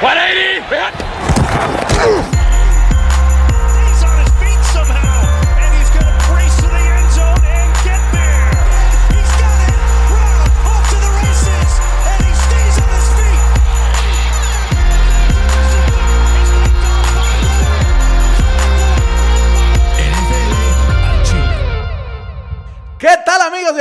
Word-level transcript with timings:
180. 0.00 0.47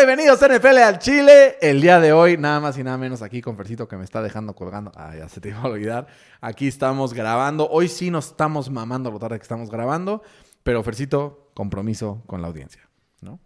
Bienvenidos 0.08 0.42
a 0.42 0.48
NFL 0.48 0.78
al 0.78 1.00
Chile. 1.00 1.58
El 1.60 1.82
día 1.82 2.00
de 2.00 2.14
hoy, 2.14 2.38
nada 2.38 2.62
más 2.62 2.78
y 2.78 2.84
nada 2.86 2.98
menos 2.98 3.22
aquí 3.22 3.42
con 3.42 3.58
Fercito 3.58 3.90
que 3.90 3.98
me 3.98 4.06
está 4.06 4.22
dejando 4.22 4.56
colgando. 4.56 4.90
Ah, 4.96 5.14
ya 5.18 5.28
se 5.28 5.42
te 5.42 5.50
iba 5.50 5.60
a 5.60 5.66
olvidar. 5.68 6.08
Aquí 6.40 6.66
estamos 6.66 7.14
grabando. 7.14 7.68
Hoy 7.70 7.90
sí 7.90 8.10
nos 8.10 8.28
estamos 8.28 8.70
mamando 8.70 9.12
lo 9.12 9.20
tarde 9.20 9.38
que 9.38 9.44
estamos 9.44 9.70
grabando. 9.70 10.24
Pero 10.64 10.82
Fercito, 10.82 11.52
compromiso 11.54 12.24
con 12.26 12.42
la 12.42 12.48
audiencia, 12.48 12.88
¿no? 13.20 13.42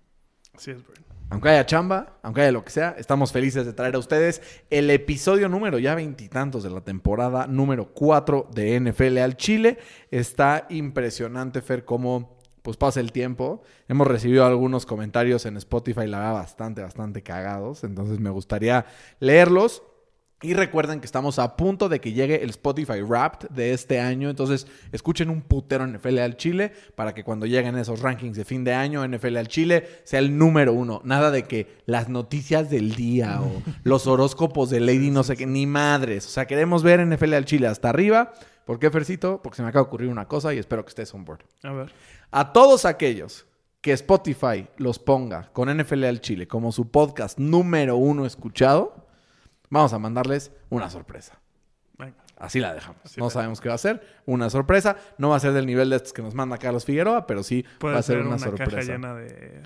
Así 0.53 0.69
es, 0.69 0.85
Brian. 0.85 1.03
Aunque 1.31 1.49
haya 1.49 1.65
chamba, 1.65 2.19
aunque 2.21 2.41
haya 2.41 2.51
lo 2.51 2.63
que 2.63 2.69
sea, 2.69 2.93
estamos 2.95 3.31
felices 3.31 3.65
de 3.65 3.73
traer 3.73 3.95
a 3.95 3.97
ustedes 3.97 4.43
el 4.69 4.91
episodio 4.91 5.49
número 5.49 5.79
ya 5.79 5.95
veintitantos 5.95 6.61
de 6.61 6.69
la 6.69 6.81
temporada 6.81 7.47
número 7.47 7.91
4 7.91 8.49
de 8.53 8.79
NFL 8.79 9.17
al 9.17 9.35
Chile. 9.35 9.79
Está 10.11 10.67
impresionante, 10.69 11.63
Fer, 11.63 11.85
cómo 11.85 12.39
pues 12.61 12.77
pasa 12.77 12.99
el 12.99 13.11
tiempo. 13.11 13.63
Hemos 13.87 14.07
recibido 14.07 14.45
algunos 14.45 14.85
comentarios 14.85 15.45
en 15.45 15.57
Spotify, 15.57 16.07
la 16.07 16.19
verdad, 16.19 16.33
bastante, 16.33 16.81
bastante 16.81 17.23
cagados. 17.23 17.83
Entonces 17.83 18.19
me 18.19 18.29
gustaría 18.29 18.85
leerlos. 19.19 19.83
Y 20.43 20.55
recuerden 20.55 20.99
que 20.99 21.05
estamos 21.05 21.37
a 21.37 21.55
punto 21.55 21.87
de 21.87 22.01
que 22.01 22.13
llegue 22.13 22.43
el 22.43 22.49
Spotify 22.49 23.03
Wrapped 23.03 23.49
de 23.49 23.73
este 23.73 23.99
año. 23.99 24.27
Entonces, 24.27 24.65
escuchen 24.91 25.29
un 25.29 25.43
putero 25.43 25.85
NFL 25.85 26.17
al 26.17 26.35
Chile 26.35 26.71
para 26.95 27.13
que 27.13 27.23
cuando 27.23 27.45
lleguen 27.45 27.77
esos 27.77 28.01
rankings 28.01 28.37
de 28.37 28.43
fin 28.43 28.63
de 28.63 28.73
año, 28.73 29.07
NFL 29.07 29.37
al 29.37 29.47
Chile 29.47 29.87
sea 30.03 30.17
el 30.17 30.35
número 30.35 30.73
uno. 30.73 30.99
Nada 31.03 31.29
de 31.29 31.43
que 31.43 31.67
las 31.85 32.09
noticias 32.09 32.71
del 32.71 32.95
día 32.95 33.39
o 33.39 33.61
los 33.83 34.07
horóscopos 34.07 34.71
de 34.71 34.79
Lady 34.79 35.11
no 35.11 35.21
sé 35.21 35.37
qué, 35.37 35.45
ni 35.45 35.67
madres. 35.67 36.25
O 36.25 36.29
sea, 36.29 36.47
queremos 36.47 36.81
ver 36.81 37.05
NFL 37.05 37.35
al 37.35 37.45
Chile 37.45 37.67
hasta 37.67 37.89
arriba. 37.89 38.33
¿Por 38.65 38.79
qué, 38.79 38.89
Fercito? 38.89 39.41
Porque 39.43 39.57
se 39.57 39.61
me 39.61 39.69
acaba 39.69 39.83
de 39.83 39.87
ocurrir 39.89 40.09
una 40.09 40.27
cosa 40.27 40.55
y 40.55 40.57
espero 40.57 40.83
que 40.83 40.89
estés 40.89 41.13
on 41.13 41.23
board. 41.23 41.41
A 41.61 41.71
ver. 41.71 41.93
A 42.31 42.53
todos 42.53 42.85
aquellos 42.85 43.45
que 43.81 43.91
Spotify 43.93 44.67
los 44.77 44.99
ponga 44.99 45.51
con 45.51 45.75
NFL 45.75 46.05
al 46.05 46.21
Chile 46.21 46.47
como 46.47 46.71
su 46.71 46.89
podcast 46.89 47.37
número 47.37 47.97
uno 47.97 48.25
escuchado, 48.25 49.07
vamos 49.69 49.91
a 49.93 49.99
mandarles 49.99 50.51
una 50.69 50.89
sorpresa. 50.89 51.37
Así 52.37 52.59
la 52.59 52.73
dejamos. 52.73 52.99
Así 53.05 53.19
no 53.19 53.29
sabemos 53.29 53.61
qué 53.61 53.69
va 53.69 53.75
a 53.75 53.77
ser. 53.77 54.01
Una 54.25 54.49
sorpresa. 54.49 54.97
No 55.19 55.29
va 55.29 55.35
a 55.35 55.39
ser 55.39 55.53
del 55.53 55.67
nivel 55.67 55.91
de 55.91 55.97
estos 55.97 56.11
que 56.11 56.23
nos 56.23 56.33
manda 56.33 56.57
Carlos 56.57 56.85
Figueroa, 56.85 57.27
pero 57.27 57.43
sí 57.43 57.63
Puede 57.77 57.93
va 57.93 57.99
a 57.99 58.01
ser, 58.03 58.15
ser 58.15 58.25
una, 58.25 58.37
una, 58.37 58.45
caja 58.45 58.57
sorpresa. 58.57 58.91
llena 58.91 59.13
de 59.13 59.61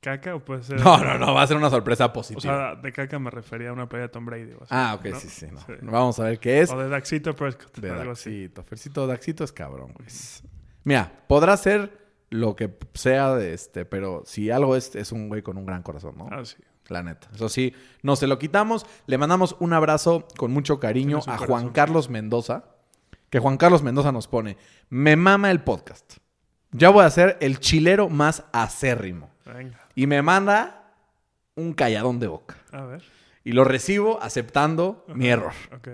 caca 0.00 0.36
o 0.36 0.44
puede 0.44 0.62
ser... 0.62 0.78
No, 0.78 0.98
no, 0.98 1.18
no. 1.18 1.34
Va 1.34 1.42
a 1.42 1.46
ser 1.48 1.56
una 1.56 1.70
sorpresa 1.70 2.06
O 2.06 2.12
positiva. 2.12 2.40
sea, 2.40 2.74
de 2.76 2.92
caca 2.92 3.18
me 3.18 3.30
refería 3.30 3.70
a 3.70 3.72
una 3.72 3.88
pelea 3.88 4.06
de 4.06 4.12
Tom 4.12 4.26
Brady 4.26 4.52
o 4.52 4.64
ah, 4.70 4.94
ok, 4.96 5.06
¿no? 5.06 5.18
sí, 5.18 5.28
sí, 5.28 5.46
no. 5.50 5.58
Sí. 5.60 5.72
Vamos 5.82 6.20
a 6.20 6.24
ver 6.24 6.38
qué 6.38 6.60
es. 6.60 6.70
O 6.70 6.78
de 6.78 6.88
Daxito 6.88 7.34
Prescott. 7.34 7.78
De 7.78 7.90
algo 7.90 8.12
así. 8.12 8.42
Daxito. 8.42 8.62
Fercito 8.62 9.06
Daxito 9.08 9.42
es 9.42 9.50
cabrón, 9.50 9.92
güey. 9.92 10.06
Mira, 10.84 11.24
podrá 11.26 11.56
ser 11.56 11.98
lo 12.30 12.56
que 12.56 12.76
sea 12.94 13.34
de 13.34 13.54
este, 13.54 13.84
pero 13.84 14.22
si 14.26 14.50
algo 14.50 14.76
es, 14.76 14.94
es 14.94 15.12
un 15.12 15.28
güey 15.28 15.42
con 15.42 15.56
un 15.56 15.66
gran 15.66 15.82
corazón, 15.82 16.16
¿no? 16.16 16.28
Ah, 16.30 16.44
sí. 16.44 16.56
La 16.88 17.02
neta. 17.02 17.28
Eso 17.34 17.48
sí, 17.48 17.74
no 18.02 18.14
se 18.14 18.26
lo 18.26 18.38
quitamos. 18.38 18.84
Le 19.06 19.16
mandamos 19.16 19.56
un 19.58 19.72
abrazo 19.72 20.28
con 20.36 20.52
mucho 20.52 20.80
cariño 20.80 21.20
a 21.26 21.38
Juan. 21.38 21.70
Carlos 21.70 22.10
Mendoza. 22.10 22.64
Que 23.30 23.38
Juan 23.38 23.56
Carlos 23.56 23.82
Mendoza 23.82 24.12
nos 24.12 24.28
pone: 24.28 24.58
Me 24.90 25.16
mama 25.16 25.50
el 25.50 25.62
podcast. 25.62 26.18
Ya 26.72 26.90
voy 26.90 27.04
a 27.04 27.10
ser 27.10 27.38
el 27.40 27.58
chilero 27.58 28.10
más 28.10 28.44
acérrimo. 28.52 29.30
Venga. 29.46 29.80
Y 29.94 30.06
me 30.06 30.20
manda 30.20 30.92
un 31.54 31.72
calladón 31.72 32.18
de 32.18 32.26
boca. 32.26 32.56
A 32.72 32.84
ver. 32.84 33.02
Y 33.44 33.52
lo 33.52 33.64
recibo 33.64 34.22
aceptando 34.22 35.04
mi 35.08 35.28
error. 35.28 35.52
Ok. 35.74 35.88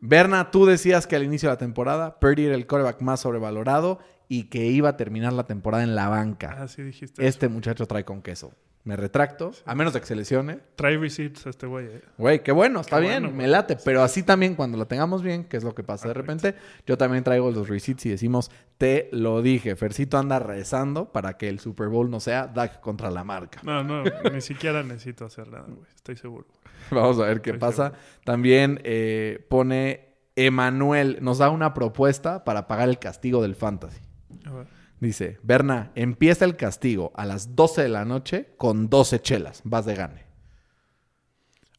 Berna, 0.00 0.50
tú 0.50 0.66
decías 0.66 1.06
que 1.06 1.16
al 1.16 1.22
inicio 1.24 1.48
de 1.48 1.54
la 1.54 1.58
temporada 1.58 2.18
Purdy 2.20 2.46
era 2.46 2.54
el 2.54 2.66
coreback 2.66 3.00
más 3.02 3.20
sobrevalorado 3.20 3.98
y 4.28 4.44
que 4.44 4.66
iba 4.66 4.90
a 4.90 4.96
terminar 4.96 5.32
la 5.32 5.44
temporada 5.44 5.82
en 5.82 5.94
la 5.94 6.08
banca. 6.08 6.56
Ah, 6.58 6.68
sí 6.68 6.82
dijiste 6.82 7.26
Este 7.26 7.46
eso. 7.46 7.52
muchacho 7.52 7.86
trae 7.86 8.04
con 8.04 8.22
queso. 8.22 8.52
Me 8.82 8.96
retracto, 8.96 9.52
a 9.66 9.74
menos 9.74 9.92
de 9.92 10.00
que 10.00 10.06
se 10.06 10.16
lesione. 10.16 10.58
Trae 10.74 10.96
receipts 10.96 11.46
a 11.46 11.50
este 11.50 11.66
güey. 11.66 11.86
eh. 11.86 12.00
Güey, 12.16 12.42
qué 12.42 12.50
bueno, 12.50 12.80
está 12.80 12.96
Qué 12.96 13.02
bien, 13.02 13.22
bueno, 13.24 13.28
me 13.36 13.42
güey. 13.42 13.50
late. 13.50 13.76
Pero 13.84 14.02
así 14.02 14.22
también, 14.22 14.54
cuando 14.54 14.78
lo 14.78 14.86
tengamos 14.86 15.22
bien, 15.22 15.44
que 15.44 15.58
es 15.58 15.64
lo 15.64 15.74
que 15.74 15.82
pasa 15.82 16.08
de 16.08 16.14
repente, 16.14 16.54
yo 16.86 16.96
también 16.96 17.22
traigo 17.22 17.50
los 17.50 17.68
receipts 17.68 18.06
y 18.06 18.08
decimos, 18.08 18.50
te 18.78 19.10
lo 19.12 19.42
dije. 19.42 19.76
Fercito 19.76 20.16
anda 20.16 20.38
rezando 20.38 21.12
para 21.12 21.36
que 21.36 21.50
el 21.50 21.60
Super 21.60 21.88
Bowl 21.88 22.10
no 22.10 22.20
sea 22.20 22.46
Dak 22.46 22.80
contra 22.80 23.10
la 23.10 23.22
marca. 23.22 23.60
No, 23.64 23.84
no, 23.84 24.02
ni 24.32 24.40
siquiera 24.40 24.82
necesito 24.82 25.26
hacer 25.26 25.48
nada, 25.48 25.66
güey. 25.68 25.86
Estoy 25.94 26.16
seguro. 26.16 26.46
Vamos 26.90 27.18
a 27.18 27.26
ver 27.26 27.42
qué 27.42 27.50
Estoy 27.50 27.60
pasa. 27.60 27.84
seguro. 27.90 28.02
También 28.24 28.80
eh, 28.84 29.44
pone 29.50 30.14
Emanuel, 30.36 31.18
nos 31.20 31.36
da 31.36 31.50
una 31.50 31.74
propuesta 31.74 32.44
para 32.44 32.66
pagar 32.66 32.88
el 32.88 32.98
castigo 32.98 33.42
del 33.42 33.54
fantasy. 33.56 34.00
A 34.46 34.52
ver. 34.52 34.66
Dice, 35.00 35.38
Berna, 35.42 35.92
empieza 35.94 36.44
el 36.44 36.56
castigo 36.56 37.10
a 37.14 37.24
las 37.24 37.56
12 37.56 37.82
de 37.82 37.88
la 37.88 38.04
noche 38.04 38.54
con 38.58 38.88
12 38.90 39.20
chelas. 39.20 39.62
Vas 39.64 39.86
de 39.86 39.94
gane. 39.94 40.26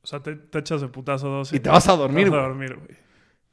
O 0.04 0.08
sea, 0.08 0.20
te, 0.22 0.36
te 0.36 0.58
echas 0.59 0.82
de 0.82 0.88
putazo 0.88 1.28
dos 1.28 1.54
Y 1.54 1.60
te 1.60 1.70
vas 1.70 1.88
a 1.88 1.96
dormir, 1.96 2.26
Te 2.26 2.30
vas 2.31 2.40
a 2.46 2.48
güey. 2.48 2.68
dormir, 2.68 2.76
güey. 2.84 2.98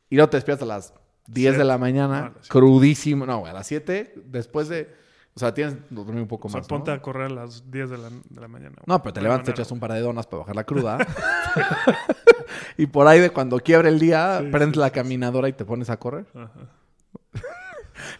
Y 0.08 0.16
luego 0.16 0.30
te 0.30 0.38
despiertas 0.38 0.62
a 0.62 0.66
las 0.74 0.94
10 1.26 1.58
de 1.58 1.64
la 1.64 1.74
Ah, 1.74 1.78
mañana, 1.78 2.18
a 2.18 2.22
las 2.22 2.32
siete. 2.40 2.48
crudísimo. 2.48 3.26
No, 3.26 3.40
güey, 3.40 3.50
a 3.50 3.54
las 3.54 3.66
7, 3.66 4.14
después 4.24 4.68
de... 4.70 4.96
O 5.34 5.38
sea, 5.38 5.52
tienes 5.52 5.74
que 5.74 5.82
dormir 5.90 6.22
un 6.22 6.26
poco 6.28 6.48
O 6.48 6.50
sea, 6.50 6.60
más, 6.60 6.66
ponte 6.66 6.90
¿no? 6.90 6.96
a 6.96 7.02
correr 7.02 7.26
a 7.26 7.34
las 7.34 7.70
10 7.70 7.90
de 7.90 7.98
la, 7.98 8.08
de 8.08 8.40
la 8.40 8.48
mañana. 8.48 8.70
güey. 8.76 8.84
No, 8.86 9.02
pero 9.02 9.12
te 9.12 9.20
No 9.20 9.24
levantas, 9.24 9.44
te 9.44 9.50
echas 9.60 9.70
un 9.70 9.78
par 9.78 9.92
de 9.92 10.00
donas 10.00 10.26
para 10.26 10.40
bajar 10.40 10.56
la 10.56 10.64
cruda. 10.64 10.96
y 12.78 12.86
por 12.86 13.06
ahí 13.06 13.20
de 13.20 13.28
cuando 13.30 13.58
quiebre 13.60 13.90
el 13.90 13.98
día, 13.98 14.38
Sí, 14.42 14.48
prendes 14.50 14.76
sí, 14.76 14.80
la 14.80 14.90
caminadora 14.90 15.48
y 15.48 15.52
te 15.52 15.66
pones 15.66 15.90
a 15.90 15.98
correr. 15.98 16.24
Ajá. 16.34 16.50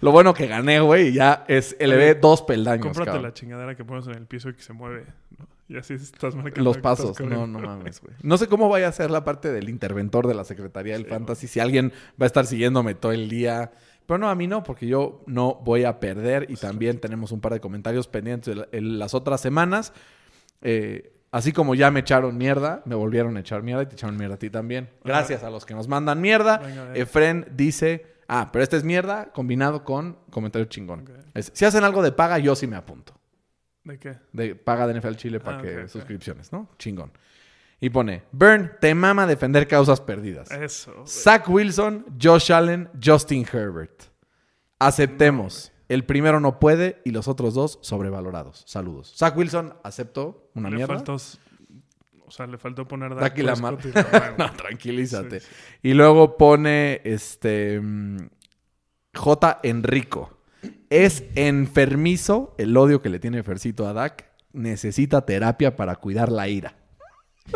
Lo 0.00 0.12
bueno 0.12 0.34
que 0.34 0.46
gané, 0.46 0.80
güey, 0.80 1.08
y 1.08 1.12
ya 1.12 1.44
es 1.48 1.76
elevé 1.78 2.14
dos 2.14 2.42
peldaños. 2.42 2.86
Cómprate 2.86 3.06
cabrón. 3.06 3.22
la 3.22 3.32
chingadera 3.32 3.74
que 3.74 3.84
pones 3.84 4.06
en 4.06 4.14
el 4.14 4.26
piso 4.26 4.48
y 4.48 4.54
que 4.54 4.62
se 4.62 4.72
mueve. 4.72 5.04
¿no? 5.38 5.46
Y 5.68 5.76
así 5.76 5.94
estás 5.94 6.34
marcando. 6.34 6.62
Los 6.62 6.78
pasos. 6.78 7.20
No, 7.20 7.46
no 7.46 7.58
mames, 7.58 8.00
güey. 8.00 8.14
No 8.22 8.38
sé 8.38 8.46
cómo 8.46 8.70
vaya 8.70 8.88
a 8.88 8.92
ser 8.92 9.10
la 9.10 9.22
parte 9.22 9.52
del 9.52 9.68
interventor 9.68 10.26
de 10.26 10.34
la 10.34 10.44
Secretaría 10.44 10.94
del 10.94 11.04
Sí, 11.04 11.10
Fantasy. 11.10 11.46
Si 11.46 11.60
alguien 11.60 11.92
va 12.20 12.24
a 12.24 12.26
estar 12.26 12.46
siguiéndome 12.46 12.94
todo 12.94 13.12
el 13.12 13.28
día. 13.28 13.70
Pero 14.06 14.16
no, 14.16 14.30
a 14.30 14.34
mí 14.34 14.46
no, 14.46 14.62
porque 14.62 14.86
yo 14.86 15.22
no 15.26 15.56
voy 15.56 15.84
a 15.84 16.00
perder. 16.00 16.46
Y 16.50 16.56
también 16.56 16.98
tenemos 16.98 17.32
un 17.32 17.42
par 17.42 17.52
de 17.52 17.60
comentarios 17.60 18.08
pendientes 18.08 18.56
en 18.72 18.98
las 18.98 19.12
otras 19.12 19.42
semanas. 19.42 19.92
Eh, 20.62 21.12
así 21.32 21.52
como 21.52 21.74
ya 21.74 21.90
me 21.90 22.00
echaron 22.00 22.38
mierda, 22.38 22.80
me 22.86 22.94
volvieron 22.94 23.36
a 23.36 23.40
echar 23.40 23.62
mierda 23.62 23.82
y 23.82 23.86
te 23.86 23.92
echaron 23.92 24.16
mierda 24.16 24.36
a 24.36 24.38
ti 24.38 24.48
también. 24.48 24.88
Gracias 25.04 25.44
a 25.44 25.50
los 25.50 25.66
que 25.66 25.74
nos 25.74 25.86
mandan 25.86 26.22
mierda. 26.22 26.56
Venga. 26.56 26.94
Efren 26.94 27.46
dice, 27.54 28.06
ah, 28.28 28.50
pero 28.52 28.62
este 28.62 28.76
es 28.76 28.84
mierda 28.84 29.32
combinado 29.32 29.84
con 29.84 30.18
comentario 30.30 30.66
chingón. 30.68 31.04
Es, 31.34 31.50
si 31.54 31.64
hacen 31.64 31.82
algo 31.84 32.02
de 32.02 32.12
paga, 32.12 32.38
yo 32.38 32.54
sí 32.54 32.66
me 32.66 32.76
apunto 32.76 33.14
¿De 33.84 33.98
qué? 33.98 34.18
de 34.32 34.54
paga 34.54 34.86
de 34.86 35.00
NFL 35.00 35.14
Chile 35.14 35.40
para 35.40 35.58
Ah, 35.58 35.62
que 35.62 35.76
ok, 35.78 35.82
ok. 35.84 35.88
suscripciones, 35.88 36.52
¿no? 36.52 36.68
Chingón. 36.78 37.10
Y 37.80 37.90
pone, 37.90 38.24
Burn, 38.32 38.72
te 38.80 38.92
mama 38.94 39.26
defender 39.26 39.66
causas 39.68 40.00
perdidas. 40.00 40.50
Eso. 40.50 40.92
güey. 40.94 41.06
Zach 41.06 41.48
Wilson, 41.48 42.04
Josh 42.20 42.52
Allen, 42.52 42.88
Justin 43.02 43.46
Herbert. 43.52 44.02
Aceptemos. 44.78 45.72
El 45.88 46.04
primero 46.04 46.38
no 46.40 46.58
puede 46.58 47.00
y 47.04 47.12
los 47.12 47.28
otros 47.28 47.54
dos 47.54 47.78
sobrevalorados. 47.82 48.62
Saludos. 48.66 49.14
Zach 49.16 49.36
Wilson, 49.36 49.74
acepto 49.82 50.50
una 50.54 50.68
le 50.70 50.76
mierda. 50.76 50.94
faltó... 50.96 51.16
O 52.28 52.30
sea, 52.30 52.46
le 52.46 52.58
faltó 52.58 52.86
poner 52.86 53.14
Dak 53.14 53.20
Dak 53.20 53.38
y 53.38 53.42
Lamar. 53.42 53.76
Prescott 53.78 54.06
y 54.06 54.12
Lamar, 54.12 54.34
güey. 54.36 54.48
no, 54.48 54.56
tranquilízate. 54.56 55.40
Sí, 55.40 55.46
sí. 55.46 55.88
Y 55.88 55.94
luego 55.94 56.36
pone 56.36 57.00
este 57.04 57.80
mm, 57.80 58.18
J. 59.14 59.60
Enrico. 59.62 60.38
Es 60.90 61.24
enfermizo 61.34 62.54
el 62.58 62.76
odio 62.76 63.00
que 63.00 63.08
le 63.08 63.18
tiene 63.18 63.42
Fercito 63.42 63.88
a 63.88 63.92
Dak. 63.94 64.26
Necesita 64.52 65.24
terapia 65.24 65.76
para 65.76 65.96
cuidar 65.96 66.30
la 66.30 66.48
ira. 66.48 66.74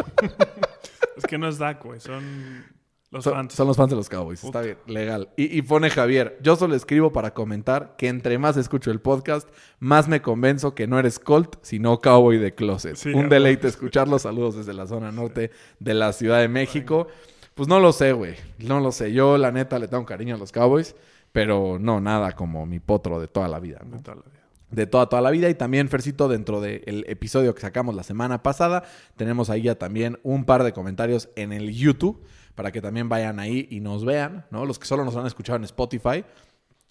Es 1.15 1.25
que 1.27 1.37
no 1.37 1.47
es 1.47 1.59
Dak, 1.59 1.85
güey. 1.85 2.01
Son 2.01 2.65
los 3.13 3.23
Son, 3.25 3.35
fans. 3.35 3.53
son 3.55 3.69
los 3.69 3.77
fans 3.77 3.91
de 3.91 3.97
los 3.97 4.09
Cowboys. 4.09 4.43
Está 4.43 4.63
bien, 4.63 4.79
legal. 4.87 5.29
Y, 5.37 5.57
y 5.57 5.63
pone 5.63 5.91
Javier, 5.91 6.39
yo 6.43 6.57
solo 6.57 6.75
escribo 6.75 7.13
para 7.13 7.35
comentar 7.35 7.95
que 7.97 8.09
entre 8.09 8.39
más 8.39 8.57
escucho 8.57 8.91
el 8.91 9.01
podcast, 9.01 9.49
más 9.79 10.09
me 10.09 10.23
convenzo 10.23 10.75
que 10.75 10.87
no 10.87 10.99
eres 10.99 11.19
Colt, 11.19 11.57
sino 11.63 12.01
Cowboy 12.01 12.39
de 12.39 12.55
Closet. 12.55 12.97
Sí, 12.97 13.13
Un 13.13 13.29
deleite 13.29 13.69
escucharlos. 13.69 14.23
Saludos 14.23 14.57
desde 14.57 14.73
la 14.73 14.87
zona 14.87 15.13
norte 15.13 15.51
de 15.79 15.95
la 15.95 16.13
Ciudad 16.13 16.41
de 16.41 16.49
México. 16.49 17.07
Pues 17.55 17.69
no 17.69 17.81
lo 17.81 17.93
sé, 17.93 18.13
güey. 18.13 18.35
No 18.59 18.81
lo 18.81 18.93
sé. 18.93 19.13
Yo, 19.13 19.37
la 19.37 19.53
neta, 19.53 19.79
le 19.79 19.87
tengo 19.89 20.07
cariño 20.07 20.35
a 20.37 20.39
los 20.39 20.51
Cowboys, 20.51 20.97
pero 21.33 21.79
no 21.79 22.01
nada 22.01 22.33
como 22.33 22.65
mi 22.65 22.81
potro 22.81 23.21
de 23.21 23.29
toda 23.29 23.47
la 23.47 23.61
vida. 23.61 23.83
¿no? 23.85 23.99
De 23.99 24.03
toda 24.03 24.17
la 24.17 24.23
vida. 24.23 24.41
de 24.71 24.87
toda, 24.87 25.07
toda 25.11 25.21
la 25.21 25.31
vida. 25.31 25.51
Y 25.51 25.55
también, 25.55 25.91
Fercito, 25.91 26.29
dentro 26.29 26.63
del 26.63 27.05
episodio 27.09 27.55
que 27.55 27.61
sacamos 27.61 27.95
la 27.95 28.05
semana 28.05 28.43
pasada, 28.43 28.85
tenemos 29.17 29.51
ahí 29.51 29.61
ya 29.63 29.75
también 29.75 30.19
un 30.23 30.47
par 30.47 30.65
de 30.65 30.73
comentarios 30.73 31.29
en 31.37 31.53
el 31.53 31.75
YouTube. 31.75 32.23
Para 32.55 32.73
que 32.73 32.81
también 32.81 33.09
vayan 33.09 33.41
ahí 33.41 33.67
y 33.71 33.81
nos 33.81 34.05
vean, 34.05 34.47
¿no? 34.51 34.67
Los 34.67 34.79
que 34.79 34.87
solo 34.87 35.05
nos 35.05 35.17
han 35.17 35.27
escuchado 35.27 35.57
en 35.57 35.65
Spotify, 35.65 36.25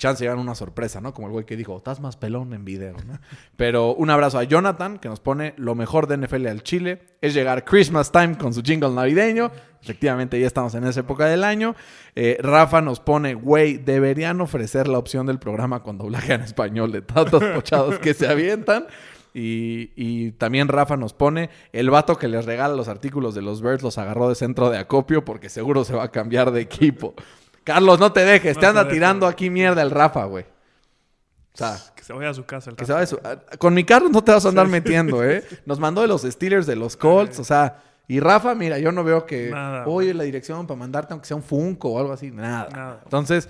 chance 0.01 0.23
llegan 0.23 0.39
una 0.39 0.55
sorpresa, 0.55 0.99
¿no? 0.99 1.13
Como 1.13 1.27
el 1.27 1.33
güey 1.33 1.45
que 1.45 1.55
dijo, 1.55 1.77
estás 1.77 1.99
más 1.99 2.17
pelón 2.17 2.53
en 2.53 2.65
video, 2.65 2.95
¿no? 3.05 3.19
Pero 3.55 3.93
un 3.93 4.09
abrazo 4.09 4.39
a 4.39 4.43
Jonathan, 4.43 4.97
que 4.97 5.07
nos 5.07 5.19
pone 5.19 5.53
lo 5.57 5.75
mejor 5.75 6.07
de 6.07 6.17
NFL 6.17 6.47
al 6.47 6.63
Chile, 6.63 7.01
es 7.21 7.35
llegar 7.35 7.63
Christmas 7.63 8.11
Time 8.11 8.37
con 8.37 8.53
su 8.53 8.63
jingle 8.63 8.89
navideño. 8.89 9.51
Efectivamente, 9.81 10.39
ya 10.39 10.47
estamos 10.47 10.73
en 10.73 10.85
esa 10.85 11.01
época 11.01 11.27
del 11.27 11.43
año. 11.43 11.75
Eh, 12.15 12.37
Rafa 12.41 12.81
nos 12.81 12.99
pone, 12.99 13.35
güey, 13.35 13.77
deberían 13.77 14.41
ofrecer 14.41 14.87
la 14.87 14.97
opción 14.97 15.27
del 15.27 15.37
programa 15.37 15.83
con 15.83 15.99
doblaje 15.99 16.33
en 16.33 16.41
español 16.41 16.91
de 16.91 17.03
tantos 17.03 17.43
pochados 17.55 17.99
que 17.99 18.15
se 18.15 18.27
avientan. 18.27 18.87
Y, 19.33 19.91
y 19.95 20.31
también 20.33 20.67
Rafa 20.67 20.97
nos 20.97 21.13
pone, 21.13 21.49
el 21.71 21.89
vato 21.89 22.17
que 22.17 22.27
les 22.27 22.45
regala 22.45 22.75
los 22.75 22.87
artículos 22.89 23.33
de 23.33 23.41
los 23.41 23.61
Birds 23.61 23.81
los 23.81 23.97
agarró 23.97 24.27
de 24.27 24.35
centro 24.35 24.69
de 24.69 24.77
acopio 24.77 25.23
porque 25.23 25.47
seguro 25.49 25.83
se 25.85 25.93
va 25.95 26.03
a 26.03 26.11
cambiar 26.11 26.51
de 26.51 26.61
equipo. 26.61 27.13
Carlos, 27.63 27.99
no 27.99 28.11
te 28.11 28.25
dejes, 28.25 28.55
No 28.55 28.59
te 28.61 28.65
anda 28.65 28.87
tirando 28.89 29.27
aquí 29.27 29.49
mierda 29.49 29.81
el 29.81 29.91
Rafa, 29.91 30.25
güey. 30.25 30.43
O 31.53 31.57
sea, 31.57 31.77
Que 31.95 32.03
se 32.03 32.13
vaya 32.13 32.29
a 32.29 32.33
su 32.33 32.45
casa 32.45 32.69
el 32.71 32.75
que 32.75 32.85
se 32.85 33.07
su- 33.07 33.19
Con 33.59 33.73
mi 33.73 33.83
Carlos 33.83 34.11
no 34.11 34.23
te 34.23 34.31
vas 34.31 34.45
a 34.45 34.49
andar 34.49 34.67
metiendo, 34.67 35.23
¿eh? 35.23 35.43
Nos 35.65 35.79
mandó 35.79 36.01
de 36.01 36.07
los 36.07 36.23
Steelers, 36.23 36.65
de 36.65 36.75
los 36.75 36.97
Colts, 36.97 37.39
o 37.39 37.43
sea... 37.43 37.83
Y 38.07 38.19
Rafa, 38.19 38.55
mira, 38.55 38.77
yo 38.77 38.91
no 38.91 39.05
veo 39.05 39.25
que... 39.25 39.51
Nada, 39.51 39.85
Oye, 39.87 40.13
la 40.13 40.23
dirección 40.23 40.67
para 40.67 40.77
mandarte 40.77 41.13
aunque 41.13 41.27
sea 41.27 41.37
un 41.37 41.43
Funko 41.43 41.91
o 41.93 41.99
algo 41.99 42.11
así. 42.11 42.29
Nada. 42.29 42.67
Nada. 42.69 42.99
Entonces, 43.05 43.47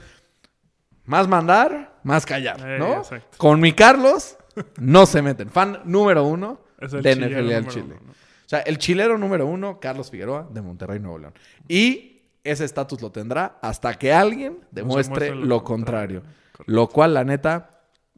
más 1.06 1.28
mandar, 1.28 1.98
más 2.04 2.26
callar, 2.28 2.58
Eh, 2.64 2.78
¿no? 2.78 3.02
Con 3.38 3.60
mi 3.60 3.74
Carlos, 3.74 4.38
no 4.80 5.06
se 5.06 5.22
meten. 5.22 5.50
Fan 5.50 5.82
número 5.86 6.24
uno 6.24 6.62
de 6.80 7.16
NFL 7.16 7.54
al 7.54 7.68
Chile. 7.68 7.96
uno, 7.96 8.02
¿no? 8.08 8.12
O 8.12 8.50
sea, 8.52 8.60
el 8.60 8.78
chilero 8.78 9.18
número 9.18 9.46
uno, 9.46 9.80
Carlos 9.80 10.12
Figueroa, 10.12 10.48
de 10.52 10.62
Monterrey, 10.62 11.00
Nuevo 11.00 11.20
León. 11.20 11.34
Y 11.70 12.24
ese 12.44 12.66
estatus 12.66 13.02
lo 13.02 13.12
tendrá 13.12 13.60
hasta 13.62 13.94
que 13.94 14.12
alguien 14.12 14.60
demuestre 14.72 15.34
lo 15.34 15.46
lo 15.46 15.64
contrario. 15.64 16.24
Lo 16.66 16.90
cual, 16.90 17.14
la 17.14 17.24
neta, 17.24 17.70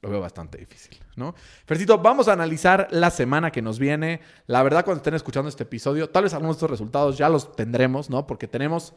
lo 0.02 0.10
veo 0.10 0.22
bastante 0.22 0.58
difícil, 0.58 0.98
¿no? 1.16 1.36
Fercito, 1.66 2.00
vamos 2.00 2.28
a 2.28 2.34
analizar 2.34 2.88
la 2.92 3.10
semana 3.10 3.52
que 3.52 3.62
nos 3.62 3.80
viene. 3.80 4.22
La 4.48 4.64
verdad, 4.64 4.84
cuando 4.84 4.98
estén 4.98 5.14
escuchando 5.14 5.50
este 5.50 5.64
episodio, 5.64 6.10
tal 6.10 6.24
vez 6.24 6.34
algunos 6.34 6.56
de 6.56 6.58
estos 6.58 6.72
resultados 6.72 7.18
ya 7.18 7.30
los 7.30 7.56
tendremos, 7.56 8.10
¿no? 8.10 8.26
Porque 8.26 8.48
tenemos 8.48 8.94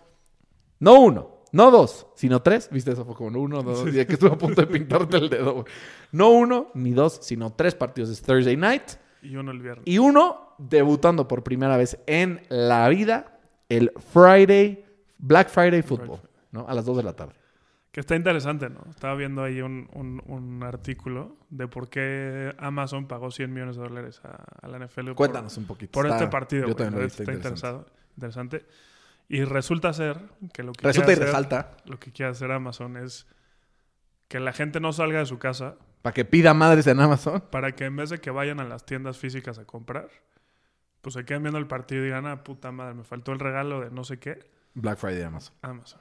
no 0.78 0.94
uno, 0.94 1.35
no 1.56 1.70
dos, 1.70 2.06
sino 2.14 2.42
tres. 2.42 2.68
¿Viste? 2.70 2.92
Eso 2.92 3.04
fue 3.04 3.14
como 3.14 3.40
uno, 3.40 3.62
dos, 3.62 3.86
y 3.88 3.92
que 4.06 4.12
estuve 4.12 4.30
a 4.32 4.38
punto 4.38 4.60
de 4.60 4.66
pintarte 4.66 5.16
el 5.16 5.28
dedo. 5.28 5.52
güey. 5.54 5.64
No 6.12 6.30
uno, 6.30 6.70
ni 6.74 6.92
dos, 6.92 7.18
sino 7.22 7.52
tres 7.52 7.74
partidos 7.74 8.08
de 8.10 8.24
Thursday 8.24 8.56
Night. 8.56 8.82
Y 9.22 9.36
uno 9.36 9.50
el 9.50 9.60
viernes. 9.60 9.82
Y 9.86 9.98
uno 9.98 10.54
debutando 10.58 11.26
por 11.26 11.42
primera 11.42 11.76
vez 11.76 11.98
en 12.06 12.42
la 12.48 12.88
vida 12.88 13.38
el 13.68 13.90
Friday, 14.12 14.84
Black 15.18 15.48
Friday 15.48 15.82
Football, 15.82 16.20
¿no? 16.52 16.66
A 16.68 16.74
las 16.74 16.84
2 16.84 16.96
de 16.98 17.02
la 17.02 17.12
tarde. 17.14 17.34
Que 17.90 18.00
está 18.00 18.14
interesante, 18.14 18.68
¿no? 18.68 18.80
Estaba 18.90 19.14
viendo 19.14 19.42
ahí 19.42 19.62
un, 19.62 19.88
un- 19.94 20.22
un 20.26 20.62
artículo 20.62 21.36
de 21.48 21.66
por 21.66 21.88
qué 21.88 22.54
Amazon 22.58 23.08
pagó 23.08 23.30
100 23.30 23.52
millones 23.52 23.76
de 23.76 23.82
dólares 23.82 24.20
a, 24.22 24.44
a 24.62 24.68
la 24.68 24.78
NFL. 24.78 25.06
por- 25.06 25.14
Cuéntanos 25.16 25.56
un 25.56 25.64
poquito. 25.66 25.92
Por, 25.92 26.04
Está- 26.06 26.18
este 26.18 26.28
partido. 26.30 26.68
Yo 26.68 26.76
también 26.76 27.00
lo 27.00 27.06
está 27.06 27.22
interesante. 27.22 27.48
interesado, 27.48 27.86
interesante. 28.16 28.66
Y 29.28 29.42
resulta 29.44 29.92
ser 29.92 30.20
que 30.52 30.62
lo 30.62 30.72
que 30.72 30.86
Resulta 30.86 31.12
y 31.12 31.16
quiere 31.16 31.30
hacer- 31.30 31.42
resalta 31.48 31.76
lo 31.86 31.98
que 31.98 32.12
quiere 32.12 32.30
hacer 32.32 32.50
Amazon 32.52 32.96
es 32.96 33.26
que 34.28 34.38
la 34.40 34.52
gente 34.52 34.78
no 34.80 34.92
salga 34.92 35.18
de 35.18 35.26
su 35.26 35.38
casa 35.38 35.76
para 36.02 36.14
que 36.14 36.24
pida 36.24 36.54
madres 36.54 36.86
en 36.86 37.00
Amazon. 37.00 37.42
para 37.50 37.72
que 37.74 37.84
en 37.86 37.96
vez 37.96 38.10
de 38.10 38.20
que 38.20 38.30
vayan 38.30 38.60
a 38.60 38.64
las 38.64 38.86
tiendas 38.86 39.18
físicas 39.18 39.58
a 39.58 39.64
comprar, 39.64 40.08
pues 41.00 41.14
se 41.14 41.24
queden 41.24 41.42
viendo 41.42 41.58
el 41.58 41.66
partido 41.66 42.02
y 42.02 42.04
digan, 42.06 42.26
ah, 42.26 42.44
puta 42.44 42.70
madre, 42.70 42.94
me 42.94 43.02
faltó 43.04 43.32
el 43.32 43.38
regalo 43.40 43.80
de 43.80 43.90
no 43.90 44.04
sé 44.04 44.18
qué, 44.18 44.38
Black 44.74 44.98
Friday 44.98 45.22
Amazon. 45.22 45.54
Amazon. 45.62 46.00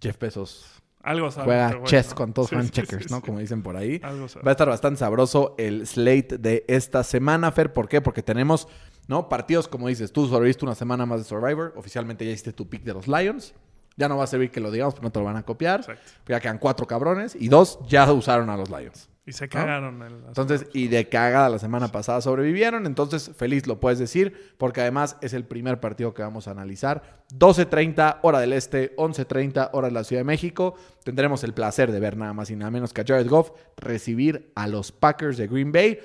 Jeff 0.00 0.18
Bezos 0.18 0.82
Algo 1.02 1.30
sabe. 1.30 1.44
juega 1.46 1.84
chess 1.84 2.14
con 2.14 2.32
todos, 2.32 2.50
Sí, 2.50 2.56
sí, 2.62 2.70
checkers, 2.70 3.04
sí, 3.06 3.12
¿no? 3.14 3.20
Como 3.20 3.38
dicen 3.38 3.62
por 3.62 3.76
ahí. 3.76 4.00
Algo. 4.02 4.26
Va 4.44 4.50
a 4.50 4.52
estar 4.52 4.68
bastante 4.68 4.98
sabroso 4.98 5.54
el 5.58 5.86
slate 5.86 6.38
de 6.38 6.64
esta 6.68 7.02
semana, 7.04 7.50
Fer. 7.52 7.72
¿Por 7.72 7.88
qué? 7.88 8.00
Porque 8.00 8.22
tenemos, 8.22 8.68
¿no? 9.08 9.28
Partidos, 9.28 9.68
como 9.68 9.88
dices, 9.88 10.12
tú 10.12 10.26
sobreviviste 10.26 10.64
una 10.64 10.74
semana 10.74 11.06
más 11.06 11.18
de 11.20 11.24
Survivor. 11.24 11.72
Oficialmente 11.76 12.24
ya 12.24 12.30
hiciste 12.32 12.52
tu 12.52 12.68
pick 12.68 12.82
de 12.82 12.94
los 12.94 13.06
Lions. 13.08 13.54
Ya 13.98 14.08
no 14.08 14.16
va 14.18 14.24
a 14.24 14.26
servir 14.26 14.50
que 14.50 14.60
lo 14.60 14.70
digamos, 14.70 14.94
porque 14.94 15.06
no 15.06 15.12
te 15.12 15.18
lo 15.20 15.24
van 15.24 15.36
a 15.36 15.42
copiar. 15.42 15.80
Exacto. 15.80 16.02
Ya 16.28 16.38
quedan 16.40 16.58
cuatro 16.58 16.86
cabrones 16.86 17.34
y 17.34 17.48
dos 17.48 17.78
ya 17.88 18.10
usaron 18.12 18.50
a 18.50 18.56
los 18.56 18.68
Lions. 18.68 19.08
Y 19.28 19.32
se 19.32 19.48
cagaron. 19.48 20.02
el- 20.02 20.22
Entonces, 20.28 20.66
y 20.72 20.86
de 20.86 21.08
cagada 21.08 21.48
la 21.48 21.58
semana 21.58 21.90
pasada 21.90 22.20
sobrevivieron. 22.20 22.86
Entonces, 22.86 23.32
feliz 23.36 23.66
lo 23.66 23.80
puedes 23.80 23.98
decir, 23.98 24.54
porque 24.58 24.82
además 24.82 25.16
es 25.20 25.32
el 25.32 25.44
primer 25.44 25.80
partido 25.80 26.14
que 26.14 26.22
vamos 26.22 26.46
a 26.46 26.52
analizar. 26.52 27.24
12.30 27.34 28.18
hora 28.22 28.38
del 28.38 28.52
este, 28.52 28.94
11.30 28.96 29.70
hora 29.72 29.88
de 29.88 29.94
la 29.94 30.04
Ciudad 30.04 30.20
de 30.20 30.24
México. 30.24 30.74
Tendremos 31.02 31.42
el 31.42 31.54
placer 31.54 31.90
de 31.90 31.98
ver 31.98 32.16
nada 32.16 32.32
más 32.34 32.50
y 32.50 32.56
nada 32.56 32.70
menos 32.70 32.92
que 32.92 33.00
a 33.00 33.04
Jared 33.04 33.28
Goff 33.28 33.50
recibir 33.76 34.52
a 34.54 34.68
los 34.68 34.92
Packers 34.92 35.36
de 35.38 35.46
Green 35.48 35.72
Bay. 35.72 35.98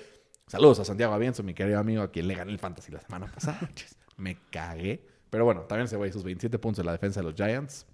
Saludos 0.51 0.79
a 0.81 0.85
Santiago 0.85 1.13
Avienzo, 1.13 1.43
mi 1.43 1.53
querido 1.53 1.79
amigo, 1.79 2.01
a 2.01 2.11
quien 2.11 2.27
le 2.27 2.35
gané 2.35 2.51
el 2.51 2.59
fantasy 2.59 2.91
la 2.91 2.99
semana 2.99 3.27
pasada. 3.31 3.57
Me 4.17 4.37
cagué. 4.51 5.01
Pero 5.29 5.45
bueno, 5.45 5.61
también 5.61 5.87
se 5.87 5.95
güey 5.95 6.11
sus 6.11 6.23
27 6.25 6.59
puntos 6.59 6.79
en 6.79 6.87
la 6.87 6.91
defensa 6.91 7.21
de 7.21 7.23
los 7.27 7.35
Giants. 7.35 7.85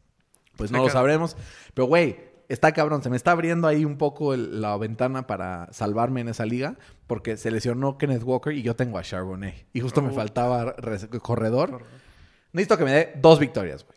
Pues 0.56 0.72
no 0.72 0.80
lo 0.80 0.90
sabremos. 0.90 1.38
Pero, 1.76 1.86
güey, 1.86 2.18
está 2.50 2.72
cabrón. 2.72 3.04
Se 3.04 3.12
me 3.12 3.16
está 3.16 3.32
abriendo 3.34 3.68
ahí 3.68 3.86
un 3.86 4.00
poco 4.00 4.34
el- 4.34 4.60
la 4.60 4.76
ventana 4.78 5.28
para 5.28 5.72
salvarme 5.72 6.22
en 6.22 6.30
esa 6.30 6.48
liga. 6.48 6.78
Porque 7.06 7.38
se 7.38 7.52
lesionó 7.52 8.00
Kenneth 8.00 8.24
Walker 8.24 8.52
y 8.54 8.64
yo 8.64 8.76
tengo 8.76 8.98
a 8.98 9.04
Charbonnet. 9.04 9.68
Y 9.74 9.82
justo 9.82 10.02
me 10.02 10.10
Oh. 10.10 10.14
faltaba 10.14 10.76
corredor. 11.22 11.84
Necesito 12.54 12.76
que 12.80 12.86
me 12.86 12.92
dé 12.92 13.14
dos 13.22 13.38
victorias, 13.40 13.86
güey. 13.86 13.96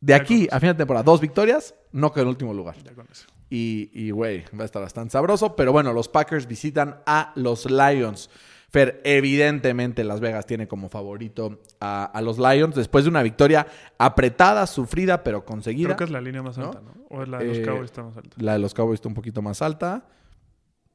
De 0.00 0.10
Ya 0.12 0.16
aquí 0.16 0.48
con 0.48 0.56
a 0.56 0.58
final 0.60 0.74
de 0.74 0.78
temporada, 0.78 1.04
dos 1.04 1.20
victorias, 1.20 1.72
no 1.92 2.12
quedó 2.12 2.24
en 2.24 2.28
último 2.30 2.52
lugar. 2.52 2.74
Ya 2.82 2.92
con 2.94 3.06
eso. 3.12 3.26
Y, 3.48 4.10
güey, 4.10 4.44
va 4.58 4.62
a 4.62 4.64
estar 4.64 4.82
bastante 4.82 5.12
sabroso. 5.12 5.54
Pero 5.54 5.72
bueno, 5.72 5.92
los 5.92 6.08
Packers 6.08 6.46
visitan 6.46 6.96
a 7.06 7.32
los 7.36 7.70
Lions. 7.70 8.28
Fer, 8.68 9.00
evidentemente 9.04 10.02
Las 10.02 10.18
Vegas 10.20 10.44
tiene 10.44 10.66
como 10.66 10.88
favorito 10.88 11.60
a, 11.80 12.04
a 12.04 12.20
los 12.20 12.38
Lions 12.38 12.74
después 12.74 13.04
de 13.04 13.10
una 13.10 13.22
victoria 13.22 13.66
apretada, 13.96 14.66
sufrida, 14.66 15.22
pero 15.22 15.44
conseguida. 15.44 15.86
Creo 15.90 15.96
que 15.96 16.04
es 16.04 16.10
la 16.10 16.20
línea 16.20 16.42
más 16.42 16.58
¿No? 16.58 16.66
alta, 16.66 16.80
¿no? 16.80 16.92
O 17.08 17.22
es 17.22 17.28
la 17.28 17.38
de 17.38 17.44
los 17.46 17.58
Eh, 17.58 17.62
Cowboys 17.62 17.84
está 17.84 18.02
más 18.02 18.16
alta. 18.16 18.36
La 18.40 18.52
de 18.54 18.58
los 18.58 18.74
Cowboys 18.74 18.96
está 18.98 19.08
un 19.08 19.14
poquito 19.14 19.40
más 19.40 19.62
alta. 19.62 20.04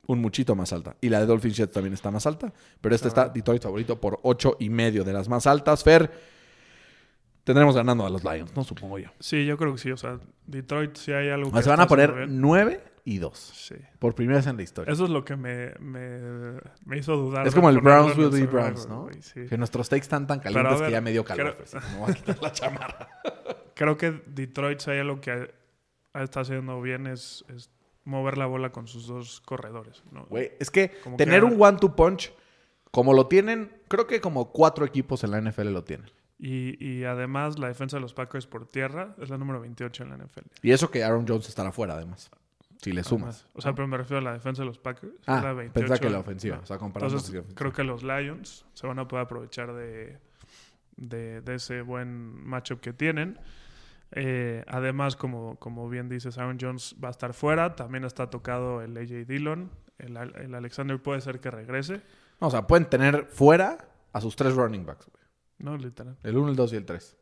Un 0.08 0.20
muchito 0.20 0.54
más 0.56 0.74
alta. 0.74 0.98
Y 1.00 1.08
la 1.10 1.22
de 1.22 1.26
Dolphins 1.26 1.56
Jets 1.56 1.72
también 1.74 1.94
está 1.94 2.12
más 2.12 2.26
alta. 2.28 2.52
Pero 2.82 2.94
esta 2.94 3.08
está 3.08 3.30
Detroit 3.30 3.64
favorito 3.64 4.02
por 4.02 4.20
ocho 4.24 4.58
y 4.60 4.70
medio 4.70 5.06
de 5.06 5.14
las 5.14 5.30
más 5.30 5.48
altas. 5.48 5.84
Fer, 5.84 6.12
tendremos 7.44 7.76
ganando 7.76 8.06
a 8.06 8.10
los 8.10 8.24
Lions, 8.24 8.56
¿no? 8.56 8.64
Supongo 8.64 9.00
yo. 9.00 9.10
Sí, 9.20 9.46
yo 9.46 9.58
creo 9.58 9.74
que 9.74 9.80
sí. 9.80 9.92
O 9.92 9.98
sea, 9.98 10.20
Detroit 10.48 10.96
sí 10.96 11.12
hay 11.12 11.30
algo 11.30 11.52
que 11.52 11.60
Ah, 11.60 11.62
Se 11.62 11.70
van 11.70 11.80
a 11.82 11.88
poner 11.88 12.14
bien. 12.14 12.42
nueve 12.42 12.84
y 13.04 13.18
dos. 13.18 13.38
Sí. 13.38 13.76
Por 14.00 14.14
primera 14.16 14.38
vez 14.38 14.48
en 14.48 14.58
la 14.58 14.64
historia. 14.64 14.94
Eso 14.94 15.06
es 15.06 15.10
lo 15.10 15.26
que 15.26 15.36
me, 15.36 15.74
me, 15.80 16.60
me 16.86 16.98
hizo 16.98 17.16
dudar. 17.16 17.48
Es 17.48 17.56
como 17.56 17.70
el 17.70 17.80
Browns 17.80 18.16
will 18.18 18.30
be 18.30 18.46
Browns, 18.46 18.88
¿no? 18.88 19.10
sí. 19.22 19.46
Que 19.48 19.58
nuestros 19.58 19.90
takes 19.90 20.04
están 20.04 20.28
tan 20.28 20.40
calientes 20.40 20.80
ver, 20.80 20.88
que 20.88 20.92
ya 20.92 21.02
me 21.02 21.12
dio 21.12 21.24
calor. 21.26 21.56
creo- 21.56 21.66
sí, 21.68 21.78
me 21.94 22.00
voy 22.00 22.12
a 22.12 22.14
quitar 22.14 22.42
la 22.42 22.52
chamarra. 22.52 23.10
Creo 23.74 23.98
que 23.98 24.12
Detroit 24.28 24.80
sí 24.80 24.92
hay 24.92 25.00
algo 25.00 25.20
que 25.22 25.52
está 26.14 26.42
haciendo 26.42 26.80
bien 26.82 27.08
es, 27.08 27.44
es 27.48 27.72
mover 28.04 28.38
la 28.38 28.46
bola 28.46 28.72
con 28.72 28.88
sus 28.88 29.08
dos 29.08 29.42
corredores. 29.42 30.04
¿no? 30.12 30.26
Güey, 30.26 30.52
es 30.60 30.70
que 30.70 30.92
Como 31.04 31.18
tener 31.18 31.40
que- 31.40 31.46
un 31.48 31.60
one-two 31.60 31.96
punch, 31.96 32.32
como 32.92 33.14
lo 33.14 33.26
tienen, 33.28 33.72
creo 33.88 34.06
que 34.06 34.22
como 34.22 34.52
cuatro 34.52 34.86
equipos 34.86 35.24
en 35.24 35.32
la 35.32 35.42
NFL 35.42 35.70
lo 35.72 35.84
tienen. 35.84 36.12
Y, 36.44 36.84
y 36.84 37.04
además 37.04 37.60
la 37.60 37.68
defensa 37.68 37.98
de 37.98 38.02
los 38.02 38.16
Packers 38.16 38.48
por 38.48 38.66
tierra 38.66 39.14
es 39.22 39.30
la 39.30 39.38
número 39.38 39.62
28 39.62 40.04
en 40.04 40.10
la 40.10 40.18
NFL. 40.18 40.40
Y 40.64 40.72
eso 40.72 40.90
que 40.90 41.04
Aaron 41.04 41.26
Jones 41.28 41.48
estará 41.48 41.72
fuera, 41.72 41.94
además. 41.94 42.32
Si 42.82 42.92
le 42.92 43.04
sumas. 43.04 43.42
Además, 43.42 43.48
o 43.54 43.62
sea, 43.62 43.76
pero 43.76 43.88
me 43.88 43.96
refiero 43.96 44.18
a 44.18 44.22
la 44.24 44.34
defensa 44.34 44.64
de 44.64 44.66
los 44.66 44.80
Packers. 44.80 45.14
Ah, 45.28 45.40
la 45.44 45.54
28. 45.54 45.74
pensaba 45.74 46.00
que 46.00 46.10
la 46.10 46.18
ofensiva. 46.20 46.58
O 46.64 46.66
sea, 46.66 46.80
comparando 46.80 47.14
Entonces, 47.16 47.30
ofensiva. 47.38 47.56
creo 47.56 47.72
que 47.74 47.84
los 47.84 48.02
Lions 48.02 48.66
se 48.74 48.88
van 48.88 48.98
a 48.98 49.08
poder 49.08 49.26
aprovechar 49.26 49.72
de, 49.74 50.18
de, 50.98 51.42
de 51.42 51.56
ese 51.56 51.84
buen 51.84 52.44
matchup 52.44 52.80
que 52.80 52.92
tienen. 52.92 53.38
Eh, 54.14 54.64
además, 54.68 55.16
como, 55.16 55.58
como 55.58 55.88
bien 55.90 56.10
dices, 56.10 56.40
Aaron 56.40 56.58
Jones 56.60 56.96
va 57.02 57.10
a 57.10 57.12
estar 57.12 57.36
fuera. 57.36 57.76
También 57.76 58.04
está 58.04 58.32
tocado 58.32 58.82
el 58.82 58.98
AJ 58.98 59.28
Dillon. 59.28 59.70
El, 60.00 60.18
el 60.18 60.56
Alexander 60.56 61.00
puede 61.00 61.22
ser 61.22 61.40
que 61.40 61.52
regrese. 61.52 62.02
No, 62.40 62.48
o 62.48 62.50
sea, 62.50 62.66
pueden 62.66 62.86
tener 62.90 63.26
fuera 63.28 63.78
a 64.12 64.20
sus 64.22 64.36
tres 64.36 64.56
running 64.56 64.88
backs. 64.88 65.06
güey. 65.06 65.21
No, 65.62 65.78
literal. 65.78 66.18
El 66.24 66.38
1, 66.38 66.50
el 66.50 66.56
2 66.56 66.74
y 66.74 66.76
el 66.76 66.86
3. 66.86 67.18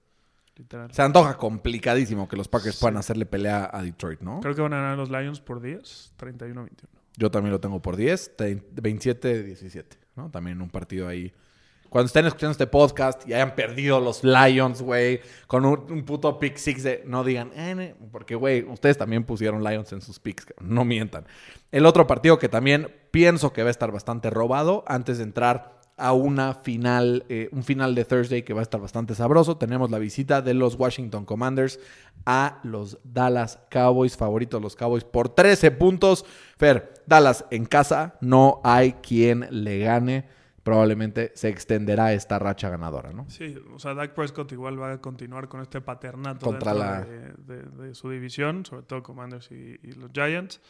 literal. 0.57 0.91
Se 0.93 1.01
antoja 1.01 1.37
complicadísimo 1.37 2.27
que 2.27 2.35
los 2.35 2.47
Packers 2.49 2.75
Sí. 2.75 2.81
puedan 2.81 2.97
hacerle 2.97 3.25
pelea 3.25 3.69
a 3.71 3.81
Detroit, 3.81 4.19
¿no? 4.21 4.39
Creo 4.41 4.55
que 4.55 4.61
van 4.61 4.73
a 4.73 4.77
ganar 4.81 4.97
los 4.97 5.09
Lions 5.09 5.39
por 5.39 5.61
10, 5.61 6.13
31-21. 6.17 6.89
Yo 7.17 7.31
también 7.31 7.51
lo 7.53 7.59
tengo 7.59 7.81
por 7.81 7.95
10, 7.95 8.35
27-17, 8.37 9.97
¿no? 10.15 10.29
También 10.29 10.57
en 10.57 10.61
un 10.63 10.69
partido 10.69 11.07
ahí. 11.07 11.31
Cuando 11.89 12.05
estén 12.05 12.25
escuchando 12.27 12.51
este 12.51 12.67
podcast 12.67 13.27
y 13.27 13.33
hayan 13.33 13.55
perdido 13.55 13.99
los 13.99 14.23
Lions, 14.23 14.81
güey, 14.83 15.21
con 15.47 15.65
un, 15.65 15.91
un 15.91 16.03
puto 16.05 16.37
pick 16.37 16.55
six 16.57 16.83
de... 16.83 17.03
No 17.07 17.23
digan, 17.23 17.51
eh, 17.55 17.73
ne", 17.73 17.95
porque, 18.11 18.35
güey, 18.35 18.63
ustedes 18.63 18.95
también 18.97 19.23
pusieron 19.23 19.63
Lions 19.63 19.91
en 19.91 20.01
sus 20.01 20.19
picks, 20.19 20.45
no 20.61 20.85
mientan. 20.85 21.25
El 21.71 21.87
otro 21.87 22.05
partido 22.05 22.37
que 22.37 22.47
también 22.47 22.93
pienso 23.09 23.53
que 23.53 23.63
va 23.63 23.69
a 23.69 23.71
estar 23.71 23.91
bastante 23.91 24.29
robado 24.29 24.83
antes 24.87 25.17
de 25.17 25.23
entrar 25.23 25.78
a 25.99 26.13
una 26.13 26.53
final, 26.53 27.25
eh, 27.29 27.49
un 27.51 27.63
final 27.63 27.93
de 27.95 28.05
Thursday 28.05 28.43
que 28.43 28.53
va 28.53 28.61
a 28.61 28.63
estar 28.63 28.79
bastante 28.81 29.13
sabroso. 29.15 29.57
Tenemos 29.57 29.91
la 29.91 29.99
visita 29.99 30.41
de 30.41 30.53
los 30.53 30.75
Washington 30.75 31.25
Commanders 31.25 31.79
a 32.25 32.59
los 32.63 32.97
Dallas 33.03 33.59
Cowboys, 33.69 34.17
favoritos 34.17 34.61
los 34.61 34.75
Cowboys 34.75 35.03
por 35.03 35.29
13 35.29 35.71
puntos. 35.71 36.25
Fer, 36.57 36.93
Dallas 37.05 37.45
en 37.51 37.65
casa, 37.65 38.15
no 38.21 38.61
hay 38.63 38.93
quien 38.93 39.47
le 39.51 39.79
gane. 39.79 40.25
Probablemente 40.63 41.31
se 41.35 41.47
extenderá 41.49 42.13
esta 42.13 42.37
racha 42.37 42.69
ganadora, 42.69 43.11
¿no? 43.13 43.25
Sí, 43.29 43.55
o 43.73 43.79
sea, 43.79 43.93
Dak 43.95 44.13
Prescott 44.13 44.51
igual 44.51 44.79
va 44.79 44.91
a 44.91 44.97
continuar 45.01 45.47
con 45.47 45.61
este 45.61 45.81
paternato 45.81 46.45
Contra 46.45 46.73
la- 46.73 47.01
de, 47.01 47.33
de- 47.55 47.63
de 47.87 47.95
su 47.95 48.09
división, 48.09 48.65
sobre 48.65 48.83
todo 48.83 49.01
Commanders 49.01 49.49
y, 49.51 49.79
y 49.81 49.93
los 49.93 50.11
Giants. 50.13 50.61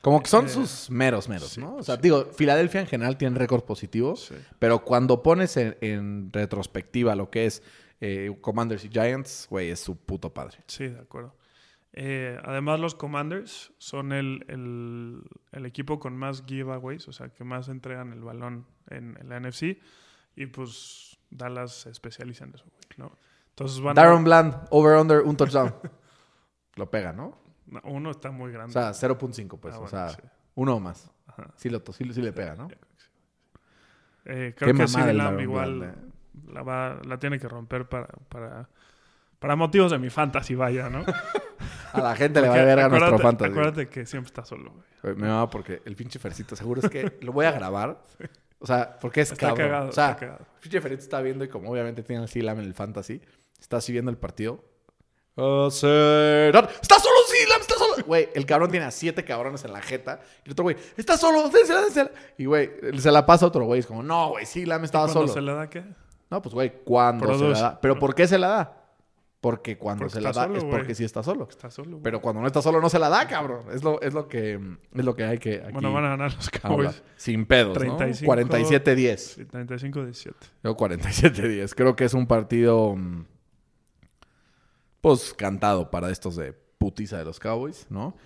Como 0.00 0.22
que 0.22 0.28
son 0.28 0.46
Eh, 0.46 0.48
sus 0.48 0.90
meros, 0.90 1.28
meros, 1.28 1.48
sí, 1.50 1.60
¿no? 1.60 1.76
O 1.76 1.82
sea, 1.82 1.96
sí. 1.96 2.02
digo, 2.02 2.24
Filadelfia 2.26 2.80
en 2.80 2.86
general 2.86 3.16
tiene 3.18 3.36
récord 3.38 3.64
positivo, 3.64 4.14
Sí. 4.16 4.34
pero 4.58 4.84
cuando 4.84 5.22
pones 5.22 5.56
en, 5.56 5.76
en 5.80 6.32
retrospectiva 6.32 7.14
lo 7.16 7.30
que 7.30 7.46
es 7.46 7.62
eh, 8.00 8.36
Commanders 8.40 8.84
y 8.84 8.90
Giants, 8.90 9.48
güey, 9.50 9.70
es 9.70 9.80
su 9.80 9.96
puto 9.96 10.32
padre. 10.32 10.58
Sí, 10.68 10.86
de 10.86 11.00
acuerdo. 11.00 11.34
Eh, 11.94 12.38
además, 12.44 12.78
los 12.78 12.94
Commanders 12.94 13.72
son 13.78 14.12
el, 14.12 14.44
el- 14.48 15.22
el 15.50 15.66
equipo 15.66 15.98
con 15.98 16.16
más 16.16 16.44
giveaways, 16.46 17.08
o 17.08 17.12
sea, 17.12 17.30
que 17.30 17.42
más 17.42 17.68
entregan 17.68 18.12
el 18.12 18.20
balón 18.20 18.66
en, 18.88 19.16
en 19.20 19.28
la 19.28 19.40
NFC. 19.40 19.78
Y 20.36 20.46
pues 20.46 21.18
Dallas 21.30 21.72
se 21.72 21.90
especializa 21.90 22.44
en 22.44 22.54
eso, 22.54 22.64
güey, 22.70 22.84
¿no? 22.98 23.18
Entonces 23.50 23.80
van 23.80 23.98
a- 23.98 24.02
Darren 24.02 24.22
Bland, 24.22 24.54
over-under, 24.70 25.22
un 25.22 25.36
touchdown. 25.36 25.74
lo 26.76 26.88
pega, 26.88 27.12
¿no? 27.12 27.36
No, 27.70 27.80
uno 27.84 28.10
está 28.10 28.30
muy 28.30 28.50
O 28.50 28.52
grande. 28.52 28.72
sea, 28.72 28.90
0.5, 28.90 29.58
pues. 29.60 29.74
Ah, 29.74 29.78
o 29.78 29.80
bueno, 29.82 29.90
sea, 29.90 30.08
sí. 30.10 30.22
uno 30.54 30.76
o 30.76 30.80
más. 30.80 31.10
Ajá. 31.26 31.48
Sí, 31.56 31.68
lo, 31.70 31.82
sí, 31.92 32.12
sí 32.12 32.22
le 32.22 32.32
pega, 32.32 32.54
¿no? 32.56 32.68
Eh, 34.24 34.54
Qué 34.56 34.72
creo 34.72 34.74
que 34.74 35.10
el 35.10 35.16
Lamb 35.18 35.40
igual 35.40 35.82
eh. 35.82 36.52
la, 36.52 36.62
va, 36.62 37.00
la 37.06 37.18
tiene 37.18 37.38
que 37.38 37.48
romper 37.48 37.88
para, 37.88 38.06
para, 38.28 38.68
para 39.38 39.56
motivos 39.56 39.90
de 39.90 39.98
mi 39.98 40.10
fantasy, 40.10 40.54
vaya, 40.54 40.90
¿no? 40.90 41.04
A 41.92 42.00
la 42.02 42.14
gente 42.14 42.40
le 42.42 42.48
va 42.48 42.54
a 42.54 42.64
ver 42.64 42.78
a 42.80 42.88
nuestro 42.88 43.18
fantasy. 43.18 43.50
Acuérdate 43.50 43.88
que 43.88 44.04
siempre 44.04 44.28
está 44.28 44.44
solo, 44.44 44.74
güey. 45.02 45.16
Me 45.16 45.28
va 45.28 45.48
porque 45.48 45.80
el 45.86 45.96
pinche 45.96 46.18
Fercito 46.18 46.54
seguro 46.54 46.82
es 46.82 46.90
que 46.90 47.18
lo 47.22 47.32
voy 47.32 47.46
a 47.46 47.52
grabar. 47.52 48.02
O 48.60 48.66
sea, 48.66 48.98
porque 48.98 49.20
es 49.20 49.30
Está 49.30 49.50
cabrón. 49.50 49.68
cagado, 49.68 49.88
o 49.90 49.92
sea, 49.92 50.06
está 50.10 50.18
cagado. 50.20 50.40
el 50.40 50.60
pinche 50.60 50.80
Fercito 50.80 51.02
está 51.04 51.20
viendo 51.20 51.44
y 51.44 51.48
como 51.48 51.70
obviamente 51.70 52.02
tiene 52.02 52.24
el 52.24 52.44
Lam 52.44 52.58
en 52.58 52.64
el 52.64 52.74
fantasy, 52.74 53.22
está 53.60 53.76
así 53.76 53.92
viendo 53.92 54.10
el 54.10 54.18
partido. 54.18 54.64
¡Está 55.38 56.98
solo 56.98 57.14
Lam! 57.48 57.60
¡Está 57.60 57.74
solo! 57.76 58.04
Güey, 58.04 58.28
el 58.34 58.44
cabrón 58.44 58.70
tiene 58.70 58.86
a 58.86 58.90
siete 58.90 59.24
cabrones 59.24 59.64
en 59.64 59.72
la 59.72 59.80
jeta. 59.80 60.20
Y 60.44 60.48
el 60.48 60.52
otro 60.52 60.64
güey, 60.64 60.76
¡está 60.96 61.16
solo! 61.16 61.48
dénsela, 61.48 61.82
dénsela". 61.82 62.10
Y 62.36 62.46
güey, 62.46 62.70
se 62.98 63.12
la 63.12 63.24
pasa 63.24 63.44
a 63.44 63.48
otro 63.48 63.64
güey. 63.64 63.80
Es 63.80 63.86
como, 63.86 64.02
no, 64.02 64.30
güey, 64.30 64.44
Lam 64.64 64.84
estaba 64.84 65.04
¿Cuándo 65.04 65.20
solo. 65.20 65.32
se 65.32 65.40
le 65.40 65.52
da 65.52 65.70
qué? 65.70 65.84
No, 66.30 66.42
pues 66.42 66.54
güey, 66.54 66.72
cuando 66.84 67.24
se 67.26 67.38
Produce. 67.38 67.60
la 67.62 67.68
da. 67.70 67.80
¿Pero 67.80 67.98
por 67.98 68.14
qué 68.14 68.26
se 68.26 68.38
la 68.38 68.48
da? 68.48 68.74
Porque 69.40 69.78
cuando 69.78 70.02
Porque 70.02 70.14
se 70.14 70.20
la 70.20 70.32
da 70.32 70.44
solo, 70.44 70.58
es 70.58 70.64
porque 70.64 70.94
sí 70.96 71.04
está 71.04 71.22
solo. 71.22 71.46
Está 71.48 71.70
solo, 71.70 71.92
güey. 71.92 72.02
Pero 72.02 72.20
cuando 72.20 72.40
no 72.40 72.48
está 72.48 72.60
solo 72.60 72.80
no 72.80 72.88
se 72.88 72.98
la 72.98 73.08
da, 73.08 73.28
cabrón. 73.28 73.66
Es 73.72 73.84
lo, 73.84 74.00
es 74.00 74.12
lo 74.12 74.26
que 74.26 74.58
es 74.92 75.04
lo 75.04 75.14
que 75.14 75.24
hay 75.24 75.38
que 75.38 75.62
aquí 75.62 75.72
Bueno, 75.74 75.92
van 75.92 76.06
a 76.06 76.08
ganar 76.08 76.34
los. 76.34 76.50
Cowboys. 76.50 77.02
Sin 77.14 77.46
pedos, 77.46 77.78
35. 77.78 78.34
¿no? 78.34 78.42
47-10. 78.42 79.16
Sí, 79.16 79.44
35-17. 79.44 80.32
Yo 80.64 80.76
47-10. 80.76 81.72
Creo 81.76 81.94
que 81.94 82.04
es 82.04 82.14
un 82.14 82.26
partido 82.26 82.96
mm, 82.96 83.24
pues 85.00 85.34
cantado 85.34 85.90
para 85.90 86.10
estos 86.10 86.36
de 86.36 86.52
putiza 86.78 87.18
de 87.18 87.24
los 87.24 87.38
Cowboys, 87.38 87.86
¿no? 87.90 88.16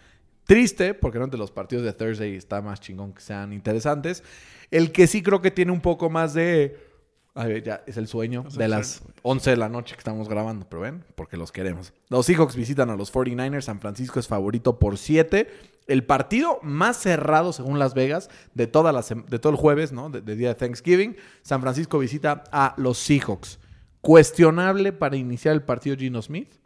Triste, 0.45 0.95
porque 0.95 1.19
no 1.19 1.25
entre 1.25 1.38
los 1.38 1.50
partidos 1.50 1.85
de 1.85 1.93
Thursday 1.93 2.35
está 2.35 2.61
más 2.61 2.81
chingón 2.81 3.12
que 3.12 3.21
sean 3.21 3.52
interesantes. 3.52 4.23
El 4.71 4.93
que 4.93 5.07
sí 5.07 5.23
creo 5.23 5.41
que 5.41 5.50
tiene 5.50 5.73
un 5.73 5.81
poco 5.81 6.11
más 6.11 6.35
de... 6.35 6.91
A 7.35 7.47
ver, 7.47 7.62
ya 7.62 7.83
es 7.87 7.97
el 7.97 8.09
sueño 8.09 8.41
Es 8.41 8.55
de 8.55 8.67
sueño, 8.67 8.69
las 8.69 9.00
güey. 9.00 9.14
11 9.23 9.50
de 9.50 9.57
la 9.57 9.69
noche 9.71 9.95
que 9.95 10.00
estamos 10.00 10.29
grabando, 10.29 10.69
pero 10.69 10.83
ven, 10.83 11.05
porque 11.14 11.38
los 11.38 11.50
queremos. 11.50 11.95
Los 12.11 12.26
Seahawks 12.26 12.57
visitan 12.57 12.91
a 12.91 12.97
los 12.97 13.11
49ers, 13.11 13.62
San 13.62 13.81
Francisco 13.81 14.21
es 14.21 14.29
favorito 14.29 14.79
por 14.79 14.99
7. 14.99 15.49
El 15.87 16.05
partido 16.05 16.59
más 16.62 16.99
cerrado, 16.99 17.55
según 17.55 17.79
Las 17.79 17.95
Vegas, 17.95 18.29
de, 18.52 18.67
toda 18.67 18.93
la 18.93 19.02
de 19.02 19.38
todo 19.38 19.50
el 19.50 19.59
jueves, 19.59 19.93
¿no? 19.93 20.11
De, 20.11 20.21
de 20.21 20.37
día 20.37 20.49
de 20.49 20.55
Thanksgiving. 20.57 21.17
San 21.41 21.62
Francisco 21.62 21.99
visita 21.99 22.45
a 22.52 22.75
los 22.76 22.99
Seahawks. 22.99 23.59
Cuestionable 24.02 24.93
para 24.93 25.17
iniciar 25.17 25.55
el 25.55 25.62
partido 25.62 25.97
Gino 25.97 26.21
Smith 26.21 26.62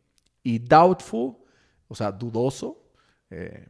y 0.46 0.58
doubtful, 0.60 1.36
o 1.88 1.94
sea, 1.94 2.12
dudoso, 2.12 2.84
eh, 3.30 3.66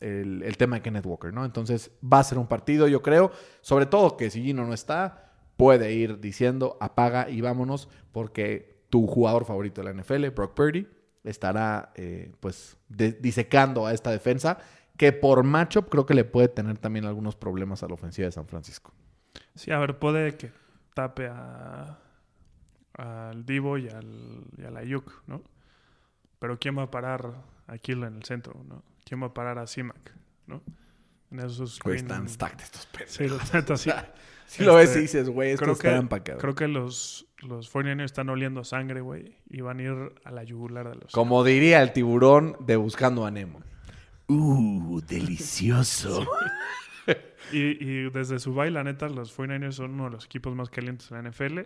el, 0.00 0.42
el 0.42 0.56
tema 0.56 0.76
de 0.76 0.82
Kenneth 0.82 1.04
Walker, 1.06 1.32
¿no? 1.32 1.44
Entonces 1.44 1.90
va 2.02 2.20
a 2.20 2.24
ser 2.24 2.38
un 2.38 2.46
partido, 2.46 2.88
yo 2.88 3.02
creo, 3.02 3.30
sobre 3.60 3.84
todo 3.86 4.16
que 4.16 4.30
si 4.30 4.42
Gino 4.42 4.64
no 4.66 4.72
está, 4.72 5.32
puede 5.58 5.92
ir 5.92 6.20
diciendo 6.20 6.76
apaga 6.80 7.28
y 7.28 7.40
vámonos, 7.42 7.88
porque 8.10 8.84
tu 8.88 9.06
jugador 9.06 9.44
favorito 9.44 9.82
de 9.82 9.92
la 9.92 10.02
NFL, 10.02 10.28
Brock 10.30 10.54
Purdy, 10.54 10.88
estará 11.24 11.92
eh, 11.94 12.32
pues 12.40 12.76
de- 12.88 13.12
disecando 13.12 13.86
a 13.86 13.92
esta 13.92 14.10
defensa, 14.10 14.58
que 14.96 15.12
por 15.12 15.42
matchup 15.42 15.88
creo 15.90 16.06
que 16.06 16.14
le 16.14 16.24
puede 16.24 16.48
tener 16.48 16.78
también 16.78 17.04
algunos 17.04 17.36
problemas 17.36 17.82
a 17.82 17.88
la 17.88 17.94
ofensiva 17.94 18.26
de 18.26 18.32
San 18.32 18.46
Francisco. 18.46 18.92
Sí, 19.54 19.70
a 19.72 19.78
ver, 19.78 19.98
puede 19.98 20.36
que 20.36 20.52
tape 20.94 21.28
al 22.94 23.44
Divo 23.44 23.76
y 23.78 23.88
al, 23.88 24.44
y 24.56 24.64
al 24.64 24.76
Ayuk, 24.76 25.22
¿no? 25.26 25.42
Pero 26.44 26.58
¿quién 26.58 26.76
va 26.76 26.82
a 26.82 26.90
parar 26.90 27.32
a 27.66 27.78
Kill 27.78 28.04
en 28.04 28.16
el 28.16 28.22
centro, 28.24 28.62
no? 28.68 28.82
¿Quién 29.02 29.22
va 29.22 29.28
a 29.28 29.32
parar 29.32 29.58
a 29.58 29.66
Simac, 29.66 30.12
no? 30.46 30.60
En 31.30 31.38
esos 31.38 31.80
Güey, 31.80 31.96
están 31.96 32.28
stacked 32.28 32.60
estos 32.60 32.84
pedos. 32.84 33.12
Sí, 33.12 33.26
lo 33.28 33.38
neta, 33.54 33.76
sí. 33.78 33.90
Si 34.44 34.62
lo 34.62 34.74
ves 34.74 34.90
Este, 34.90 34.98
y 34.98 35.02
dices, 35.04 35.30
güey, 35.30 35.52
esto 35.52 35.62
creo 35.64 35.72
está 35.72 35.88
que, 35.88 35.96
empaquetado. 35.96 36.40
creo 36.42 36.54
que 36.54 36.68
los, 36.68 37.26
los 37.38 37.72
49ers 37.72 38.04
están 38.04 38.28
oliendo 38.28 38.62
sangre, 38.62 39.00
güey, 39.00 39.38
y 39.48 39.62
van 39.62 39.78
a 39.78 39.82
ir 39.84 40.12
a 40.22 40.30
la 40.32 40.44
yugular 40.44 40.86
de 40.86 40.96
los... 40.96 41.12
Como 41.12 41.42
diría 41.44 41.80
el 41.80 41.94
tiburón 41.94 42.58
de 42.60 42.76
Buscando 42.76 43.24
a 43.24 43.30
Nemo. 43.30 43.62
Uh, 44.28 45.00
delicioso. 45.00 46.26
Y, 47.52 47.82
y 47.82 48.10
desde 48.10 48.38
su 48.38 48.52
baile, 48.54 48.74
la 48.74 48.84
neta, 48.84 49.08
los 49.08 49.34
49ers 49.36 49.72
son 49.72 49.92
uno 49.92 50.04
de 50.04 50.10
los 50.10 50.24
equipos 50.24 50.54
más 50.54 50.70
calientes 50.70 51.08
de 51.10 51.22
la 51.22 51.30
NFL. 51.30 51.60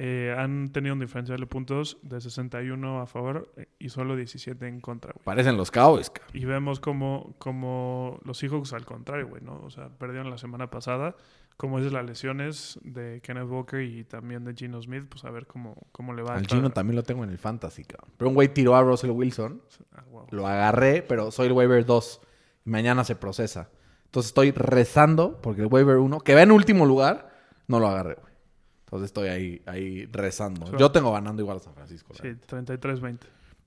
Eh, 0.00 0.32
han 0.38 0.70
tenido 0.70 0.94
un 0.94 1.00
diferencial 1.00 1.40
de 1.40 1.46
puntos 1.46 1.98
de 2.02 2.20
61 2.20 3.00
a 3.00 3.06
favor 3.08 3.52
eh, 3.56 3.66
y 3.80 3.88
solo 3.88 4.14
17 4.14 4.64
en 4.68 4.80
contra, 4.80 5.10
güey. 5.12 5.24
Parecen 5.24 5.56
los 5.56 5.72
Cowboys, 5.72 6.08
cabrón. 6.08 6.30
Y 6.36 6.44
vemos 6.44 6.78
como, 6.78 7.34
como 7.38 8.20
los 8.22 8.38
Seahawks 8.38 8.74
al 8.74 8.84
contrario, 8.84 9.26
güey, 9.26 9.42
¿no? 9.42 9.60
O 9.64 9.70
sea, 9.70 9.88
perdieron 9.88 10.30
la 10.30 10.38
semana 10.38 10.70
pasada. 10.70 11.16
Como 11.56 11.80
es 11.80 11.90
las 11.90 12.06
lesiones 12.06 12.78
de 12.84 13.20
Kenneth 13.24 13.48
Walker 13.48 13.80
y 13.80 14.04
también 14.04 14.44
de 14.44 14.54
Gino 14.54 14.80
Smith, 14.80 15.06
pues 15.08 15.24
a 15.24 15.30
ver 15.32 15.48
cómo, 15.48 15.74
cómo 15.90 16.14
le 16.14 16.22
va. 16.22 16.36
Al 16.36 16.46
Gino 16.46 16.70
también 16.70 16.94
lo 16.94 17.02
tengo 17.02 17.24
en 17.24 17.30
el 17.30 17.38
fantasy, 17.38 17.82
cabrón. 17.82 18.12
Pero 18.16 18.28
un 18.28 18.36
güey 18.36 18.54
tiró 18.54 18.76
a 18.76 18.82
Russell 18.84 19.10
Wilson. 19.10 19.60
Ah, 19.96 20.04
wow. 20.12 20.26
Lo 20.30 20.46
agarré, 20.46 21.02
pero 21.02 21.32
soy 21.32 21.48
el 21.48 21.54
waiver 21.54 21.84
2. 21.84 22.20
Y 22.64 22.70
mañana 22.70 23.02
se 23.02 23.16
procesa. 23.16 23.68
Entonces 24.04 24.30
estoy 24.30 24.52
rezando 24.52 25.42
porque 25.42 25.62
el 25.62 25.66
waiver 25.66 25.96
1, 25.96 26.20
que 26.20 26.36
va 26.36 26.42
en 26.42 26.52
último 26.52 26.86
lugar, 26.86 27.32
no 27.66 27.80
lo 27.80 27.88
agarré, 27.88 28.14
güey. 28.14 28.27
Entonces 28.88 29.08
estoy 29.08 29.28
ahí, 29.28 29.60
ahí 29.66 30.06
rezando. 30.06 30.74
Yo 30.78 30.90
tengo 30.90 31.12
ganando 31.12 31.42
igual 31.42 31.58
a 31.58 31.60
San 31.60 31.74
Francisco. 31.74 32.14
Sí, 32.14 32.28
neta. 32.28 32.56
33-20. 32.56 33.18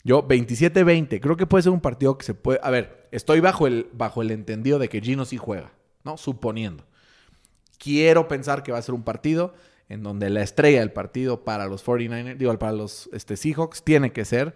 Yo 0.03 0.27
27-20. 0.27 1.19
Creo 1.21 1.37
que 1.37 1.45
puede 1.45 1.61
ser 1.61 1.71
un 1.71 1.79
partido 1.79 2.17
que 2.17 2.25
se 2.25 2.33
puede... 2.33 2.59
A 2.63 2.71
ver, 2.71 3.07
estoy 3.11 3.39
bajo 3.39 3.67
el, 3.67 3.87
bajo 3.93 4.23
el 4.23 4.31
entendido 4.31 4.79
de 4.79 4.89
que 4.89 4.99
Gino 4.99 5.25
sí 5.25 5.37
juega, 5.37 5.73
¿no? 6.03 6.17
Suponiendo. 6.17 6.85
Quiero 7.77 8.27
pensar 8.27 8.63
que 8.63 8.71
va 8.71 8.79
a 8.79 8.81
ser 8.81 8.95
un 8.95 9.03
partido 9.03 9.53
en 9.89 10.01
donde 10.01 10.31
la 10.31 10.41
estrella 10.41 10.79
del 10.79 10.91
partido 10.91 11.43
para 11.43 11.67
los 11.67 11.85
49ers, 11.85 12.37
digo, 12.37 12.57
para 12.57 12.71
los 12.71 13.07
este, 13.13 13.37
Seahawks, 13.37 13.83
tiene 13.83 14.11
que 14.11 14.25
ser, 14.25 14.55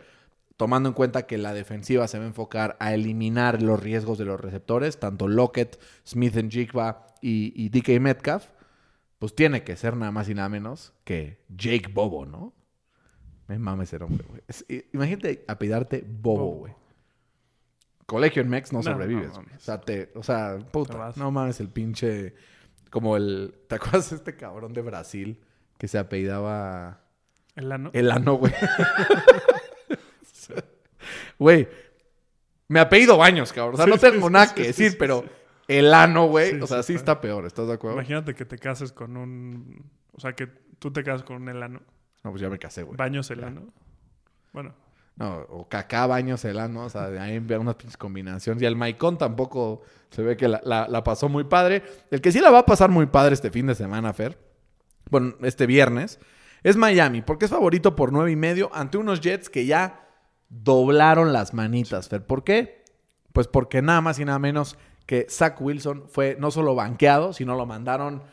tomando 0.58 0.90
en 0.90 0.94
cuenta 0.94 1.28
que 1.28 1.38
la 1.38 1.54
defensiva 1.54 2.08
se 2.08 2.18
va 2.18 2.24
a 2.24 2.28
enfocar 2.28 2.76
a 2.80 2.96
eliminar 2.96 3.62
los 3.62 3.80
riesgos 3.80 4.18
de 4.18 4.26
los 4.26 4.42
receptores, 4.42 5.00
tanto 5.00 5.28
Lockett, 5.28 5.80
Smith 6.08 6.36
and 6.38 6.52
Jigba 6.52 7.06
y, 7.22 7.54
y 7.56 7.70
DK 7.70 8.02
Metcalf, 8.02 8.48
pues 9.20 9.36
tiene 9.36 9.64
que 9.64 9.76
ser 9.76 9.96
nada 9.96 10.12
más 10.12 10.28
y 10.30 10.34
nada 10.34 10.50
menos 10.50 10.94
que 11.04 11.44
Jake 11.50 11.90
Bobo, 11.94 12.26
¿no? 12.26 12.54
Me 13.48 13.60
mames 13.60 13.94
ese 13.94 14.04
hombre, 14.04 14.26
güey. 14.28 14.42
Es- 14.48 14.66
Imagínate 14.94 15.46
apellidarte 15.48 16.04
Bobo, 16.08 16.52
güey. 16.58 16.74
Colegio 18.06 18.42
en 18.42 18.50
Mex 18.50 18.72
no, 18.72 18.80
No, 18.80 18.84
sobrevives. 18.84 19.34
no 19.34 19.40
o 19.40 19.60
sea, 19.60 19.82
te, 19.82 20.12
o 20.16 20.22
sea, 20.24 20.58
puta. 20.72 21.14
No 21.16 21.32
mames, 21.32 21.60
el 21.60 21.70
pinche. 21.70 22.36
Como 22.92 23.18
el. 23.18 23.56
¿Te 23.68 23.76
acuerdas 23.76 24.10
de 24.12 24.16
este 24.18 24.36
cabrón 24.36 24.74
de 24.74 24.82
Brasil 24.82 25.44
que 25.78 25.88
se 25.88 25.98
apellidaba 25.98 27.02
El 27.56 27.72
ano. 27.72 27.90
el 27.94 28.12
ano, 28.12 28.36
güey? 28.36 28.54
Güey. 31.38 31.68
Me 32.68 32.80
apellido 32.80 33.18
baños, 33.18 33.52
cabrón. 33.54 33.76
O 33.76 33.78
sea, 33.78 33.86
Sí, 33.86 33.92
no 33.92 33.98
tengo 33.98 34.28
sí, 34.28 34.34
nada 34.34 34.48
sí, 34.48 34.54
que 34.56 34.64
decir, 34.64 34.96
pero. 34.98 35.26
El 35.68 35.94
ano, 35.94 36.28
güey. 36.28 36.52
Sí, 36.52 36.62
o 36.62 36.68
sea, 36.68 36.84
sí, 36.84 36.88
sí 36.94 36.94
está. 36.96 37.14
está 37.14 37.22
peor. 37.22 37.46
¿Estás 37.46 37.68
de 37.68 37.74
acuerdo? 37.74 37.98
Imagínate 37.98 38.34
que 38.36 38.46
te 38.46 38.58
cases 38.58 38.92
con 38.92 39.18
un... 39.18 39.84
O 40.14 40.20
sea, 40.20 40.34
que 40.34 40.48
tú 40.80 40.92
te 40.92 41.04
casas 41.04 41.24
con 41.24 41.38
un 41.38 41.50
elano. 41.50 41.82
No, 42.24 42.32
pues 42.32 42.42
ya 42.42 42.50
me 42.50 42.60
casé, 42.60 42.84
güey. 42.84 42.98
Baños 42.98 43.30
elano. 43.32 43.62
Bueno, 44.54 44.74
No, 45.18 45.38
o 45.50 45.68
cacá, 45.70 46.08
baños, 46.08 46.44
el 46.46 46.60
ano, 46.60 46.86
o 46.86 46.90
sea, 46.90 47.10
de 47.10 47.20
ahí 47.20 47.40
veo 47.40 47.62
unas 47.62 47.76
pinches 47.76 47.98
combinaciones. 47.98 48.62
Y 48.64 48.66
el 48.66 48.76
Maicon 48.76 49.18
tampoco 49.18 49.82
se 50.10 50.22
ve 50.24 50.36
que 50.38 50.48
la, 50.48 50.62
la- 50.64 50.88
la 50.88 51.04
pasó 51.04 51.30
muy 51.30 51.44
padre. 51.46 51.84
El 52.12 52.22
que 52.22 52.32
sí 52.32 52.40
la 52.40 52.52
va 52.52 52.60
a 52.60 52.66
pasar 52.66 52.90
muy 52.90 53.06
padre 53.08 53.34
este 53.34 53.52
fin 53.52 53.68
de 53.68 53.76
semana, 53.76 54.12
Fer, 54.14 54.38
bueno, 55.10 55.36
este 55.42 55.66
viernes, 55.68 56.20
es 56.64 56.78
Miami, 56.78 57.22
porque 57.22 57.46
es 57.46 57.52
favorito 57.52 57.96
por 57.96 58.12
nueve 58.12 58.32
y 58.32 58.36
medio 58.36 58.72
ante 58.74 58.98
unos 58.98 59.22
Jets 59.22 59.50
que 59.50 59.66
ya 59.66 60.08
doblaron 60.50 61.32
las 61.34 61.54
manitas, 61.54 62.10
Fer. 62.10 62.26
¿Por 62.26 62.44
qué? 62.44 62.84
Pues 63.34 63.48
porque 63.48 63.82
nada 63.82 64.02
más 64.02 64.18
y 64.20 64.26
nada 64.26 64.40
menos 64.40 64.78
que 65.06 65.28
Zach 65.30 65.60
Wilson 65.62 66.06
fue 66.08 66.38
no 66.40 66.52
solo 66.52 66.76
banqueado, 66.76 67.34
sino 67.34 67.56
lo 67.56 67.66
mandaron 67.66 68.24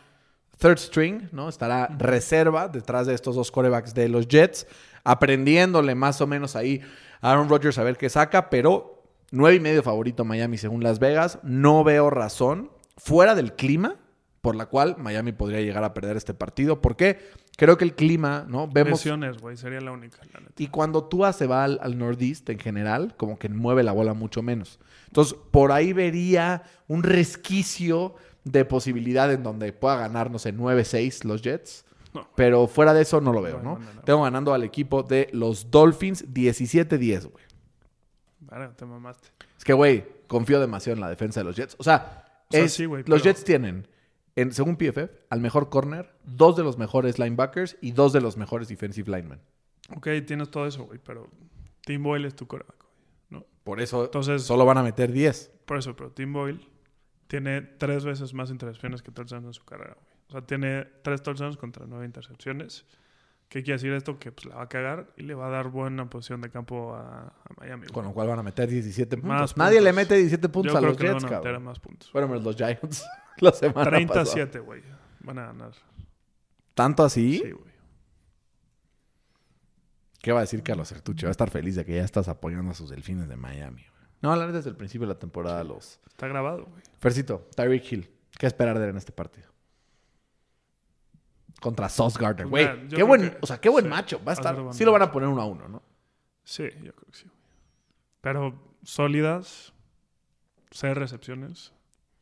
third 0.59 0.79
string, 0.79 1.29
¿no? 1.33 1.49
Estará 1.49 1.89
reserva 1.99 2.69
detrás 2.69 3.07
de 3.07 3.15
estos 3.15 3.35
dos 3.35 3.51
corebacks 3.51 3.95
de 3.95 4.09
los 4.09 4.29
Jets, 4.29 4.67
aprendiéndole 5.05 5.95
más 5.95 6.21
o 6.21 6.27
menos 6.27 6.57
ahí 6.57 6.81
a 7.21 7.33
Aaron 7.33 7.49
Rodgers 7.49 7.79
a 7.79 7.83
ver 7.83 7.97
qué 7.97 8.09
saca, 8.09 8.49
pero 8.49 9.03
nueve 9.31 9.57
y 9.57 9.61
medio 9.61 9.83
favorito 9.83 10.25
Miami 10.25 10.59
según 10.59 10.83
Las 10.83 10.99
Vegas. 10.99 11.39
No 11.43 11.85
veo 11.85 12.11
razón 12.11 12.71
fuera 12.97 13.35
del 13.35 13.55
clima 13.55 13.97
por 14.41 14.57
la 14.57 14.67
cual 14.67 14.97
Miami 14.99 15.33
podría 15.33 15.61
llegar 15.61 15.85
a 15.85 15.95
perder 15.95 16.17
este 16.17 16.35
partido. 16.35 16.81
¿Por 16.81 16.97
qué? 16.97 17.31
Creo 17.57 17.79
que 17.79 17.85
el 17.85 17.95
clima, 17.95 18.45
¿no? 18.49 18.67
Vemos... 18.67 18.93
Lesiones, 18.93 19.39
güey, 19.39 19.57
sería 19.57 19.81
la 19.81 19.93
única, 19.93 20.19
la 20.33 20.41
neta. 20.41 20.53
Y 20.59 20.67
cuando 20.67 21.05
Tua 21.05 21.33
se 21.33 21.47
va 21.47 21.63
al, 21.63 21.79
al 21.81 21.97
Northeast 21.97 22.49
en 22.51 22.59
general, 22.59 23.15
como 23.17 23.39
que 23.39 23.49
mueve 23.49 23.85
la 23.85 23.93
bola 23.93 24.15
mucho 24.15 24.43
menos. 24.43 24.81
Entonces, 25.13 25.37
por 25.51 25.73
ahí 25.73 25.93
vería 25.93 26.63
un 26.89 27.03
resquicio 27.03 28.15
de 28.45 28.65
posibilidad 28.65 29.31
en 29.31 29.43
donde 29.43 29.73
pueda 29.75 29.97
ganar, 29.97 30.31
no 30.31 30.39
sé, 30.39 30.55
9-6 30.55 31.25
los 31.25 31.43
Jets. 31.43 31.85
No. 32.15 32.27
Pero 32.35 32.67
fuera 32.67 32.95
de 32.95 33.03
eso 33.03 33.21
no 33.21 33.33
lo 33.33 33.43
veo, 33.43 33.61
No. 33.61 33.79
Tengo 34.05 34.23
ganando 34.23 34.53
al 34.55 34.65
equipo 34.65 35.03
de 35.03 35.29
los 35.33 35.71
Dolphins 35.71 36.27
17-10, 36.33 37.31
güey. 37.31 37.45
Vale, 38.41 38.69
te 38.77 38.85
mamaste. 38.85 39.29
Es 39.57 39.65
que, 39.65 39.73
güey, 39.73 40.05
confío 40.27 40.61
demasiado 40.61 40.95
en 40.97 41.01
la 41.01 41.09
defensa 41.09 41.41
de 41.41 41.45
los 41.45 41.57
Jets. 41.57 41.75
O 41.79 41.85
sea, 41.85 42.25
O 42.49 42.53
sea, 42.53 42.65
es- 42.65 42.73
sí, 42.75 42.85
los 42.85 43.03
pero- 43.05 43.17
Jets 43.19 43.45
tienen, 43.45 43.87
en, 44.37 44.53
según 44.53 44.77
PFF, 44.77 45.11
al 45.31 45.41
mejor 45.41 45.69
corner, 45.71 46.11
dos 46.25 46.57
de 46.57 46.63
los 46.65 46.79
mejores 46.79 47.19
linebackers 47.19 47.77
y 47.81 47.93
dos 47.93 48.13
de 48.13 48.21
los 48.23 48.37
mejores 48.37 48.69
defensive 48.69 49.11
linemen. 49.11 49.41
Ok, 49.97 50.09
tienes 50.27 50.51
todo 50.51 50.67
eso, 50.67 50.85
güey, 50.85 50.99
pero 51.05 51.29
Tim 51.85 52.03
Boyle 52.03 52.27
es 52.27 52.35
tu 52.35 52.47
coreback. 52.47 52.82
Por 53.65 53.81
eso 53.81 54.05
Entonces- 54.05 54.43
solo 54.43 54.65
van 54.65 54.79
a 54.79 54.83
meter 54.83 55.13
10. 55.13 55.53
Por 55.67 55.79
eso, 55.79 55.95
pero 55.97 56.11
Tim 56.11 56.33
Boyle 56.33 56.61
tiene 57.29 57.63
tres 57.63 58.05
veces 58.05 58.35
más 58.35 58.51
intercepciones 58.51 59.03
que 59.03 59.11
touchdowns 59.11 59.47
en 59.47 59.55
su 59.55 59.65
carrera, 59.65 59.95
güey. 59.95 60.13
O 60.29 60.33
sea, 60.33 60.43
tiene 60.43 60.85
tres 61.03 61.23
touchdowns 61.23 61.57
contra 61.57 61.87
nueve 61.87 62.05
intercepciones. 62.07 62.87
¿Qué 63.49 63.63
quiere 63.63 63.75
decir 63.75 63.93
esto? 63.93 64.19
Que 64.19 64.33
pues, 64.33 64.47
la 64.47 64.57
va 64.57 64.63
a 64.63 64.69
cagar 64.69 65.09
y 65.17 65.23
le 65.25 65.35
va 65.35 65.49
a 65.49 65.51
dar 65.51 65.69
buena 65.69 66.09
posición 66.09 66.41
de 66.41 66.49
campo 66.51 66.95
a, 66.95 67.27
a 67.29 67.35
Miami. 67.61 67.83
güey. 67.83 67.93
Con 67.93 68.07
lo 68.07 68.13
cual 68.15 68.29
van 68.29 68.39
a 68.39 68.43
meter 68.43 68.69
17 68.69 69.17
puntos. 69.19 69.29
Más 69.41 69.57
Nadie 69.59 69.77
puntos. 69.79 69.85
le 69.85 69.93
mete 69.93 70.15
17 70.17 70.49
puntos 70.49 70.73
Yo 70.73 70.79
a 70.79 70.81
creo 70.81 70.91
los 70.93 70.99
que 70.99 71.07
Jets, 71.07 71.23
van 71.25 71.33
a 71.35 71.37
meter 71.37 71.55
a 71.55 71.59
más 71.59 71.79
puntos. 71.79 72.11
Bueno, 72.13 72.29
menos 72.29 72.45
los 72.45 72.57
Giants 72.57 73.05
la 73.41 73.53
semana 73.53 73.85
pasada. 73.91 73.97
37, 74.25 74.59
güey. 74.61 74.83
Van 75.21 75.39
a 75.39 75.47
ganar. 75.49 75.73
¿Tanto 76.75 77.05
así? 77.05 77.41
Sí, 77.45 77.51
güey. 77.51 77.72
¿Qué 80.23 80.33
va 80.33 80.39
a 80.39 80.43
decir 80.43 80.63
Carlos 80.63 80.89
Sertucci? 80.89 81.25
Va 81.25 81.29
a 81.29 81.33
estar 81.33 81.51
feliz 81.51 81.75
de 81.77 81.85
que 81.85 81.97
ya 81.97 82.05
estás 82.05 82.29
apoyando 82.29 82.71
a 82.71 82.75
sus 82.75 82.89
delfines 82.91 83.29
de 83.29 83.37
Miami. 83.37 83.83
güey. 83.83 84.07
No, 84.23 84.35
la 84.37 84.47
neta 84.47 84.59
desde 84.59 84.71
el 84.71 84.77
principio 84.77 85.07
de 85.07 85.15
la 85.15 85.19
temporada 85.19 85.65
los... 85.65 85.99
Está 86.07 86.29
grabado, 86.29 86.65
güey. 86.67 86.83
Fercito, 87.01 87.49
Tyreek 87.57 87.93
Hill. 87.93 88.11
¿Qué 88.39 88.47
esperar 88.47 88.79
de 88.79 88.85
él 88.85 88.91
en 88.91 88.97
este 88.97 89.11
partido? 89.13 89.49
Contra 91.61 91.89
Sauce 91.89 92.19
Gardner. 92.21 92.49
Pues 92.49 92.67
Güey, 92.69 92.89
qué 92.89 93.03
buen... 93.03 93.31
que- 93.31 93.39
O 93.41 93.47
sea, 93.47 93.61
qué 93.61 93.69
buen 93.69 93.85
sí, 93.85 93.91
macho. 93.91 94.21
Va 94.25 94.33
a 94.33 94.35
estar... 94.35 94.57
Sí 94.73 94.85
lo 94.85 94.93
van 94.93 95.03
a 95.03 95.11
poner 95.13 95.29
uno 95.29 95.43
a 95.43 95.47
uno, 95.47 95.69
¿no? 95.69 95.83
Sí, 96.45 96.69
yo 96.83 96.93
creo 96.95 97.11
que 97.11 97.19
sí. 97.19 97.27
Pero 98.21 98.55
sólidas, 98.85 99.73
6 100.71 100.95
recepciones, 100.97 101.73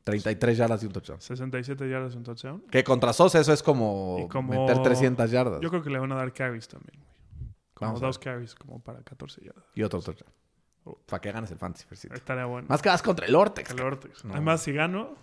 33 0.04 0.56
yardas 0.56 0.82
y 0.82 0.86
un 0.86 0.92
touchdown. 0.92 1.20
67 1.20 1.88
yardas 1.88 2.14
en 2.14 2.22
touchdown. 2.24 2.60
Que 2.70 2.82
contra 2.82 3.12
Sauce 3.12 3.38
eso 3.38 3.52
es 3.52 3.62
como, 3.62 4.22
Y 4.24 4.28
como- 4.28 4.66
meter 4.66 4.82
300 4.82 5.30
yardas. 5.30 5.60
Yo 5.60 5.68
creo 5.70 5.82
que 5.82 5.90
le 5.90 5.98
van 5.98 6.12
a 6.12 6.16
dar 6.16 6.32
carries 6.32 6.66
también. 6.68 6.98
Como 7.80 7.92
Vamos 7.92 8.02
a 8.02 8.06
dos 8.08 8.18
carries, 8.18 8.54
como 8.54 8.78
para 8.78 9.00
14 9.00 9.42
yardas. 9.42 9.64
Y 9.74 9.82
otro 9.82 10.02
touchdown. 10.02 10.30
Para 11.06 11.20
que 11.22 11.32
ganes 11.32 11.50
el 11.50 11.56
fantasy, 11.56 11.86
Fercito. 11.86 12.12
Estaría 12.12 12.44
bueno. 12.44 12.66
Más 12.68 12.82
que 12.82 12.90
vas 12.90 13.00
contra 13.00 13.24
el 13.24 13.34
Ortex. 13.34 13.70
El 13.70 13.80
Ortex. 13.80 14.22
No. 14.22 14.34
Además, 14.34 14.60
si 14.60 14.72
gano, 14.74 15.16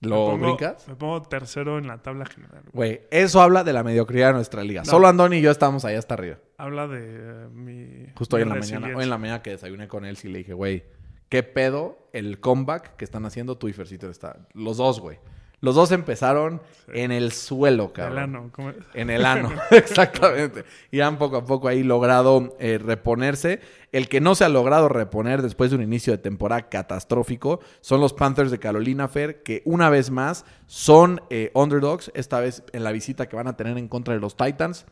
¿Lo 0.00 0.08
me 0.08 0.32
pongo, 0.32 0.46
brincas? 0.46 0.88
me 0.88 0.94
pongo 0.96 1.20
tercero 1.20 1.76
en 1.76 1.88
la 1.88 1.98
tabla 1.98 2.24
general. 2.24 2.62
güey. 2.72 3.02
Eso 3.10 3.42
habla 3.42 3.64
de 3.64 3.74
la 3.74 3.82
mediocridad 3.82 4.28
de 4.28 4.32
nuestra 4.32 4.64
liga. 4.64 4.80
No. 4.82 4.90
Solo 4.90 5.08
Andoni 5.08 5.36
y 5.36 5.42
yo 5.42 5.50
estamos 5.50 5.84
ahí 5.84 5.94
hasta 5.94 6.14
arriba. 6.14 6.38
Habla 6.56 6.88
de 6.88 7.00
eh, 7.00 7.48
mi. 7.52 8.06
Justo 8.16 8.36
hoy 8.36 8.42
en 8.42 8.48
la 8.48 8.54
mañana. 8.54 8.96
Hoy 8.96 9.04
en 9.04 9.10
la 9.10 9.18
mañana 9.18 9.42
que 9.42 9.50
desayuné 9.50 9.88
con 9.88 10.06
él, 10.06 10.16
sí 10.16 10.28
le 10.28 10.38
dije, 10.38 10.54
güey, 10.54 10.84
¿qué 11.28 11.42
pedo 11.42 12.08
el 12.14 12.40
comeback 12.40 12.96
que 12.96 13.04
están 13.04 13.26
haciendo 13.26 13.58
tú 13.58 13.68
y 13.68 13.74
Fercito? 13.74 14.08
Está... 14.08 14.48
Los 14.54 14.78
dos, 14.78 15.00
güey. 15.00 15.18
Los 15.62 15.76
dos 15.76 15.92
empezaron 15.92 16.60
en 16.92 17.12
el 17.12 17.30
suelo, 17.30 17.84
El 17.84 17.92
cabrón. 17.92 18.18
ano, 18.18 18.50
¿cómo? 18.52 18.72
En 18.94 19.10
el 19.10 19.24
ano, 19.24 19.50
exactamente. 19.70 20.64
Y 20.90 21.00
han 21.00 21.18
poco 21.18 21.36
a 21.36 21.44
poco 21.44 21.68
ahí 21.68 21.84
logrado 21.84 22.56
eh, 22.58 22.78
reponerse. 22.78 23.60
El 23.92 24.08
que 24.08 24.20
no 24.20 24.34
se 24.34 24.44
ha 24.44 24.48
logrado 24.48 24.88
reponer 24.88 25.40
después 25.40 25.70
de 25.70 25.76
un 25.76 25.82
inicio 25.84 26.12
de 26.12 26.18
temporada 26.18 26.68
catastrófico 26.68 27.60
son 27.80 28.00
los 28.00 28.12
Panthers 28.12 28.50
de 28.50 28.58
Carolina 28.58 29.06
Fair, 29.06 29.44
que 29.44 29.62
una 29.64 29.88
vez 29.88 30.10
más 30.10 30.44
son 30.66 31.20
eh, 31.30 31.52
underdogs, 31.54 32.10
esta 32.14 32.40
vez 32.40 32.64
en 32.72 32.82
la 32.82 32.90
visita 32.90 33.28
que 33.28 33.36
van 33.36 33.46
a 33.46 33.56
tener 33.56 33.78
en 33.78 33.86
contra 33.86 34.14
de 34.14 34.20
los 34.20 34.36
Titans. 34.36 34.84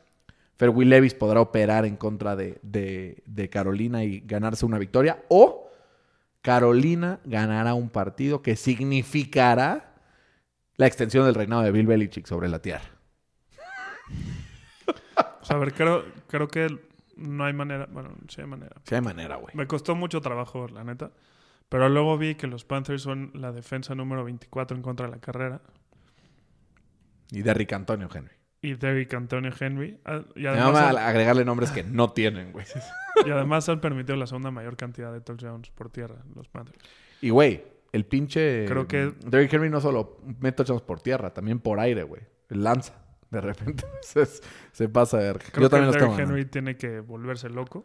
Fer 0.57 0.71
Will 0.71 0.89
Levis 0.91 1.15
podrá 1.15 1.41
operar 1.41 1.85
en 1.85 1.97
contra 1.97 2.37
de, 2.37 2.61
de- 2.63 3.23
de 3.27 3.49
Carolina 3.51 4.05
y 4.05 4.21
ganarse 4.21 4.65
una 4.67 4.79
victoria. 4.79 5.25
O 5.29 5.69
Carolina 6.43 7.19
ganará 7.25 7.75
un 7.75 7.89
partido 7.91 8.41
que 8.43 8.55
significará 8.57 9.90
la 10.81 10.87
extensión 10.87 11.27
del 11.27 11.35
reinado 11.35 11.61
de 11.61 11.73
Bill 11.73 11.87
Belichick 11.87 12.27
sobre 12.27 12.49
la 12.49 12.63
tierra. 12.63 12.89
O 15.43 15.45
sea, 15.45 15.57
a 15.57 15.59
ver, 15.59 15.75
creo, 15.75 16.07
creo 16.27 16.49
que 16.49 16.69
no 17.17 17.45
hay 17.45 17.53
manera. 17.53 17.87
Bueno, 17.93 18.15
sí 18.29 18.41
hay 18.41 18.47
manera. 18.47 18.77
Si 18.85 18.95
hay 18.95 19.03
manera, 19.03 19.37
güey. 19.37 19.55
Me 19.55 19.67
costó 19.67 19.95
mucho 19.95 20.23
trabajo, 20.23 20.69
la 20.69 20.83
neta. 20.83 21.11
Pero 21.69 21.91
luego 21.91 22.17
vi 22.17 22.35
que 22.35 22.47
los 22.47 22.65
Panthers 22.65 23.03
son 23.03 23.31
la 23.35 23.53
defensa 23.53 23.95
número 23.95 24.25
24 24.25 24.75
en 24.75 24.83
contra 24.83 25.05
de 25.05 25.13
la 25.13 25.21
carrera. 25.21 25.61
Y 27.31 27.43
de 27.43 27.53
Rick 27.53 27.75
Antonio 27.75 28.09
Henry. 28.11 28.33
Y 28.63 28.73
Derrick 28.73 29.13
Antonio 29.13 29.53
Henry. 29.59 30.01
Ah, 30.07 30.23
Y 30.35 30.45
Me 30.45 30.49
además, 30.49 30.97
han, 30.97 30.97
agregarle 30.97 31.45
nombres 31.45 31.73
que 31.73 31.83
no 31.83 32.13
tienen, 32.13 32.53
güey. 32.53 32.65
y 33.27 33.31
además 33.31 33.69
han 33.69 33.83
permitido 33.83 34.17
la 34.17 34.27
segunda 34.27 34.51
mayor 34.51 34.79
cantidad 34.79 35.13
de 35.13 35.21
touchdowns 35.21 35.71
por 35.73 35.91
tierra, 35.91 36.25
los 36.35 36.49
Panthers. 36.49 36.79
Y, 37.21 37.29
güey, 37.29 37.63
el 37.93 38.05
pinche... 38.07 38.65
Creo 38.67 38.87
que- 38.87 39.15
Derrick 39.27 39.53
Henry 39.53 39.71
no 39.71 39.81
solo 39.81 40.21
mete 40.41 40.57
touchdowns 40.59 40.83
por 40.83 41.01
tierra, 41.01 41.33
también 41.35 41.59
por 41.61 41.81
aire, 41.81 42.03
güey. 42.05 42.23
Lanza. 42.49 42.95
De 43.31 43.41
repente 43.41 43.85
se, 44.03 44.27
se 44.73 44.89
pasa 44.89 45.19
de... 45.19 45.25
verga. 45.25 45.45
Creo 45.53 45.63
Yo 45.63 45.71
también 45.71 45.93
que 45.93 45.99
Derrick. 46.01 46.19
Henry 46.19 46.45
tiene 46.47 46.77
que 46.77 47.01
volverse 47.01 47.49
loco. 47.49 47.85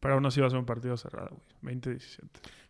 Pero 0.00 0.14
aún 0.14 0.26
así 0.26 0.40
va 0.40 0.46
a 0.46 0.50
ser 0.50 0.58
un 0.60 0.64
partido 0.66 0.96
cerrado, 0.96 1.36
güey. 1.60 1.74
20-17. 1.76 2.20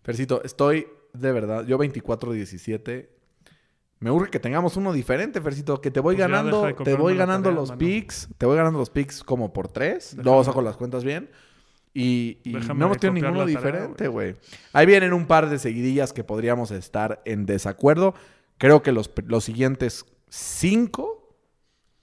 Fercito, 0.03 0.43
estoy 0.45 0.87
de 1.13 1.33
verdad... 1.33 1.65
Yo 1.67 1.79
24-17... 1.79 3.09
Me 4.01 4.13
urge 4.13 4.31
que 4.31 4.39
tengamos 4.39 4.77
uno 4.77 4.93
diferente, 4.93 5.41
Fercito. 5.41 5.81
Que 5.81 5.91
te 5.91 5.99
voy 6.01 6.15
Pues 6.15 6.29
ganando... 6.29 6.73
Te 6.85 6.95
voy 6.95 7.17
ganando 7.17 7.49
tarea, 7.51 7.61
los 7.61 7.71
mano. 7.71 7.79
picks. 7.81 8.29
Te 8.39 8.47
voy 8.47 8.57
ganando 8.57 8.79
los 8.79 8.91
picks 8.91 9.25
como 9.25 9.53
por 9.53 9.69
tres. 9.69 10.13
Déjame- 10.17 10.25
Luego 10.25 10.45
saco 10.45 10.63
las 10.63 10.77
cuentas 10.77 11.03
bien. 11.03 11.29
Y, 12.01 12.39
no 12.45 12.87
hemos 12.87 12.99
tenido 12.99 13.27
ninguno 13.27 13.45
diferente, 13.45 14.07
güey. 14.07 14.37
Ahí 14.73 14.87
vienen 14.87 15.13
un 15.13 15.27
par 15.27 15.51
de 15.51 15.59
seguidillas 15.59 16.13
que 16.13 16.23
podríamos 16.23 16.71
estar 16.71 17.21
en 17.25 17.45
desacuerdo. 17.45 18.15
Creo 18.57 18.85
que 18.85 18.93
los, 18.93 19.11
los 19.27 19.43
siguientes 19.43 20.07
cinco 20.29 21.37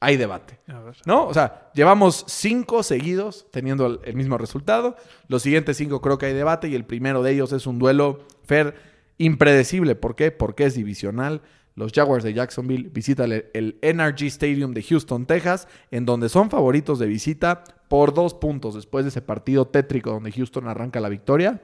hay 0.01 0.17
debate. 0.17 0.59
A 0.67 0.79
ver. 0.81 0.97
¿No? 1.05 1.25
O 1.25 1.33
sea, 1.33 1.71
llevamos 1.73 2.25
cinco 2.27 2.83
seguidos 2.83 3.47
teniendo 3.51 3.85
el, 3.85 4.01
el 4.03 4.15
mismo 4.17 4.37
resultado. 4.37 4.97
Los 5.29 5.43
siguientes 5.43 5.77
cinco 5.77 6.01
creo 6.01 6.17
que 6.17 6.25
hay 6.25 6.33
debate 6.33 6.67
y 6.67 6.75
el 6.75 6.83
primero 6.83 7.23
de 7.23 7.31
ellos 7.31 7.53
es 7.53 7.65
un 7.65 7.79
duelo 7.79 8.19
fair 8.43 8.75
impredecible. 9.17 9.95
¿Por 9.95 10.17
qué? 10.17 10.29
Porque 10.29 10.65
es 10.65 10.73
divisional. 10.73 11.41
Los 11.75 11.91
Jaguars 11.91 12.23
de 12.23 12.33
Jacksonville 12.33 12.89
visitan 12.89 13.31
el, 13.31 13.79
NRG 13.81 14.27
Stadium 14.27 14.73
de 14.73 14.81
Houston, 14.81 15.25
Texas, 15.25 15.67
en 15.91 16.05
donde 16.05 16.29
son 16.29 16.49
favoritos 16.49 16.99
de 16.99 17.07
visita 17.07 17.65
por 17.89 18.13
dos 18.13 18.33
puntos 18.33 18.75
después 18.75 19.03
de 19.03 19.09
ese 19.09 19.21
partido 19.21 19.67
tétrico 19.67 20.11
donde 20.11 20.31
Houston 20.31 20.69
arranca 20.69 21.01
la 21.01 21.09
victoria. 21.09 21.61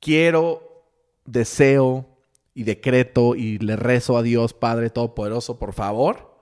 Quiero, 0.00 0.86
deseo 1.24 2.08
y 2.52 2.64
decreto 2.64 3.36
y 3.36 3.58
le 3.58 3.76
rezo 3.76 4.18
a 4.18 4.22
Dios 4.22 4.54
Padre 4.54 4.90
Todopoderoso, 4.90 5.60
por 5.60 5.72
favor, 5.72 6.40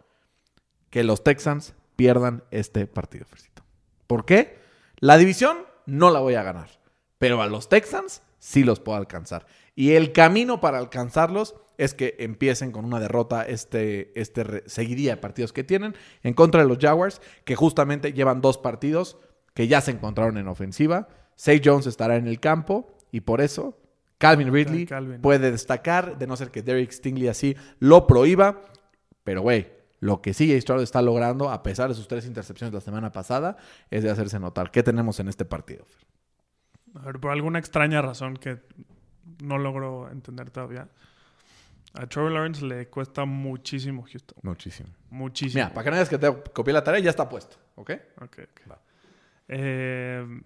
que 0.89 1.05
los 1.05 1.23
Texans 1.23 1.75
pierdan 1.97 2.45
este 2.51 2.87
partido. 2.87 3.27
¿Por 4.07 4.25
qué? 4.25 4.59
La 4.99 5.19
división 5.19 5.59
no 5.85 6.11
la 6.11 6.21
voy 6.21 6.35
a 6.35 6.43
ganar, 6.43 6.71
pero 7.19 7.43
a 7.43 7.47
los 7.47 7.69
Texans 7.69 8.23
sí 8.47 8.63
los 8.63 8.79
puedo 8.79 8.97
alcanzar. 8.97 9.45
Y 9.75 9.93
el 9.93 10.13
camino 10.13 10.61
para 10.61 10.79
alcanzarlos 10.79 11.57
es 11.79 11.95
que 11.95 12.15
empiecen 12.21 12.71
con 12.71 12.85
una 12.85 13.01
derrota 13.01 13.43
este, 13.43 14.13
este 14.19 14.45
de 14.45 15.17
partidos 15.17 15.53
que 15.53 15.65
tienen 15.65 15.97
en 16.23 16.33
contra 16.33 16.63
de 16.63 16.69
los 16.69 16.79
Jaguars, 16.79 17.21
que 17.45 17.57
justamente 17.57 18.13
llevan 18.13 18.41
dos 18.41 18.57
partidos 18.57 19.19
que 19.53 19.67
ya 19.67 19.81
se 19.81 19.91
encontraron 19.91 20.39
en 20.39 20.47
ofensiva. 20.47 21.09
Say 21.35 21.61
Jones 21.63 21.89
estará 21.89 22.15
en 22.17 22.29
el 22.29 22.39
campo 22.39 22.97
y 23.11 23.23
por 23.23 23.41
eso 23.41 23.77
Calvin 24.19 24.53
Ridley 24.53 24.87
Calvin. 24.87 25.21
puede 25.21 25.51
destacar, 25.51 26.17
de 26.17 26.29
no 26.29 26.37
ser 26.37 26.53
que 26.53 26.63
Derek 26.63 26.93
Stingley 26.93 27.27
así 27.27 27.57
lo 27.81 28.07
prohíba. 28.07 28.63
Pero, 29.25 29.43
güey, 29.43 29.75
Lo 29.99 30.23
que 30.23 30.35
sí 30.35 30.59
Stroud 30.61 30.83
está 30.83 31.03
logrando, 31.03 31.51
a 31.51 31.65
pesar 31.65 31.89
de 31.89 31.97
sus 31.97 32.07
tres 32.07 32.27
intercepciones 32.27 32.73
la 32.73 32.81
semana 32.81 33.11
pasada, 33.11 33.57
es 33.91 34.05
de 34.05 34.11
hacerse 34.11 34.39
notar. 34.39 34.71
¿Qué 34.71 34.85
tenemos 34.85 35.19
en 35.19 35.29
este 35.29 35.45
partido? 35.45 35.85
A 37.01 37.07
ver, 37.07 37.21
por 37.21 37.31
alguna 37.31 37.59
extraña 37.59 38.03
razón 38.03 38.37
que 38.37 38.59
no 39.43 39.59
logro 39.59 40.11
entender 40.11 40.51
todavía. 40.51 40.89
A 41.95 42.07
Trevor 42.07 42.33
Lawrence 42.33 42.65
le 42.65 42.89
cuesta 42.89 43.25
muchísimo 43.25 44.03
Houston. 44.03 44.39
Muchísimo. 44.43 44.89
Muchísimo. 45.11 45.65
Mira, 45.65 45.75
para 45.75 45.85
que 45.85 45.91
no 45.91 45.97
digas 45.97 46.09
que 46.09 46.19
te 46.19 46.53
copié 46.53 46.75
la 46.75 46.85
tarea, 46.85 47.01
ya 47.01 47.11
está 47.11 47.29
puesto, 47.29 47.57
¿ok? 47.77 47.91
Ok, 48.23 48.39
ok. 48.39 48.71
Va. 48.71 48.79
Eh, 49.49 50.43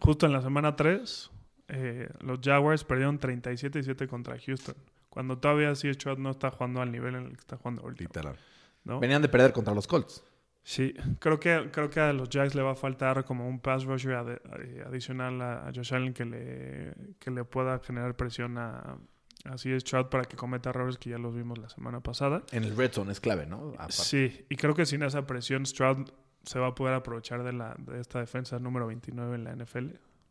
justo 0.00 0.26
en 0.26 0.32
la 0.32 0.42
semana 0.42 0.74
3, 0.74 1.30
eh, 1.68 2.08
los 2.20 2.40
Jaguars 2.42 2.84
perdieron 2.84 3.20
37-7 3.20 4.08
contra 4.08 4.36
Houston. 4.38 4.74
Cuando 5.10 5.38
todavía 5.38 5.74
sí 5.74 5.92
Stroud 5.92 6.18
no 6.18 6.30
está 6.30 6.50
jugando 6.50 6.80
al 6.80 6.90
nivel 6.90 7.14
en 7.14 7.26
el 7.26 7.32
que 7.32 7.40
está 7.40 7.56
jugando 7.56 7.82
ahorita. 7.82 8.02
Literal. 8.02 8.36
¿no? 8.84 8.98
Venían 8.98 9.22
de 9.22 9.28
perder 9.28 9.52
contra 9.52 9.74
los 9.74 9.86
Colts. 9.86 10.24
Sí, 10.64 10.94
creo 11.18 11.40
que, 11.40 11.70
creo 11.72 11.90
que 11.90 12.00
a 12.00 12.12
los 12.12 12.28
Jags 12.28 12.54
le 12.54 12.62
va 12.62 12.72
a 12.72 12.76
faltar 12.76 13.24
como 13.24 13.48
un 13.48 13.58
pass 13.58 13.84
rusher 13.84 14.40
eh, 14.60 14.84
adicional 14.86 15.40
a, 15.42 15.66
a 15.66 15.72
Josh 15.74 15.92
Allen 15.92 16.14
que 16.14 16.24
le, 16.24 16.94
que 17.18 17.30
le 17.32 17.44
pueda 17.44 17.80
generar 17.80 18.16
presión 18.16 18.58
a, 18.58 18.96
a 19.44 19.58
C.J. 19.58 19.80
Stroud 19.80 20.06
para 20.06 20.24
que 20.24 20.36
cometa 20.36 20.70
errores 20.70 20.98
que 20.98 21.10
ya 21.10 21.18
los 21.18 21.34
vimos 21.34 21.58
la 21.58 21.68
semana 21.68 22.00
pasada. 22.00 22.44
En 22.52 22.62
el 22.62 22.76
red 22.76 22.92
zone 22.92 23.10
es 23.10 23.20
clave, 23.20 23.46
¿no? 23.46 23.70
Aparte. 23.74 23.92
Sí, 23.92 24.46
y 24.48 24.56
creo 24.56 24.74
que 24.74 24.86
sin 24.86 25.02
esa 25.02 25.26
presión 25.26 25.66
Stroud 25.66 26.08
se 26.44 26.58
va 26.58 26.68
a 26.68 26.74
poder 26.74 26.94
aprovechar 26.94 27.42
de, 27.42 27.52
la, 27.52 27.74
de 27.78 28.00
esta 28.00 28.20
defensa 28.20 28.58
número 28.58 28.86
29 28.86 29.34
en 29.34 29.44
la 29.44 29.56
NFL 29.56 29.88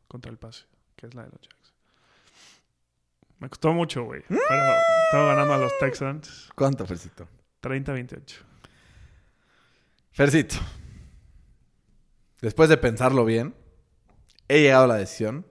contra 0.08 0.32
el 0.32 0.38
pase, 0.38 0.66
que 0.96 1.08
es 1.08 1.14
la 1.14 1.24
de 1.24 1.30
los 1.30 1.42
Jags. 1.42 1.74
Me 3.40 3.50
costó 3.50 3.74
mucho, 3.74 4.04
güey. 4.04 4.22
Pero 4.28 4.40
estaba 5.06 5.34
ganando 5.34 5.56
a 5.56 5.58
los 5.58 5.72
Texans 5.80 6.50
¿Cuánto, 6.56 6.86
Fercito? 6.86 7.28
30-28. 7.62 8.51
Fercito. 10.12 10.56
Después 12.42 12.68
de 12.68 12.76
pensarlo 12.76 13.24
bien, 13.24 13.56
he 14.50 14.62
llegado 14.62 14.84
a 14.84 14.88
la 14.88 14.96
decisión 14.96 15.46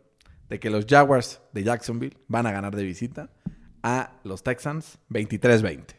de 0.50 0.60
que 0.60 0.68
los 0.68 0.84
Jaguars 0.86 1.40
de 1.52 1.64
Jacksonville 1.64 2.18
van 2.28 2.46
a 2.46 2.52
ganar 2.52 2.76
de 2.76 2.84
visita 2.84 3.30
a 3.82 4.20
los 4.22 4.42
Texans 4.42 4.98
23-20. 5.08 5.94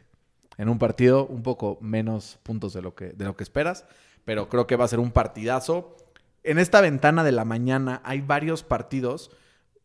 En 0.58 0.68
un 0.68 0.78
partido 0.78 1.26
un 1.26 1.42
poco 1.42 1.78
menos 1.80 2.38
puntos 2.44 2.72
de 2.72 2.82
lo, 2.82 2.94
que, 2.94 3.06
de 3.06 3.24
lo 3.24 3.36
que 3.36 3.42
esperas, 3.42 3.84
pero 4.24 4.48
creo 4.48 4.68
que 4.68 4.76
va 4.76 4.84
a 4.84 4.88
ser 4.88 5.00
un 5.00 5.10
partidazo. 5.10 5.96
En 6.44 6.60
esta 6.60 6.80
ventana 6.80 7.24
de 7.24 7.32
la 7.32 7.44
mañana 7.44 8.00
hay 8.04 8.20
varios 8.20 8.62
partidos, 8.62 9.32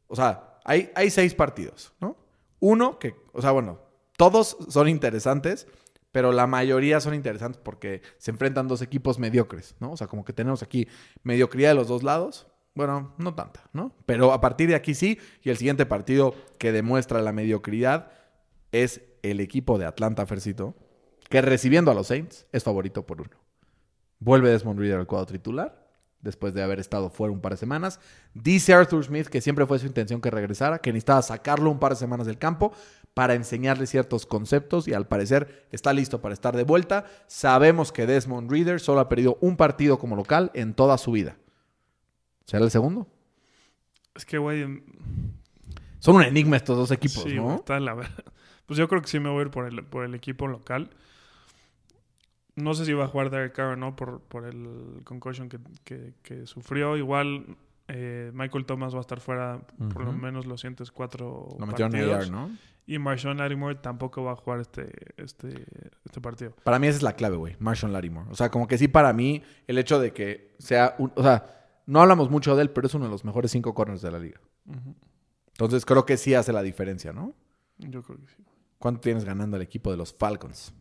o 0.08 0.16
sea, 0.16 0.60
hay, 0.66 0.92
hay 0.94 1.10
seis 1.10 1.34
partidos, 1.34 1.94
¿no? 2.00 2.16
Uno 2.60 3.00
que, 3.00 3.16
o 3.34 3.42
sea, 3.42 3.52
bueno, 3.52 3.80
todos 4.18 4.58
son 4.70 4.88
interesantes, 4.88 5.68
pero 6.12 6.32
la 6.32 6.48
mayoría 6.48 7.00
son 7.00 7.14
interesantes 7.14 7.62
porque 7.64 8.02
se 8.18 8.32
enfrentan 8.32 8.68
dos 8.68 8.82
equipos 8.82 9.20
mediocres, 9.20 9.76
¿no? 9.80 9.92
O 9.92 9.98
sea, 9.98 10.08
como 10.08 10.26
que 10.26 10.34
tenemos 10.34 10.64
aquí 10.64 10.88
mediocridad 11.24 11.70
de 11.70 11.76
los 11.76 11.88
dos 11.88 12.04
lados. 12.04 12.48
Bueno, 12.76 13.14
no 13.18 13.34
tanta, 13.34 13.70
¿no? 13.74 13.96
Pero 14.06 14.34
a 14.34 14.42
partir 14.42 14.70
de 14.70 14.76
aquí 14.76 14.94
sí, 14.94 15.20
y 15.42 15.50
el 15.50 15.58
siguiente 15.58 15.86
partido 15.86 16.36
que 16.60 16.72
demuestra 16.72 17.22
la 17.22 17.34
mediocridad 17.34 18.12
es 18.72 19.02
el 19.24 19.40
equipo 19.40 19.78
de 19.78 19.86
Atlanta, 19.86 20.26
Fercito, 20.26 20.76
que 21.30 21.42
recibiendo 21.42 21.92
a 21.92 21.94
los 21.94 22.08
Saints 22.08 22.46
es 22.52 22.64
favorito 22.64 23.06
por 23.06 23.22
uno. 23.22 23.38
Vuelve 24.20 24.50
Desmond 24.50 24.80
Reader 24.80 25.00
al 25.00 25.08
cuadro 25.08 25.26
titular, 25.26 25.88
después 26.22 26.54
de 26.54 26.64
haber 26.64 26.80
estado 26.80 27.10
fuera 27.10 27.32
un 27.32 27.42
par 27.42 27.54
de 27.54 27.58
semanas. 27.58 28.00
Dice 28.34 28.74
Arthur 28.74 29.04
Smith 29.04 29.28
que 29.28 29.42
siempre 29.42 29.66
fue 29.66 29.80
su 29.80 29.86
intención 29.86 30.22
que 30.22 30.32
regresara, 30.32 30.80
que 30.80 30.92
necesitaba 30.92 31.22
sacarlo 31.22 31.70
un 31.70 31.80
par 31.80 31.94
de 31.94 31.98
semanas 31.98 32.28
del 32.28 32.38
campo 32.38 32.74
para 33.18 33.34
enseñarle 33.34 33.88
ciertos 33.88 34.26
conceptos 34.26 34.88
y 34.88 34.94
al 34.94 35.08
parecer 35.08 35.68
está 35.72 35.92
listo 35.92 36.22
para 36.22 36.34
estar 36.34 36.56
de 36.56 36.64
vuelta. 36.64 37.06
Sabemos 37.28 37.92
que 37.92 38.06
Desmond 38.06 38.50
Reader 38.52 38.80
solo 38.80 39.00
ha 39.02 39.10
perdido 39.10 39.38
un 39.42 39.58
partido 39.58 39.98
como 40.00 40.16
local 40.16 40.52
en 40.54 40.74
toda 40.74 40.98
su 40.98 41.12
vida. 41.12 41.36
¿Será 42.46 42.64
el 42.64 42.72
segundo? 42.72 43.08
Es 44.16 44.26
que, 44.26 44.38
güey, 44.38 44.84
Son 46.00 46.16
un 46.16 46.24
enigma 46.24 46.56
estos 46.58 46.78
dos 46.78 46.92
equipos, 46.92 47.24
sí, 47.24 47.36
¿no? 47.36 47.56
está 47.56 47.80
la 47.80 47.94
ver- 47.94 48.08
Pues 48.68 48.78
yo 48.78 48.88
creo 48.88 49.02
que 49.02 49.08
sí 49.08 49.20
me 49.20 49.30
voy 49.30 49.40
a 49.40 49.42
ir 49.44 49.50
por 49.52 49.66
el, 49.66 49.84
por 49.84 50.04
el 50.04 50.14
equipo 50.14 50.46
local. 50.48 50.90
No 52.56 52.74
sé 52.74 52.86
si 52.86 52.94
va 52.94 53.06
a 53.06 53.08
jugar 53.08 53.30
Derek 53.30 53.54
Carr 53.54 53.74
o 53.74 53.76
no 53.76 53.96
por, 53.96 54.20
por 54.22 54.46
el 54.46 55.02
concussion 55.04 55.48
que, 55.50 55.60
que- 55.84 56.14
que 56.24 56.46
sufrió. 56.48 56.98
Igual 56.98 57.56
eh, 57.88 58.32
Michael 58.34 58.66
Thomas 58.66 58.94
va 58.94 58.98
a 59.00 59.02
estar 59.02 59.20
fuera 59.22 59.62
por 59.94 60.04
lo 60.04 60.12
menos 60.12 60.46
los 60.46 60.62
siguientes 60.62 60.92
cuatro 60.92 61.56
Lo 61.60 61.66
metieron 61.66 61.96
en 61.96 62.02
partidos. 62.10 62.26
AR, 62.26 62.32
¿no? 62.32 62.58
Y 62.90 63.00
Marshawn 63.00 63.38
Lattimore 63.38 63.76
tampoco 63.76 64.24
va 64.24 64.32
a 64.32 64.36
jugar 64.38 64.62
este, 64.62 64.90
este, 65.18 65.66
este 66.06 66.22
partido. 66.22 66.54
Para 66.64 66.80
mí 66.80 66.88
esa 66.88 66.98
es 66.98 67.04
la 67.04 67.14
clave, 67.18 67.36
güey. 67.36 67.56
Marshall 67.60 67.92
Lattimore. 67.92 68.30
O 68.32 68.36
sea, 68.36 68.50
como 68.50 68.66
que 68.66 68.78
sí 68.78 68.88
para 68.88 69.12
mí 69.12 69.44
el 69.68 69.78
hecho 69.78 70.00
de 70.00 70.14
que 70.14 70.56
sea 70.58 70.96
un... 70.98 71.12
O 71.16 71.22
sea, 71.22 71.54
no 71.86 72.02
hablamos 72.02 72.30
mucho 72.32 72.56
de 72.56 72.62
él, 72.64 72.70
pero 72.70 72.88
es 72.88 72.94
uno 72.94 73.06
de 73.06 73.12
los 73.12 73.26
mejores 73.26 73.52
cinco 73.52 73.74
corners 73.74 74.02
de 74.02 74.12
la 74.12 74.20
liga. 74.20 74.40
Entonces 75.50 75.86
creo 75.86 76.06
que 76.06 76.16
sí 76.18 76.34
hace 76.34 76.54
la 76.54 76.62
diferencia, 76.62 77.12
¿no? 77.12 77.34
Yo 77.78 78.02
creo 78.04 78.20
que 78.20 78.28
sí. 78.28 78.44
¿Cuánto 78.80 79.02
tienes 79.02 79.26
ganando 79.26 79.58
el 79.58 79.64
equipo 79.64 79.92
de 79.92 79.98
los 79.98 80.14
Falcons? 80.14 80.74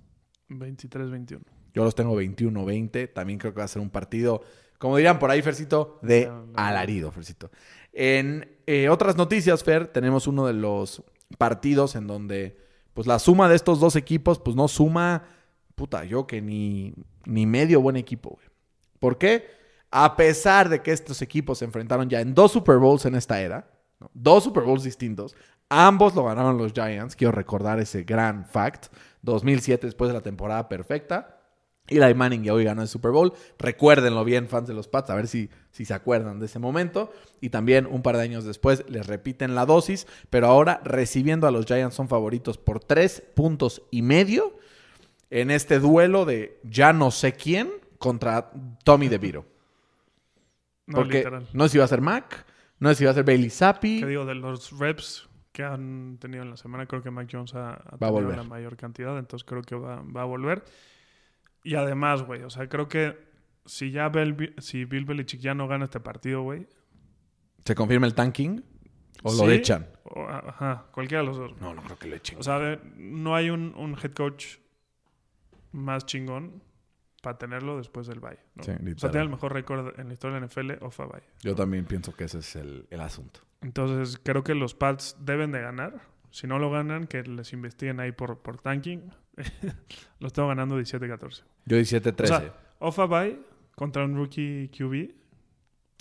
23-21. 0.49 1.41
Yo 1.75 1.85
los 1.85 1.95
tengo 1.95 2.21
21-20. 2.21 3.13
También 3.13 3.39
creo 3.39 3.53
que 3.53 3.59
va 3.59 3.65
a 3.65 3.69
ser 3.69 3.83
un 3.83 3.91
partido, 3.91 4.43
como 4.79 4.97
dirían 4.97 5.19
por 5.19 5.31
ahí, 5.31 5.43
Fercito, 5.43 5.99
de 6.03 6.27
No, 6.27 6.47
no. 6.47 6.53
alarido, 6.57 7.11
Fercito. 7.11 7.51
En 7.93 8.49
eh, 8.67 8.89
otras 8.89 9.17
noticias, 9.17 9.65
Fer, 9.65 9.89
tenemos 9.89 10.27
uno 10.27 10.47
de 10.47 10.53
los 10.53 11.03
partidos 11.39 11.97
en 11.97 12.07
donde, 12.07 12.59
pues 12.95 13.07
la 13.07 13.19
suma 13.19 13.49
de 13.49 13.57
estos 13.57 13.81
dos 13.81 13.97
equipos, 13.97 14.39
pues 14.39 14.57
no 14.57 14.69
suma, 14.69 15.25
puta, 15.75 16.05
yo 16.05 16.27
que 16.27 16.41
ni, 16.41 16.95
ni 17.25 17.47
medio 17.47 17.81
buen 17.81 17.97
equipo, 17.97 18.31
güey. 18.31 18.47
¿Por 18.99 19.19
qué? 19.19 19.47
A 19.91 20.17
pesar 20.17 20.69
de 20.69 20.83
que 20.83 20.93
estos 20.93 21.23
equipos 21.23 21.59
se 21.59 21.65
enfrentaron 21.65 22.09
ya 22.09 22.21
en 22.21 22.35
dos 22.35 22.53
Super 22.53 22.79
Bowls 22.79 23.05
en 23.05 23.15
esta 23.15 23.41
era, 23.41 23.71
dos 24.13 24.45
Super 24.45 24.65
Bowls 24.65 24.83
distintos, 24.83 25.37
ambos 25.69 26.15
lo 26.15 26.25
ganaron 26.25 26.59
los 26.59 26.73
Giants, 26.73 27.17
quiero 27.17 27.33
recordar 27.33 27.79
ese 27.79 28.05
gran 28.05 28.45
fact, 28.45 28.87
2007 29.23 29.87
después 29.87 30.09
de 30.09 30.15
la 30.15 30.23
temporada 30.23 30.69
perfecta. 30.69 31.36
Eli 31.89 32.15
Manning 32.15 32.43
ya 32.45 32.53
hoy 32.55 32.65
ganó 32.65 32.83
el 32.83 32.89
Super 32.89 33.11
Bowl. 33.13 33.33
Recuérdenlo 33.59 34.25
bien, 34.25 34.49
fans 34.49 34.67
de 34.69 34.75
los 34.75 34.89
Pats, 34.89 35.11
a 35.11 35.15
ver 35.15 35.29
si, 35.29 35.49
si 35.71 35.85
se 35.85 35.95
acuerdan 35.95 36.39
de 36.41 36.47
ese 36.47 36.59
momento. 36.59 37.13
Y 37.41 37.51
también 37.51 37.87
un 37.87 38.03
par 38.03 38.17
de 38.17 38.23
años 38.23 38.45
después 38.45 38.85
les 38.89 39.07
repiten 39.07 39.55
la 39.55 39.67
dosis, 39.67 40.07
pero 40.31 40.47
ahora 40.49 40.81
recibiendo 40.85 41.47
a 41.47 41.51
los 41.51 41.67
Giants 41.67 41.95
son 41.95 42.09
favoritos 42.09 42.59
por 42.59 42.81
tres 42.81 43.23
puntos 43.35 43.83
y 43.91 44.03
medio 44.03 44.59
en 45.31 45.51
este 45.51 45.79
duelo 45.81 46.25
de 46.25 46.59
ya 46.65 46.93
no 46.93 47.11
sé 47.11 47.33
quién 47.35 47.71
contra 47.99 48.51
Tommy 48.85 49.09
DeVito. 49.09 49.45
No, 50.89 50.99
Porque 50.99 51.19
literal. 51.19 51.49
no 51.53 51.65
sé 51.65 51.71
si 51.73 51.79
va 51.79 51.85
a 51.85 51.89
ser 51.89 52.01
Mac, 52.01 52.47
no 52.79 52.91
sé 52.91 52.95
si 52.95 53.05
va 53.05 53.11
a 53.11 53.15
ser 53.15 53.25
Bailey 53.25 53.51
Zappi. 53.51 54.01
¿Qué 54.01 54.07
digo? 54.07 54.25
De 54.25 54.37
los 54.37 54.71
reps 54.79 55.29
que 55.51 55.65
han 55.65 56.17
tenido 56.21 56.45
en 56.45 56.51
la 56.51 56.57
semana, 56.57 56.87
creo 56.87 57.03
que 57.03 57.11
Mac 57.11 57.29
Jones 57.31 57.55
ha, 57.55 57.73
ha 57.73 57.97
tenido 57.99 58.13
volver. 58.13 58.37
la 58.37 58.45
mayor 58.45 58.77
cantidad, 58.77 59.19
entonces 59.19 59.45
creo 59.45 59.63
que 59.63 59.75
va, 59.75 60.03
va 60.03 60.23
a 60.23 60.27
volver. 60.27 60.63
Y 61.67 61.75
además, 61.75 62.23
güey, 62.23 62.43
o 62.43 62.51
sea, 62.51 62.69
creo 62.69 62.89
que 62.89 63.19
si 63.65 63.91
ya 63.91 64.09
Bill, 64.09 64.55
si 64.59 64.85
Bill 64.85 65.05
Belichick 65.05 65.41
ya 65.41 65.55
no 65.55 65.67
gana 65.67 65.85
este 65.87 65.99
partido, 66.01 66.43
güey. 66.43 66.69
¿Se 67.65 67.75
confirma 67.75 68.07
el 68.07 68.15
tanking? 68.15 68.63
¿O 69.25 69.31
sí, 69.31 69.45
lo 69.45 69.51
echan? 69.51 69.89
o- 70.05 70.29
ajá, 70.29 70.87
cualquiera 70.93 71.23
de 71.23 71.27
los 71.27 71.37
dos. 71.37 71.61
No, 71.61 71.75
no 71.75 71.83
creo 71.83 71.99
que 71.99 72.07
lo 72.09 72.15
echen. 72.17 72.39
O 72.39 72.43
sea, 72.45 72.81
no 72.97 73.35
hay 73.35 73.51
un, 73.51 73.75
un 73.77 73.97
head 74.01 74.13
coach 74.13 74.59
más 75.73 76.07
chingón 76.07 76.63
para 77.23 77.39
tenerlo 77.39 77.77
después 77.77 78.07
del 78.07 78.21
Valle. 78.21 78.39
¿no? 78.55 78.63
Sí, 78.63 78.71
o 78.71 78.99
sea, 78.99 79.11
tiene 79.11 79.25
el 79.25 79.31
mejor 79.31 79.53
récord 79.53 79.99
en 79.99 80.07
la 80.07 80.13
historia 80.15 80.35
de 80.37 80.41
la 80.43 80.47
NFL, 80.47 80.85
Ofa 80.85 81.07
Valle. 81.07 81.27
Yo 81.43 81.57
también 81.57 81.85
pienso 81.85 82.15
que 82.15 82.25
ese 82.25 82.39
es 82.39 82.55
el, 82.55 82.87
el 82.91 83.01
asunto. 83.01 83.41
Entonces, 83.63 84.21
creo 84.23 84.45
que 84.45 84.55
los 84.55 84.75
Pats 84.75 85.17
deben 85.19 85.51
de 85.51 85.61
ganar. 85.61 86.01
Si 86.37 86.47
no 86.47 86.59
lo 86.59 86.71
ganan, 86.71 87.07
que 87.07 87.23
les 87.23 87.55
investiguen 87.55 87.99
ahí 87.99 88.13
por, 88.13 88.41
por 88.41 88.59
tanking. 88.59 89.11
los 90.19 90.35
tengo 90.35 90.49
ganando 90.49 90.79
17-14. 90.79 91.45
Yo 91.65 91.79
17-13. 91.79 92.25
O 92.25 92.27
sea, 92.27 92.55
Ofa 92.79 93.07
Bay 93.07 93.43
contra 93.75 94.05
un 94.05 94.17
rookie 94.17 94.69
QB. 94.69 95.15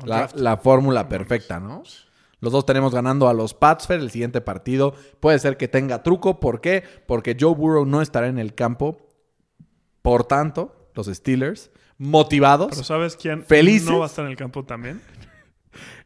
La, 0.06 0.58
fórmula 0.58 1.08
perfecta, 1.08 1.62
¿no? 1.62 1.84
Los 2.42 2.52
dos 2.52 2.66
tenemos 2.66 2.94
ganando 2.94 3.30
a 3.30 3.34
los 3.34 3.54
Pats, 3.54 3.90
el 3.92 4.12
siguiente 4.12 4.42
partido. 4.42 4.94
Puede 5.22 5.40
ser 5.40 5.56
que 5.56 5.70
tenga 5.70 6.04
truco. 6.04 6.42
¿Por 6.42 6.60
qué? 6.60 6.84
Porque 7.08 7.38
Joe 7.40 7.56
Burrow 7.56 7.86
no 7.86 8.02
estará 8.02 8.28
en 8.28 8.38
el 8.38 8.54
campo. 8.56 9.08
Por 10.02 10.26
tanto, 10.26 10.90
los 10.96 11.08
Steelers, 11.08 11.72
motivados 11.98 12.72
Pero 12.72 12.84
¿sabes 12.84 13.16
quién 13.16 13.42
Felices. 13.42 13.90
no 13.90 14.00
va 14.00 14.06
a 14.08 14.10
estar 14.10 14.26
en 14.26 14.32
el 14.32 14.38
campo 14.38 14.66
también? 14.66 15.00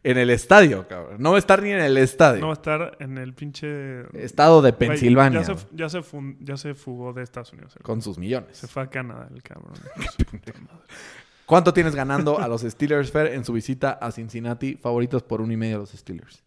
En 0.03 0.17
el 0.17 0.29
estadio, 0.29 0.87
cabrón. 0.87 1.17
No 1.19 1.31
va 1.31 1.35
a 1.37 1.39
estar 1.39 1.61
ni 1.61 1.71
en 1.71 1.79
el 1.79 1.97
estadio. 1.97 2.41
No 2.41 2.47
va 2.47 2.53
a 2.53 2.55
estar 2.55 2.97
en 2.99 3.17
el 3.17 3.33
pinche... 3.33 4.01
Estado 4.23 4.61
de 4.61 4.71
Güey, 4.71 4.89
Pensilvania. 4.89 5.41
Ya 5.41 5.55
se, 5.55 5.67
ya, 5.73 5.89
se 5.89 6.01
fun- 6.01 6.37
ya 6.41 6.57
se 6.57 6.73
fugó 6.75 7.13
de 7.13 7.23
Estados 7.23 7.53
Unidos. 7.53 7.75
el- 7.75 7.83
Con 7.83 8.01
sus 8.01 8.17
millones. 8.17 8.57
Se 8.57 8.67
fue 8.67 8.83
a 8.83 8.87
Canadá 8.89 9.27
el 9.33 9.41
cabrón. 9.43 9.73
¿Cuánto 11.45 11.73
tienes 11.73 11.95
ganando 11.95 12.39
a 12.39 12.47
los 12.47 12.61
Steelers, 12.61 13.11
Fer, 13.11 13.33
en 13.33 13.43
su 13.43 13.53
visita 13.53 13.93
a 13.93 14.11
Cincinnati? 14.11 14.75
Favoritos 14.75 15.23
por 15.23 15.41
uno 15.41 15.51
y 15.51 15.57
medio 15.57 15.77
a 15.77 15.79
los 15.79 15.89
Steelers. 15.91 16.43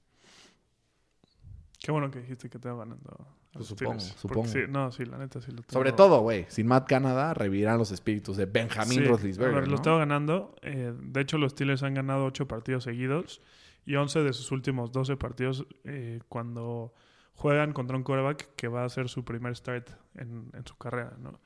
Qué 1.81 1.91
bueno 1.91 2.11
que 2.11 2.21
dijiste 2.21 2.49
que 2.49 2.59
te 2.61 2.69
va 2.69 2.77
ganando 2.77 3.27
Pues 3.53 3.67
supongo, 3.67 4.01
Steelers. 4.01 4.21
supongo. 4.21 4.47
Sí, 4.49 4.61
no, 4.69 4.91
sí, 4.93 5.05
la 5.05 5.19
neta 5.19 5.41
sí 5.41 5.51
lo 5.51 5.59
tengo. 5.59 5.71
Sobre 5.73 5.93
todo, 5.93 6.21
güey, 6.21 6.47
sin 6.49 6.67
Matt 6.67 6.87
Canada 6.89 7.35
revivirán 7.35 7.79
los 7.79 7.91
espíritus 7.93 8.37
de 8.37 8.47
Benjamin 8.47 8.99
Sí, 9.01 9.05
Roethlisberger, 9.05 9.55
a 9.55 9.61
ver, 9.61 9.69
¿no? 9.69 9.73
los 9.73 9.83
tengo 9.83 9.99
ganando. 9.99 10.55
Eh, 10.63 10.95
de 10.99 11.21
hecho, 11.21 11.37
los 11.39 11.53
Steelers 11.53 11.83
han 11.83 11.95
ganado 11.95 12.25
8 12.25 12.49
partidos 12.49 12.85
seguidos 12.85 13.43
y 13.85 13.97
11 13.97 14.21
de 14.23 14.33
sus 14.33 14.53
últimos 14.53 14.91
12 14.93 15.17
partidos 15.17 15.67
eh, 15.85 16.21
cuando 16.29 16.95
juegan 17.35 17.73
contra 17.73 17.97
un 17.97 18.05
quarterback 18.05 18.55
que 18.57 18.69
va 18.69 18.85
a 18.85 18.89
ser 18.89 19.09
su 19.09 19.25
primer 19.25 19.55
start 19.57 19.91
en, 20.15 20.51
en 20.55 20.67
su 20.67 20.77
carrera, 20.79 21.15
¿no? 21.19 21.39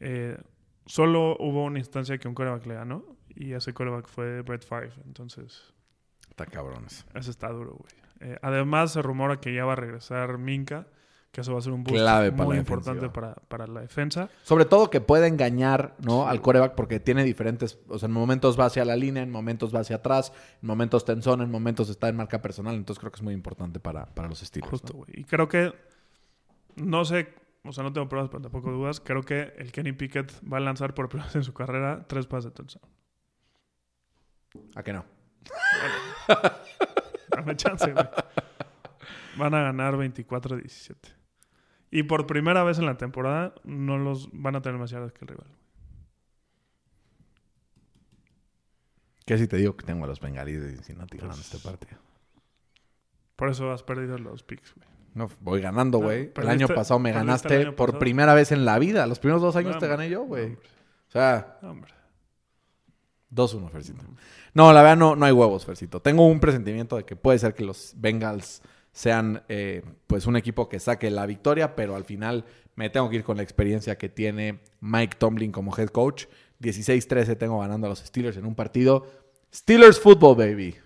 Eh, 0.00 0.38
solo 0.86 1.36
hubo 1.38 1.64
una 1.64 1.78
instancia 1.78 2.18
que 2.18 2.26
un 2.28 2.34
quarterback 2.34 2.66
le 2.66 2.74
ganó 2.74 3.04
y 3.28 3.52
ese 3.52 3.72
quarterback 3.74 4.08
fue 4.08 4.42
Brett 4.42 4.64
Favre. 4.64 4.92
Entonces, 5.06 5.72
Está 6.30 6.46
cabrones. 6.46 7.04
ese 7.14 7.30
está 7.30 7.48
duro, 7.50 7.76
güey. 7.76 7.92
Eh, 8.32 8.38
además, 8.42 8.92
se 8.92 9.02
rumora 9.02 9.38
que 9.40 9.52
ya 9.54 9.64
va 9.64 9.74
a 9.74 9.76
regresar 9.76 10.38
Minka, 10.38 10.86
que 11.30 11.42
eso 11.42 11.52
va 11.52 11.58
a 11.58 11.62
ser 11.62 11.72
un 11.72 11.84
boost 11.84 11.96
Clave 11.96 12.32
para 12.32 12.44
muy 12.44 12.56
importante 12.56 13.08
para, 13.10 13.34
para 13.34 13.66
la 13.66 13.80
defensa. 13.80 14.30
Sobre 14.42 14.64
todo 14.64 14.90
que 14.90 15.00
puede 15.00 15.26
engañar, 15.26 15.94
¿no? 15.98 16.26
Al 16.26 16.40
coreback 16.40 16.74
porque 16.74 17.00
tiene 17.00 17.24
diferentes, 17.24 17.78
o 17.88 17.98
sea, 17.98 18.06
en 18.06 18.12
momentos 18.12 18.58
va 18.58 18.66
hacia 18.66 18.84
la 18.84 18.96
línea, 18.96 19.22
en 19.22 19.30
momentos 19.30 19.74
va 19.74 19.80
hacia 19.80 19.96
atrás, 19.96 20.32
en 20.62 20.66
momentos 20.66 21.02
está 21.08 21.12
en 21.12 21.50
momentos 21.50 21.88
está 21.90 22.08
en 22.08 22.16
marca 22.16 22.40
personal, 22.40 22.74
entonces 22.74 22.98
creo 22.98 23.12
que 23.12 23.16
es 23.16 23.22
muy 23.22 23.34
importante 23.34 23.80
para, 23.80 24.06
para 24.06 24.28
los 24.28 24.40
Steelers. 24.40 24.70
Justo, 24.70 24.92
¿no? 24.94 24.98
güey. 25.00 25.10
Y 25.20 25.24
creo 25.24 25.48
que, 25.48 25.72
no 26.76 27.04
sé, 27.04 27.28
o 27.64 27.72
sea, 27.72 27.84
no 27.84 27.92
tengo 27.92 28.08
pruebas, 28.08 28.30
pero 28.30 28.42
tampoco 28.42 28.70
dudas. 28.70 29.00
Creo 29.00 29.22
que 29.22 29.52
el 29.58 29.72
Kenny 29.72 29.92
Pickett 29.92 30.32
va 30.50 30.56
a 30.56 30.60
lanzar 30.60 30.94
por 30.94 31.08
primera 31.08 31.26
vez 31.28 31.36
en 31.36 31.44
su 31.44 31.52
carrera 31.52 32.06
tres 32.08 32.26
pases 32.26 32.46
de 32.46 32.50
touchdown. 32.52 32.90
¿A 34.74 34.82
qué 34.82 34.92
no? 34.92 35.04
Dame 37.30 37.56
chance, 37.56 37.92
güey. 37.92 38.08
Van 39.36 39.54
a 39.54 39.62
ganar 39.62 39.94
24-17. 39.94 41.17
Y 41.90 42.02
por 42.04 42.26
primera 42.26 42.62
vez 42.64 42.78
en 42.78 42.86
la 42.86 42.96
temporada 42.98 43.54
no 43.64 43.98
los 43.98 44.28
van 44.32 44.56
a 44.56 44.62
tener 44.62 44.78
más 44.78 44.90
yardas 44.90 45.12
que 45.12 45.24
el 45.24 45.28
rival. 45.28 45.46
¿Qué 49.24 49.36
si 49.38 49.46
te 49.46 49.56
digo 49.58 49.76
que 49.76 49.84
tengo 49.84 50.04
a 50.04 50.08
los 50.08 50.20
bengalíes 50.20 50.62
de 50.62 50.70
Cincinnati 50.72 51.18
ganando 51.18 51.36
Pues- 51.36 51.54
este 51.54 51.68
partido? 51.68 51.98
Por 53.36 53.50
eso 53.50 53.70
has 53.72 53.82
perdido 53.82 54.18
los 54.18 54.42
picks, 54.42 54.74
güey. 54.74 54.88
No, 55.14 55.28
voy 55.40 55.60
ganando, 55.60 55.98
No, 55.98 56.04
güey. 56.06 56.32
el 56.34 56.48
año 56.48 56.68
pasado 56.68 56.98
me 57.00 57.12
ganaste 57.12 57.72
por 57.72 57.98
primera 57.98 58.34
vez 58.34 58.52
en 58.52 58.64
la 58.64 58.78
vida. 58.78 59.06
Los 59.06 59.18
primeros 59.18 59.42
dos 59.42 59.56
años 59.56 59.74
No, 59.74 59.78
te 59.80 59.86
gané 59.88 60.08
yo, 60.10 60.22
güey. 60.22 60.52
O 60.54 61.10
sea, 61.10 61.58
hombre. 61.62 61.92
2-1, 63.30 63.68
Fercito. 63.70 64.02
No, 64.54 64.72
la 64.72 64.82
verdad 64.82 64.96
no, 64.96 65.16
no 65.16 65.26
hay 65.26 65.32
huevos, 65.32 65.66
Fercito. 65.66 66.00
Tengo 66.00 66.26
un 66.26 66.40
presentimiento 66.40 66.96
de 66.96 67.04
que 67.04 67.16
puede 67.16 67.38
ser 67.38 67.54
que 67.54 67.64
los 67.64 67.92
Bengals 67.96 68.62
sean 68.92 69.42
eh, 69.48 69.82
pues 70.06 70.26
un 70.26 70.36
equipo 70.36 70.68
que 70.68 70.80
saque 70.80 71.10
la 71.10 71.26
victoria, 71.26 71.76
pero 71.76 71.96
al 71.96 72.04
final 72.04 72.44
me 72.74 72.90
tengo 72.90 73.10
que 73.10 73.16
ir 73.16 73.24
con 73.24 73.36
la 73.36 73.42
experiencia 73.42 73.98
que 73.98 74.08
tiene 74.08 74.60
Mike 74.80 75.16
Tomlin 75.18 75.52
como 75.52 75.76
head 75.76 75.88
coach. 75.88 76.26
16-13 76.60 77.36
tengo 77.38 77.60
ganando 77.60 77.86
a 77.86 77.90
los 77.90 78.00
Steelers 78.00 78.36
en 78.36 78.46
un 78.46 78.54
partido. 78.54 79.06
Steelers 79.52 80.00
football, 80.00 80.36
baby. 80.36 80.76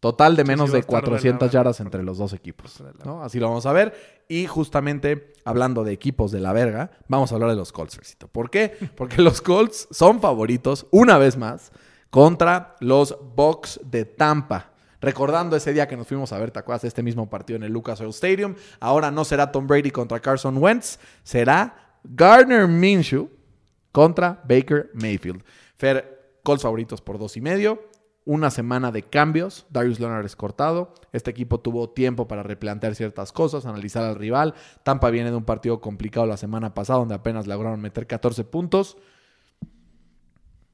Total 0.00 0.36
de 0.36 0.44
menos 0.44 0.68
sí, 0.68 0.74
de 0.74 0.78
estar 0.78 1.00
de 1.00 1.06
la 1.06 1.08
400 1.08 1.40
verga. 1.40 1.52
yardas 1.52 1.80
entre 1.80 2.04
los 2.04 2.18
dos 2.18 2.32
equipos. 2.32 2.82
¿no? 3.04 3.22
Así 3.22 3.40
lo 3.40 3.48
vamos 3.48 3.66
a 3.66 3.72
ver. 3.72 4.22
Y 4.28 4.46
justamente 4.46 5.32
hablando 5.44 5.82
de 5.82 5.92
equipos 5.92 6.30
de 6.30 6.38
la 6.40 6.52
verga, 6.52 6.92
vamos 7.08 7.32
a 7.32 7.34
hablar 7.34 7.50
de 7.50 7.56
los 7.56 7.72
Colts, 7.72 7.96
Fercito. 7.96 8.28
¿Por 8.28 8.50
qué? 8.50 8.76
Porque 8.96 9.22
los 9.22 9.40
Colts 9.40 9.88
son 9.90 10.20
favoritos, 10.20 10.86
una 10.92 11.18
vez 11.18 11.36
más, 11.36 11.72
contra 12.10 12.76
los 12.80 13.16
Bucks 13.34 13.80
de 13.84 14.04
Tampa. 14.04 14.72
Recordando 15.00 15.56
ese 15.56 15.72
día 15.72 15.86
que 15.86 15.96
nos 15.96 16.08
fuimos 16.08 16.32
a 16.32 16.38
ver, 16.38 16.50
¿te? 16.50 16.84
Este 16.84 17.02
mismo 17.02 17.30
partido 17.30 17.56
en 17.56 17.62
el 17.62 17.72
Lucas 17.72 18.00
Oil 18.00 18.10
Stadium. 18.10 18.54
Ahora 18.80 19.10
no 19.10 19.24
será 19.24 19.52
Tom 19.52 19.66
Brady 19.66 19.90
contra 19.90 20.20
Carson 20.20 20.56
Wentz, 20.56 20.98
será 21.22 21.98
Gardner 22.02 22.66
Minshew 22.66 23.30
contra 23.92 24.42
Baker 24.48 24.90
Mayfield. 24.94 25.44
Fer, 25.76 26.38
Colts 26.42 26.62
favoritos 26.62 27.00
por 27.00 27.18
dos 27.18 27.36
y 27.36 27.40
medio. 27.40 27.86
Una 28.24 28.50
semana 28.50 28.90
de 28.90 29.02
cambios. 29.04 29.66
Darius 29.70 30.00
Leonard 30.00 30.26
es 30.26 30.36
cortado. 30.36 30.92
Este 31.12 31.30
equipo 31.30 31.60
tuvo 31.60 31.90
tiempo 31.90 32.28
para 32.28 32.42
replantear 32.42 32.94
ciertas 32.94 33.32
cosas, 33.32 33.66
analizar 33.66 34.04
al 34.04 34.16
rival. 34.16 34.54
Tampa 34.82 35.10
viene 35.10 35.30
de 35.30 35.36
un 35.36 35.44
partido 35.44 35.80
complicado 35.80 36.26
la 36.26 36.36
semana 36.36 36.74
pasada, 36.74 36.98
donde 36.98 37.14
apenas 37.14 37.46
lograron 37.46 37.80
meter 37.80 38.06
14 38.06 38.44
puntos. 38.44 38.98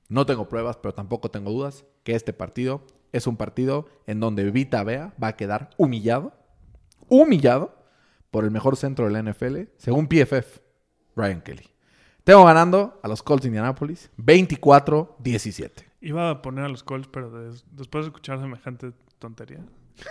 No 0.08 0.26
tengo 0.26 0.48
pruebas, 0.48 0.76
pero 0.78 0.94
tampoco 0.94 1.30
tengo 1.30 1.50
dudas 1.50 1.84
que 2.02 2.14
este 2.14 2.32
partido 2.32 2.82
es 3.16 3.26
un 3.26 3.36
partido 3.36 3.86
en 4.06 4.20
donde 4.20 4.50
Vita 4.50 4.82
Vea 4.84 5.14
va 5.22 5.28
a 5.28 5.36
quedar 5.36 5.70
humillado, 5.76 6.32
humillado 7.08 7.74
por 8.30 8.44
el 8.44 8.50
mejor 8.50 8.76
centro 8.76 9.06
de 9.06 9.12
la 9.12 9.22
NFL, 9.32 9.68
según 9.76 10.08
PFF, 10.08 10.60
Ryan 11.16 11.40
Kelly. 11.42 11.70
Tengo 12.24 12.44
ganando 12.44 12.98
a 13.02 13.08
los 13.08 13.22
Colts 13.22 13.42
de 13.42 13.48
Indianapolis 13.48 14.10
24-17. 14.16 15.70
Iba 16.00 16.30
a 16.30 16.42
poner 16.42 16.64
a 16.64 16.68
los 16.68 16.82
Colts, 16.82 17.08
pero 17.08 17.30
des- 17.30 17.64
después 17.70 18.04
de 18.04 18.08
escuchar 18.08 18.40
semejante 18.40 18.92
tontería, 19.18 19.60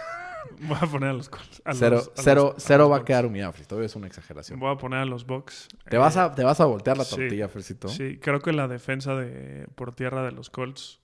voy 0.62 0.78
a 0.80 0.88
poner 0.88 1.10
a 1.10 1.13
los 1.13 1.30
Colts. 1.30 1.62
a 1.66 1.74
Cero, 1.74 1.98
los- 1.98 2.08
a 2.08 2.22
cero, 2.22 2.44
los- 2.56 2.63
a 2.63 2.68
cero 2.68 2.84
los 2.86 2.92
va 2.92 2.98
a 2.98 3.06
quedar 3.06 3.26
humillado, 3.26 3.54
Frito. 3.54 3.82
Es 3.82 3.96
una 3.96 4.08
exageración. 4.08 4.60
Voy 4.60 4.72
a 4.74 4.78
poner 4.78 5.00
a 5.00 5.06
los 5.06 5.26
Bucks. 5.26 5.68
Te 5.89 5.98
vas 5.98 6.18
a, 6.18 6.34
te 6.34 6.44
vas 6.44 6.60
a 6.62 6.66
voltear 6.66 6.98
la 6.98 7.04
sí. 7.04 7.16
tortilla, 7.16 7.48
Fercito. 7.50 7.88
Sí, 7.89 8.18
creo 8.22 8.39
que 8.42 8.54
la 8.54 8.68
defensa 8.68 9.16
de 9.16 9.68
por 9.76 9.94
tierra 9.94 10.24
de 10.24 10.32
los 10.32 10.50
Colts 10.50 11.02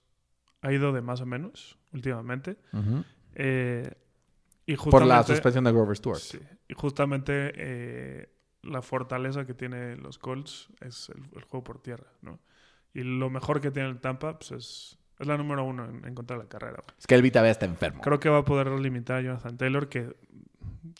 ha 0.62 0.72
ido 0.72 0.92
de 0.92 1.00
más 1.02 1.20
a 1.20 1.24
menos 1.26 1.78
últimamente. 1.92 2.56
Ujú. 2.72 3.04
Eh, 3.34 3.92
y 4.66 4.76
Por 4.76 5.04
la 5.04 5.22
suspensión 5.24 5.64
de 5.64 5.72
Grover 5.72 5.96
Stewart. 5.96 6.18
Sí, 6.18 6.38
y 6.68 6.74
justamente 6.74 7.52
eh, 7.56 8.28
la 8.62 8.82
fortaleza 8.82 9.44
que 9.46 9.54
tienen 9.54 10.02
los 10.02 10.18
Colts 10.18 10.68
es 10.80 11.08
el, 11.08 11.22
el 11.36 11.44
juego 11.44 11.64
por 11.64 11.82
tierra, 11.82 12.06
¿no? 12.22 12.38
Y 12.92 13.02
lo 13.02 13.30
mejor 13.30 13.60
que 13.60 13.70
tiene 13.70 13.88
el 13.88 14.00
Tampa 14.00 14.38
pues 14.38 14.52
es, 14.52 14.98
es 15.18 15.26
la 15.26 15.36
número 15.36 15.64
uno 15.64 15.84
en, 15.84 16.04
en 16.04 16.14
contra 16.14 16.36
de 16.36 16.44
la 16.44 16.48
carrera. 16.48 16.82
Es 16.98 17.06
que 17.06 17.14
el 17.14 17.22
Vita 17.22 17.48
está 17.48 17.66
enfermo. 17.66 18.00
Creo 18.02 18.20
que 18.20 18.28
va 18.28 18.38
a 18.38 18.44
poder 18.44 18.68
limitar 18.68 19.18
a 19.18 19.20
Jonathan 19.22 19.56
Taylor, 19.56 19.88
que 19.88 20.14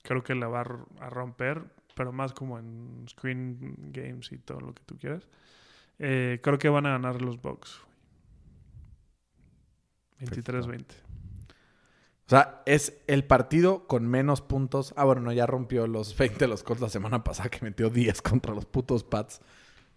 creo 0.03 0.23
que 0.23 0.35
la 0.35 0.49
va 0.49 0.61
a 0.61 1.11
romper, 1.11 1.63
pero 1.95 2.13
más 2.13 2.33
como 2.33 2.59
en 2.59 3.07
screen 3.09 3.77
games 3.93 4.33
y 4.33 4.39
todo 4.39 4.61
lo 4.61 4.75
que 4.75 4.83
tú 4.85 4.97
quieras. 4.99 5.29
Eh, 5.99 6.41
creo 6.43 6.59
que 6.59 6.69
van 6.69 6.87
a 6.87 6.91
ganar 6.91 7.21
los 7.21 7.41
Bucks. 7.41 7.83
Güey. 10.21 10.43
23-20. 10.43 10.85
O 12.27 12.31
sea, 12.31 12.63
es 12.65 12.93
el 13.09 13.25
partido 13.25 13.89
con 13.89 14.07
menos 14.07 14.41
puntos. 14.41 14.95
Ah, 14.97 15.05
bueno, 15.05 15.21
no, 15.21 15.33
ya 15.33 15.47
rompió 15.47 15.89
los 15.89 16.17
20 16.17 16.39
de 16.39 16.47
los 16.47 16.63
Colts 16.63 16.81
la 16.81 16.89
semana 16.89 17.25
pasada 17.25 17.49
que 17.49 17.59
metió 17.61 17.91
10 17.91 18.23
contra 18.23 18.55
los 18.55 18.67
putos 18.67 19.03
Pats. 19.03 19.41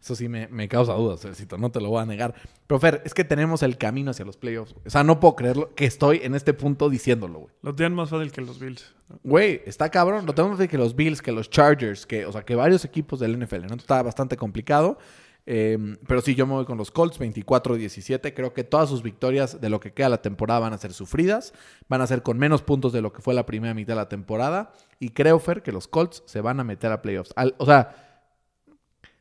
Eso 0.01 0.15
sí 0.15 0.27
me, 0.27 0.47
me 0.47 0.67
causa 0.67 0.93
dudas, 0.93 1.25
no 1.57 1.71
te 1.71 1.79
lo 1.79 1.89
voy 1.89 2.01
a 2.01 2.05
negar. 2.05 2.33
Pero 2.67 2.77
Fer, 2.77 3.03
es 3.05 3.13
que 3.13 3.23
tenemos 3.23 3.63
el 3.63 3.77
camino 3.77 4.11
hacia 4.11 4.25
los 4.25 4.35
playoffs. 4.35 4.75
O 4.83 4.89
sea, 4.89 5.01
no 5.03 5.19
puedo 5.21 5.35
creerlo 5.35 5.73
que 5.75 5.85
estoy 5.85 6.21
en 6.23 6.35
este 6.35 6.53
punto 6.53 6.89
diciéndolo, 6.89 7.39
güey. 7.39 7.53
Lo 7.61 7.73
tienen 7.73 7.93
más 7.93 8.09
fácil 8.09 8.31
que 8.31 8.41
los 8.41 8.59
Bills. 8.59 8.93
Güey, 9.23 9.61
está 9.65 9.89
cabrón. 9.89 10.25
Lo 10.25 10.33
tenemos 10.33 10.57
que 10.57 10.67
que 10.67 10.77
los 10.77 10.95
Bills, 10.95 11.21
que 11.21 11.31
los 11.31 11.49
Chargers, 11.49 12.05
que, 12.05 12.25
o 12.25 12.33
sea, 12.33 12.43
que 12.43 12.55
varios 12.55 12.83
equipos 12.83 13.19
del 13.21 13.39
NFL, 13.39 13.67
¿no? 13.67 13.75
Está 13.75 14.01
bastante 14.03 14.35
complicado. 14.35 14.97
Eh, 15.45 15.97
pero 16.07 16.21
sí, 16.21 16.35
yo 16.35 16.47
me 16.47 16.53
voy 16.53 16.65
con 16.65 16.77
los 16.77 16.91
Colts 16.91 17.19
24-17. 17.19 18.33
Creo 18.33 18.53
que 18.53 18.63
todas 18.63 18.89
sus 18.89 19.03
victorias 19.03 19.59
de 19.59 19.69
lo 19.69 19.79
que 19.79 19.93
queda 19.93 20.09
la 20.09 20.21
temporada 20.21 20.59
van 20.59 20.73
a 20.73 20.77
ser 20.77 20.93
sufridas. 20.93 21.53
Van 21.89 22.01
a 22.01 22.07
ser 22.07 22.23
con 22.23 22.37
menos 22.37 22.61
puntos 22.61 22.93
de 22.93 23.01
lo 23.01 23.11
que 23.11 23.21
fue 23.21 23.33
la 23.33 23.45
primera 23.45 23.73
mitad 23.73 23.93
de 23.93 23.97
la 23.97 24.09
temporada. 24.09 24.71
Y 24.99 25.09
creo, 25.09 25.39
Fer, 25.39 25.61
que 25.61 25.71
los 25.71 25.87
Colts 25.87 26.23
se 26.25 26.41
van 26.41 26.59
a 26.59 26.63
meter 26.63 26.91
a 26.91 27.01
playoffs. 27.01 27.33
O 27.57 27.65
sea, 27.65 28.21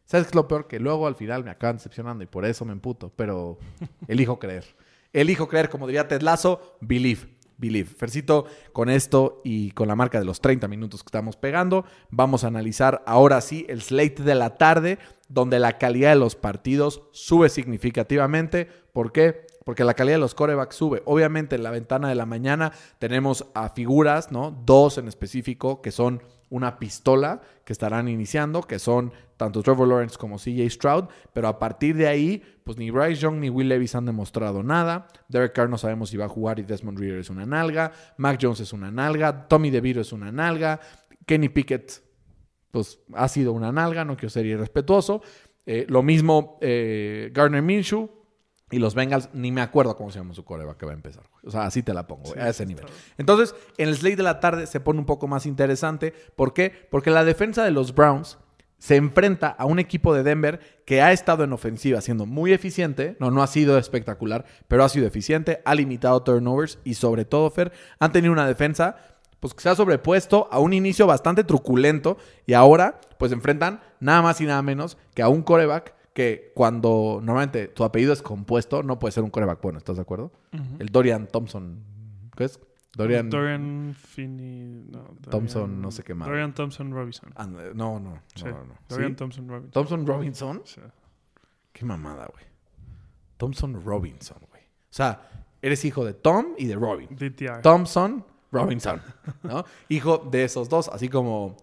¿sabes 0.05 0.27
qué 0.27 0.31
es 0.31 0.35
lo 0.35 0.49
peor? 0.49 0.69
Que 0.69 0.79
luego 0.79 1.07
al 1.07 1.17
final 1.17 1.45
me 1.45 1.51
acaban 1.51 1.77
decepcionando 1.77 2.23
y 2.23 2.27
por 2.27 2.45
eso 2.45 2.65
me 2.65 2.73
emputo. 2.73 3.13
Pero 3.17 3.59
elijo 4.09 4.39
creer. 4.39 4.65
Elijo 5.13 5.49
creer, 5.49 5.69
como 5.69 5.87
diría 5.87 6.09
Ted 6.09 6.23
Lasso, 6.23 6.77
believe. 6.81 7.43
Believe. 7.59 7.89
Fercito, 7.89 8.47
con 8.73 8.91
esto 8.91 9.41
y 9.45 9.71
con 9.71 9.87
la 9.87 9.95
marca 9.95 10.19
de 10.19 10.25
los 10.25 10.41
30 10.41 10.67
minutos 10.67 11.05
que 11.05 11.09
estamos 11.09 11.37
pegando, 11.37 11.85
vamos 12.11 12.43
a 12.43 12.49
analizar 12.49 13.05
ahora 13.07 13.41
sí 13.41 13.67
el 13.69 13.83
slate 13.83 14.25
de 14.25 14.35
la 14.35 14.57
tarde, 14.57 14.99
donde 15.33 15.59
la 15.59 15.79
calidad 15.79 16.11
de 16.11 16.17
los 16.17 16.37
partidos 16.37 17.03
sube 17.13 17.49
significativamente. 17.49 18.69
¿Por 18.93 19.13
qué? 19.13 19.47
Porque 19.65 19.85
la 19.85 19.95
calidad 19.95 20.17
de 20.17 20.21
los 20.21 20.35
corebacks 20.35 20.77
sube. 20.77 21.03
Obviamente 21.07 21.57
en 21.57 21.63
la 21.63 21.71
ventana 21.71 22.09
de 22.09 22.15
la 22.15 22.27
mañana 22.27 22.73
tenemos 22.99 23.47
a 23.55 23.71
figuras, 23.71 24.31
¿no? 24.31 24.51
Dos 24.67 24.99
en 24.99 25.09
específico 25.09 25.81
que 25.81 25.91
son 25.91 26.23
una 26.51 26.79
pistola 26.79 27.41
que 27.65 27.73
estarán 27.73 28.09
iniciando, 28.09 28.61
que 28.63 28.79
son 28.79 29.11
tanto 29.39 29.63
Trevor 29.63 29.89
Lawrence 29.89 30.19
como 30.19 30.37
CJ 30.37 30.69
Stroud, 30.69 31.05
pero 31.33 31.49
a 31.49 31.59
partir 31.59 31.97
de 31.97 32.07
ahí, 32.07 32.43
pues 32.63 32.77
ni 32.77 32.91
Bryce 32.91 33.23
Young 33.23 33.37
ni 33.37 33.49
Will 33.49 33.69
Levis 33.69 33.95
han 33.95 34.05
demostrado 34.05 34.63
nada. 34.63 35.09
Derek 35.29 35.55
Carr 35.55 35.71
no 35.71 35.79
sabemos 35.79 36.11
si 36.11 36.19
va 36.19 36.27
a 36.27 36.29
jugar 36.29 36.59
y 36.59 36.63
Desmond 36.63 36.99
Reader 36.99 37.21
es 37.21 37.31
una 37.31 37.47
nalga. 37.47 37.93
Mac 38.19 38.39
Jones 38.41 38.61
es 38.61 38.75
una 38.75 38.91
nalga. 38.91 39.49
Tommy 39.49 39.71
DeVito 39.71 40.03
es 40.03 40.13
una 40.13 40.31
nalga. 40.31 40.79
Kenny 41.25 41.49
Pickett, 41.49 42.03
pues 42.73 42.99
ha 43.15 43.29
sido 43.29 43.53
una 43.53 43.71
nalga, 43.71 44.05
no 44.05 44.17
quiero 44.17 44.31
ser 44.31 44.47
irrespetuoso. 44.47 45.23
Eh, 45.67 45.87
lo 45.89 46.03
mismo 46.03 46.59
eh, 46.61 47.31
Gardner 47.33 47.63
Minshew. 47.63 48.11
Y 48.73 48.79
los 48.79 48.95
Bengals, 48.95 49.29
ni 49.35 49.53
me 49.53 49.61
acuerdo 49.61 49.95
cómo 49.99 50.11
se 50.11 50.19
llama 50.19 50.33
su 50.33 50.47
coreback 50.47 50.79
que 50.79 50.87
va 50.87 50.93
a 50.93 50.95
empezar. 50.95 51.25
O 51.45 51.51
sea, 51.51 51.65
así 51.65 51.83
te 51.83 51.93
la 51.93 52.07
pongo, 52.07 52.33
Sí, 52.33 52.39
a 52.39 52.49
ese 52.49 52.65
nivel. 52.65 52.87
Entonces, 53.19 53.55
en 53.77 53.91
el 53.91 53.97
slate 53.97 54.17
de 54.17 54.23
la 54.23 54.41
tarde 54.41 54.67
se 54.67 54.81
pone 54.81 54.99
un 54.99 55.05
poco 55.05 55.29
más 55.29 55.45
interesante. 55.45 56.15
¿Por 56.37 56.55
qué? 56.55 56.73
Porque 56.91 57.11
la 57.11 57.23
defensa 57.23 57.65
de 57.65 57.71
los 57.71 57.95
Browns 57.95 58.39
se 58.79 58.97
enfrenta 58.97 59.49
a 59.49 59.67
un 59.67 59.79
equipo 59.79 60.15
de 60.15 60.23
Denver 60.23 60.59
que 60.87 61.03
ha 61.03 61.13
estado 61.13 61.45
en 61.45 61.53
ofensiva 61.53 62.01
siendo 62.01 62.25
muy 62.25 62.55
eficiente. 62.55 63.15
No, 63.21 63.31
no 63.31 63.43
ha 63.43 63.47
sido 63.47 63.77
espectacular, 63.77 64.47
pero 64.69 64.85
ha 64.85 64.89
sido 64.89 65.07
eficiente. 65.07 65.61
Ha 65.67 65.75
limitado 65.75 66.23
turnovers 66.23 66.79
y 66.83 66.95
sobre 66.95 67.27
todo, 67.27 67.51
Fer, 67.51 67.73
han 67.99 68.11
tenido 68.11 68.33
una 68.33 68.47
defensa 68.47 68.97
pues 69.43 69.55
que 69.55 69.61
se 69.63 69.69
ha 69.71 69.75
sobrepuesto 69.75 70.47
a 70.53 70.61
un 70.61 70.73
inicio 70.73 71.05
bastante 71.05 71.43
truculento 71.43 72.17
y 72.47 72.53
ahora 72.53 73.01
pues 73.19 73.33
enfrentan 73.33 73.81
nada 73.99 74.23
más 74.23 74.41
y 74.41 74.47
nada 74.47 74.63
menos 74.63 74.97
que 75.15 75.23
a 75.23 75.29
un 75.29 75.43
coreback 75.43 75.97
que 76.15 76.53
cuando 76.55 77.19
normalmente 77.21 77.67
tu 77.67 77.83
apellido 77.83 78.13
es 78.13 78.23
compuesto 78.23 78.85
no 78.85 79.01
puede 79.01 79.11
ser 79.11 79.25
un 79.25 79.31
coreback 79.31 79.61
bueno, 79.61 79.79
¿estás 79.79 79.97
de 79.97 80.03
acuerdo? 80.03 80.31
El 80.79 80.91
Dorian 80.91 81.27
Thompson, 81.27 81.83
¿qué 82.37 82.45
es? 82.45 82.61
Dorian, 82.95 83.31
Dorian 83.31 83.97
Finney. 83.99 84.85
No, 84.91 85.09
Thompson, 85.29 85.81
no 85.83 85.91
sé 85.91 86.05
qué 86.05 86.15
madre. 86.15 86.31
Dorian 86.35 86.55
Thompson 86.55 86.93
Robinson. 86.93 87.33
Ah, 87.35 87.47
no, 87.47 87.99
no, 87.99 88.23
Sí, 88.37 88.45
no, 88.45 88.51
no, 88.53 88.65
no. 88.65 88.75
Dorian 88.89 89.11
¿Sí? 89.11 89.17
Thompson 89.17 89.49
Robinson. 89.49 89.71
Thompson 89.73 90.07
Robinson, 90.07 90.63
Sí. 90.65 90.81
qué 91.73 91.85
mamada, 91.85 92.29
güey. 92.33 92.45
Thompson 93.39 93.83
Robinson, 93.85 94.39
güey. 94.51 94.63
O 94.63 94.95
sea, 94.95 95.29
eres 95.61 95.85
hijo 95.85 96.05
de 96.05 96.15
Tom 96.15 96.49
y 96.59 96.67
de 96.67 96.77
Robin. 96.77 97.09
DTR. 97.11 97.61
Thompson 97.63 98.25
Robinson, 98.53 99.03
¿no? 99.43 99.65
Hijo 99.89 100.19
de 100.31 100.45
esos 100.45 100.69
dos, 100.69 100.89
así 100.89 101.09
como 101.09 101.57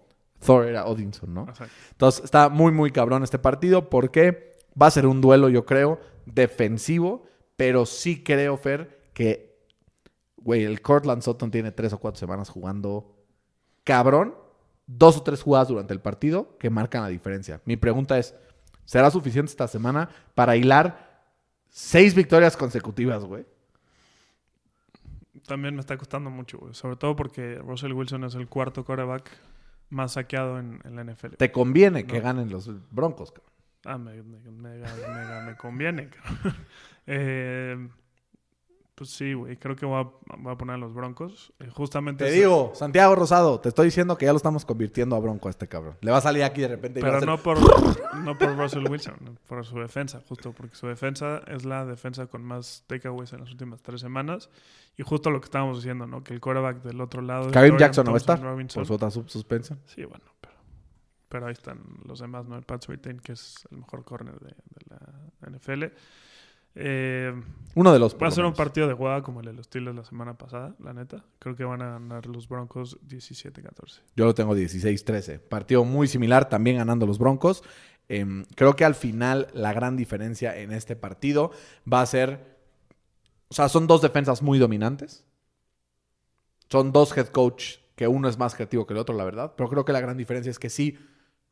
Thor 0.43 0.65
era 0.65 0.86
Odinson, 0.86 1.34
¿no? 1.34 1.43
Exacto. 1.47 1.73
Entonces 1.91 2.25
está 2.25 2.49
muy, 2.49 2.71
muy 2.71 2.91
cabrón 2.91 3.23
este 3.23 3.39
partido 3.39 3.89
porque 3.89 4.58
va 4.80 4.88
a 4.88 4.91
ser 4.91 5.06
un 5.06 5.21
duelo, 5.21 5.49
yo 5.49 5.65
creo, 5.65 5.99
defensivo, 6.25 7.23
pero 7.56 7.86
sí 7.86 8.23
creo, 8.23 8.58
Fer, 8.58 9.10
que, 9.13 9.63
güey, 10.38 10.63
el 10.63 10.82
Cortland 10.82 11.21
Sutton 11.21 11.52
tiene 11.52 11.71
tres 11.71 11.93
o 11.93 11.99
cuatro 11.99 12.19
semanas 12.19 12.49
jugando 12.49 13.15
cabrón, 13.84 14.36
dos 14.88 15.17
o 15.17 15.23
tres 15.23 15.41
jugadas 15.41 15.67
durante 15.67 15.93
el 15.93 16.02
partido 16.02 16.58
que 16.58 16.69
marcan 16.69 17.04
la 17.04 17.10
diferencia. 17.10 17.62
Mi 17.65 17.78
pregunta 17.78 18.17
es, 18.17 18.34
¿será 18.86 19.12
suficiente 19.12 19.52
esta 19.52 19.67
semana 19.67 20.10
para 20.34 20.56
hilar 20.56 21.10
seis 21.69 22.15
victorias 22.15 22.58
consecutivas, 22.58 23.23
güey? 23.23 23.45
También 25.45 25.75
me 25.75 25.82
está 25.82 25.97
costando 25.97 26.30
mucho, 26.30 26.58
güey. 26.58 26.73
Sobre 26.73 26.95
todo 26.95 27.15
porque 27.15 27.56
Russell 27.56 27.93
Wilson 27.93 28.23
es 28.23 28.36
el 28.36 28.47
cuarto 28.47 28.84
quarterback 28.86 29.30
más 29.89 30.13
saqueado 30.13 30.60
en, 30.60 30.80
en 30.84 30.95
la 30.95 31.04
NFL. 31.04 31.36
Te 31.38 31.52
conviene 31.52 32.06
que 32.06 32.19
ganen 32.19 32.49
los 32.49 32.69
Broncos, 32.91 33.32
cabrón. 33.32 33.49
Ah, 33.86 33.97
me, 33.97 34.21
me, 34.21 34.38
me- 34.52 34.78
me- 34.80 35.41
me 35.45 35.56
conviene. 35.58 36.10
cabrón. 36.10 36.56
Eh, 37.12 37.89
pues 38.99 39.12
sí, 39.12 39.31
güey. 39.33 39.55
Creo 39.55 39.77
que 39.77 39.85
voy 39.85 40.01
a, 40.03 40.35
voy 40.38 40.51
a 40.53 40.57
poner 40.57 40.75
a 40.75 40.77
los 40.77 40.93
Broncos. 40.93 41.53
Eh, 41.59 41.69
justamente. 41.73 42.25
Te 42.25 42.29
ese- 42.31 42.39
digo, 42.41 42.73
Santiago 42.75 43.15
Rosado, 43.15 43.62
te 43.62 43.69
estoy 43.69 43.85
diciendo 43.85 44.17
que 44.17 44.25
ya 44.25 44.33
lo 44.33 44.38
estamos 44.38 44.65
convirtiendo 44.65 45.15
a 45.15 45.19
Bronco 45.19 45.47
a 45.47 45.51
este 45.51 45.69
cabrón. 45.69 45.95
Le 46.01 46.12
va 46.12 46.17
a 46.17 46.21
salir 46.21 46.43
aquí 46.43 46.59
de 46.59 46.67
repente 46.67 46.99
y 46.99 47.03
va 47.03 47.07
a 47.07 47.13
Pero 47.13 47.25
no 47.25 47.38
por, 47.41 47.57
no 48.19 48.38
por 48.38 48.57
Russell 48.57 48.85
Wilson, 48.89 49.39
por 49.47 49.65
su 49.65 49.79
defensa, 49.79 50.21
justo 50.27 50.51
porque 50.51 50.75
su 50.75 50.85
defensa 50.88 51.41
es 51.47 51.63
la 51.63 51.85
defensa 51.85 52.27
con 52.27 52.43
más 52.43 52.83
takeaways 52.88 53.31
en 53.31 53.39
las 53.39 53.49
últimas 53.51 53.81
tres 53.81 54.01
semanas. 54.01 54.49
Y 54.97 55.03
justo 55.03 55.31
lo 55.31 55.39
que 55.39 55.45
estábamos 55.45 55.77
diciendo, 55.77 56.05
¿no? 56.05 56.21
Que 56.21 56.33
el 56.33 56.41
quarterback 56.41 56.83
del 56.83 56.99
otro 56.99 57.21
lado. 57.21 57.49
Dorian 57.51 57.77
Jackson 57.77 58.03
no 58.03 58.12
va 58.12 58.17
a 58.17 58.19
estar 58.19 58.41
Robinson. 58.41 58.81
por 58.81 58.88
su 58.88 58.93
otra 58.95 59.09
sub- 59.09 59.29
suspensión. 59.29 59.79
Sí, 59.85 60.03
bueno, 60.03 60.25
pero, 60.41 60.55
pero 61.29 61.45
ahí 61.47 61.53
están 61.53 61.79
los 62.03 62.19
demás, 62.19 62.45
¿no? 62.47 62.57
El 62.57 62.63
Pat 62.63 62.83
Surtain, 62.83 63.17
que 63.21 63.31
es 63.31 63.65
el 63.71 63.77
mejor 63.77 64.03
corner 64.03 64.38
de, 64.41 64.49
de 64.49 64.85
la 64.89 65.49
NFL. 65.57 65.85
Eh, 66.81 67.33
Uno 67.75 67.91
de 67.91 67.99
los 67.99 68.15
va 68.15 68.27
a 68.27 68.31
ser 68.31 68.45
un 68.45 68.53
partido 68.53 68.87
de 68.87 68.93
jugada 68.93 69.21
como 69.21 69.41
el 69.41 69.47
de 69.47 69.53
los 69.53 69.65
Steelers 69.65 69.95
la 69.95 70.05
semana 70.05 70.37
pasada, 70.37 70.75
la 70.79 70.93
neta. 70.93 71.25
Creo 71.39 71.55
que 71.55 71.65
van 71.65 71.81
a 71.81 71.91
ganar 71.91 72.25
los 72.25 72.47
Broncos 72.47 72.97
17-14. 73.07 73.99
Yo 74.15 74.25
lo 74.25 74.33
tengo 74.33 74.55
16-13. 74.55 75.39
Partido 75.39 75.83
muy 75.83 76.07
similar, 76.07 76.47
también 76.47 76.77
ganando 76.77 77.05
los 77.05 77.19
Broncos. 77.19 77.63
Em, 78.07 78.45
creo 78.55 78.75
que 78.75 78.85
al 78.85 78.95
final 78.95 79.47
la 79.53 79.73
gran 79.73 79.97
diferencia 79.97 80.57
en 80.57 80.71
este 80.71 80.95
partido 80.95 81.51
va 81.91 82.01
a 82.01 82.05
ser. 82.05 82.57
O 83.49 83.53
sea, 83.53 83.67
son 83.67 83.85
dos 83.85 84.01
defensas 84.01 84.41
muy 84.41 84.57
dominantes. 84.57 85.25
Son 86.69 86.91
dos 86.91 87.15
head 87.17 87.27
coach 87.27 87.77
que 87.95 88.07
uno 88.07 88.29
es 88.29 88.37
más 88.37 88.55
creativo 88.55 88.87
que 88.87 88.93
el 88.93 88.99
otro, 88.99 89.15
la 89.15 89.25
verdad. 89.25 89.53
Pero 89.57 89.69
creo 89.69 89.83
que 89.83 89.91
la 89.91 89.99
gran 89.99 90.15
diferencia 90.15 90.49
es 90.49 90.59
que 90.59 90.69
sí, 90.69 90.97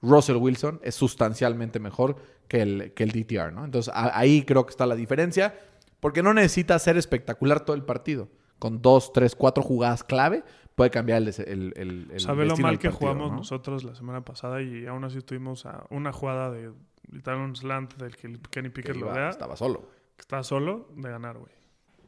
Russell 0.01 0.37
Wilson 0.37 0.79
es 0.83 0.95
sustancialmente 0.95 1.79
mejor 1.79 2.15
que 2.47 2.61
el, 2.61 2.93
que 2.93 3.03
el 3.03 3.11
DTR, 3.11 3.51
¿no? 3.51 3.65
Entonces 3.65 3.93
a- 3.93 4.17
ahí 4.17 4.43
creo 4.43 4.65
que 4.65 4.71
está 4.71 4.85
la 4.85 4.95
diferencia. 4.95 5.57
Porque 5.99 6.21
no 6.21 6.33
necesita 6.33 6.77
ser 6.77 6.95
espectacular 6.97 7.61
todo 7.65 7.75
el 7.75 7.83
partido. 7.83 8.29
Con 8.59 8.81
dos, 8.83 9.11
tres, 9.13 9.35
cuatro 9.35 9.63
jugadas 9.63 10.03
clave 10.03 10.43
puede 10.75 10.91
cambiar 10.91 11.23
el, 11.23 11.27
el, 11.29 11.73
el, 11.75 12.07
el 12.11 12.19
Sabe 12.19 12.45
lo 12.45 12.55
mal 12.57 12.73
del 12.73 12.79
que 12.79 12.89
partido, 12.89 12.91
jugamos 13.11 13.31
¿no? 13.31 13.37
nosotros 13.37 13.83
la 13.83 13.95
semana 13.95 14.23
pasada 14.23 14.61
y 14.61 14.85
aún 14.85 15.03
así 15.03 15.17
estuvimos 15.17 15.65
a 15.65 15.85
una 15.89 16.13
jugada 16.13 16.51
de 16.51 16.71
literal 17.11 17.39
un 17.39 17.55
slant 17.55 17.95
del 17.95 18.15
que 18.15 18.27
el 18.27 18.39
Kenny 18.39 18.69
Que 18.69 18.73
Pickett 18.75 18.95
lo 18.95 19.11
vea, 19.11 19.29
estaba 19.29 19.55
solo. 19.55 19.89
que 20.15 20.21
está 20.21 20.43
solo 20.43 20.87
de 20.95 21.09
ganar, 21.09 21.37
güey. 21.39 21.51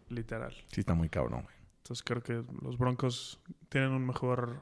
Literal. 0.09 0.53
Sí, 0.71 0.81
está 0.81 0.93
muy 0.93 1.09
cabrón, 1.09 1.41
güey. 1.43 1.55
Entonces 1.77 2.03
creo 2.03 2.21
que 2.21 2.43
los 2.61 2.77
Broncos 2.77 3.39
tienen 3.69 3.91
un 3.91 4.05
mejor 4.05 4.61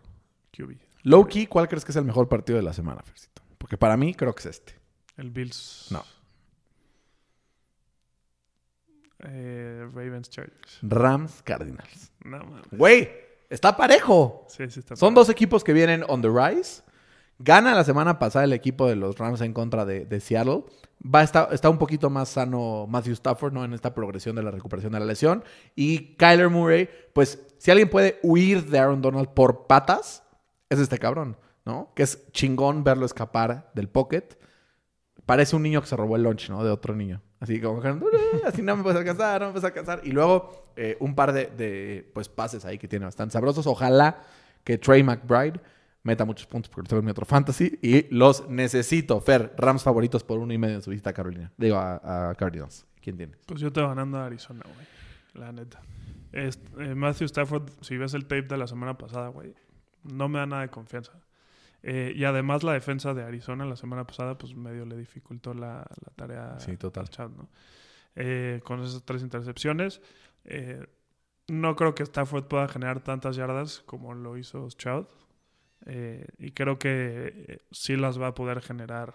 QB. 0.57 0.75
Low 1.07 1.25
key, 1.25 1.47
¿cuál 1.47 1.69
crees 1.69 1.85
que 1.85 1.91
es 1.93 1.95
el 1.95 2.03
mejor 2.03 2.27
partido 2.27 2.57
de 2.57 2.63
la 2.63 2.73
semana, 2.73 3.01
Fercito? 3.01 3.41
Porque 3.57 3.77
para 3.77 3.95
mí 3.95 4.13
creo 4.13 4.35
que 4.35 4.41
es 4.41 4.45
este. 4.47 4.73
El 5.15 5.31
Bills. 5.31 5.87
No. 5.89 6.03
Eh, 9.19 9.87
Ravens 9.93 10.29
Chargers. 10.29 10.79
Rams 10.81 11.41
Cardinals. 11.43 12.11
No, 12.25 12.39
mames. 12.39 12.65
Güey, 12.71 13.09
está 13.49 13.77
parejo. 13.77 14.47
Sí, 14.49 14.69
sí 14.69 14.81
está 14.81 14.97
Son 14.97 15.13
dos 15.13 15.29
equipos 15.29 15.63
que 15.63 15.71
vienen 15.71 16.03
on 16.09 16.21
the 16.21 16.27
rise. 16.27 16.83
Gana 17.39 17.73
la 17.73 17.85
semana 17.85 18.19
pasada 18.19 18.43
el 18.43 18.51
equipo 18.51 18.85
de 18.89 18.97
los 18.97 19.17
Rams 19.17 19.39
en 19.39 19.53
contra 19.53 19.85
de, 19.85 20.03
de 20.03 20.19
Seattle. 20.19 20.65
Va 21.01 21.21
a 21.21 21.23
estar, 21.23 21.53
está 21.53 21.69
un 21.69 21.77
poquito 21.77 22.09
más 22.09 22.27
sano 22.27 22.85
Matthew 22.85 23.13
Stafford, 23.13 23.53
¿no? 23.53 23.63
En 23.63 23.71
esta 23.71 23.95
progresión 23.95 24.35
de 24.35 24.43
la 24.43 24.51
recuperación 24.51 24.91
de 24.91 24.99
la 24.99 25.05
lesión. 25.05 25.45
Y 25.73 26.15
Kyler 26.15 26.49
Murray, 26.49 26.89
pues, 27.13 27.47
si 27.59 27.71
alguien 27.71 27.89
puede 27.89 28.19
huir 28.23 28.65
de 28.65 28.77
Aaron 28.77 29.01
Donald 29.01 29.29
por 29.29 29.67
patas, 29.67 30.26
es 30.69 30.80
este 30.80 30.97
cabrón, 30.99 31.38
¿no? 31.65 31.91
Que 31.95 32.03
es 32.03 32.32
chingón 32.32 32.84
verlo 32.84 33.06
escapar 33.06 33.71
del 33.73 33.88
pocket. 33.89 34.38
Parece 35.25 35.56
un 35.56 35.63
niño 35.63 35.82
que 35.82 35.88
se 35.88 35.95
robó 35.95 36.15
el 36.15 36.23
lunch, 36.23 36.49
¿no? 36.49 36.63
De 36.63 36.71
otro 36.71 36.95
niño. 36.95 37.21
Así 37.39 37.60
como 37.62 37.82
así 38.45 38.62
no 38.62 38.75
me 38.77 38.84
puedes 38.84 38.97
alcanzar, 38.97 39.41
no 39.41 39.47
me 39.47 39.53
puedes 39.53 39.65
alcanzar. 39.65 40.01
Y 40.03 40.12
luego 40.12 40.71
eh, 40.75 40.97
un 40.99 41.15
par 41.15 41.34
de, 41.34 42.10
pues, 42.13 42.30
pases 42.30 42.65
ahí 42.65 42.77
que 42.77 42.88
tiene 42.88 43.06
bastante 43.06 43.34
sabrosos. 43.34 43.67
Ojalá 43.67 44.21
que 44.63 44.77
Trey 44.77 45.03
McBride 45.03 45.60
meta 46.03 46.23
muchos 46.25 46.47
puntos 46.47 46.69
porque 46.71 46.88
tengo 46.89 46.99
en 46.99 47.06
mi 47.06 47.12
otro 47.12 47.25
fantasy. 47.25 47.77
Y 47.82 48.13
los 48.15 48.47
necesito. 48.49 49.19
Fer, 49.19 49.53
Rams 49.58 49.84
favoritos 49.84 50.23
por 50.23 50.39
uno 50.39 50.53
y 50.53 50.58
medio 50.58 50.75
en 50.75 50.82
su 50.82 50.89
visita 50.89 51.10
a 51.10 51.13
Carolina. 51.13 51.51
Digo, 51.58 51.77
a, 51.77 52.30
a 52.30 52.36
Cardinals. 52.36 52.86
¿Quién 53.01 53.17
tiene? 53.17 53.36
Pues 53.45 53.60
yo 53.60 53.71
te 53.71 53.82
ganando 53.82 54.17
a 54.17 54.25
Arizona, 54.25 54.62
güey. 54.63 54.88
La 55.34 55.51
neta. 55.51 55.82
Es- 56.32 56.60
eh, 56.80 56.95
Matthew 56.95 57.25
Stafford, 57.25 57.69
si 57.82 57.97
ves 57.97 58.13
el 58.13 58.23
tape 58.23 58.43
de 58.43 58.58
la 58.58 58.67
semana 58.67 58.97
pasada, 58.97 59.27
güey, 59.30 59.53
no 60.03 60.29
me 60.29 60.39
da 60.39 60.45
nada 60.45 60.62
de 60.63 60.69
confianza. 60.69 61.13
Eh, 61.83 62.12
y 62.15 62.23
además 62.25 62.63
la 62.63 62.73
defensa 62.73 63.13
de 63.13 63.23
Arizona 63.23 63.65
la 63.65 63.75
semana 63.75 64.05
pasada, 64.05 64.38
pues 64.38 64.55
medio 64.55 64.86
le 64.86 64.97
dificultó 64.97 65.53
la, 65.53 65.86
la 66.05 66.12
tarea 66.15 66.60
Sí, 66.60 66.75
total. 66.77 67.05
a 67.05 67.07
Chad, 67.07 67.29
¿no? 67.29 67.49
Eh, 68.15 68.62
con 68.63 68.81
esas 68.81 69.03
tres 69.03 69.21
intercepciones. 69.21 70.01
eh, 70.45 70.86
no 71.49 71.75
creo 71.77 71.95
que 71.95 72.03
Stafford 72.03 72.45
pueda 72.49 72.67
generar 72.67 72.99
tantas 73.01 73.38
yardas 73.38 73.79
como 73.86 74.13
lo 74.13 74.36
hizo 74.38 74.69
Stroud. 74.69 75.05
Eh, 75.86 76.27
y 76.39 76.51
creo 76.51 76.77
que 76.77 77.45
eh, 77.47 77.60
sí 77.71 77.95
las 77.95 78.19
va 78.19 78.27
a 78.27 78.33
poder 78.36 78.62
generar 78.62 79.13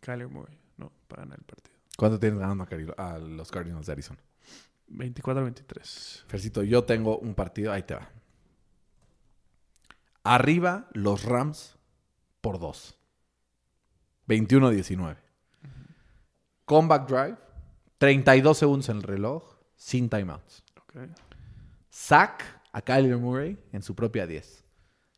Kyler 0.00 0.28
Murray, 0.28 0.56
¿no? 0.78 0.90
Para 1.06 1.24
ganar 1.24 1.38
el 1.38 1.44
partido. 1.44 1.76
¿Cuánto 1.98 2.18
tienes 2.18 2.38
ganando 2.38 2.66
a 2.96 3.18
los 3.18 3.50
Cardinals 3.50 3.84
de 3.86 3.92
Arizona? 3.92 4.20
24-23. 4.88 6.24
Fercito, 6.26 6.62
yo 6.62 6.84
tengo 6.84 7.18
un 7.18 7.34
partido. 7.34 7.72
Ahí 7.72 7.82
te 7.82 7.94
va. 7.94 8.08
Arriba 10.24 10.88
los 10.92 11.24
Rams 11.24 11.76
por 12.40 12.58
dos. 12.58 12.98
21-19. 14.26 15.16
Comeback 16.64 17.08
drive. 17.08 17.36
32 17.98 18.58
segundos 18.58 18.88
en 18.88 18.96
el 18.96 19.02
reloj. 19.02 19.58
Sin 19.76 20.08
timeouts. 20.08 20.64
Ok. 20.80 20.96
Sack 21.90 22.62
a 22.72 22.80
Kyler 22.82 23.18
Murray 23.18 23.58
en 23.72 23.82
su 23.82 23.94
propia 23.94 24.26
10. 24.26 24.64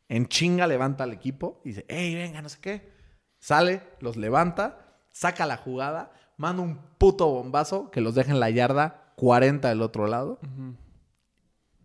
En 0.09 0.27
chinga 0.27 0.67
levanta 0.67 1.05
al 1.05 1.13
equipo 1.13 1.61
y 1.65 1.71
dice, 1.71 1.87
hey, 1.89 2.15
venga, 2.15 2.43
no 2.43 2.49
sé 2.49 2.59
qué. 2.61 2.93
Sale, 3.39 3.83
los 4.01 4.17
levanta, 4.17 4.99
saca 5.11 5.47
la 5.47 5.57
jugada, 5.57 6.13
manda 6.37 6.63
un 6.63 6.79
puto 6.99 7.29
bombazo 7.29 7.91
que 7.91 8.01
los 8.01 8.15
deja 8.15 8.33
en 8.33 8.41
la 8.41 8.51
yarda 8.51 9.13
40 9.17 9.69
del 9.69 9.83
otro 9.83 10.07
lado 10.07 10.39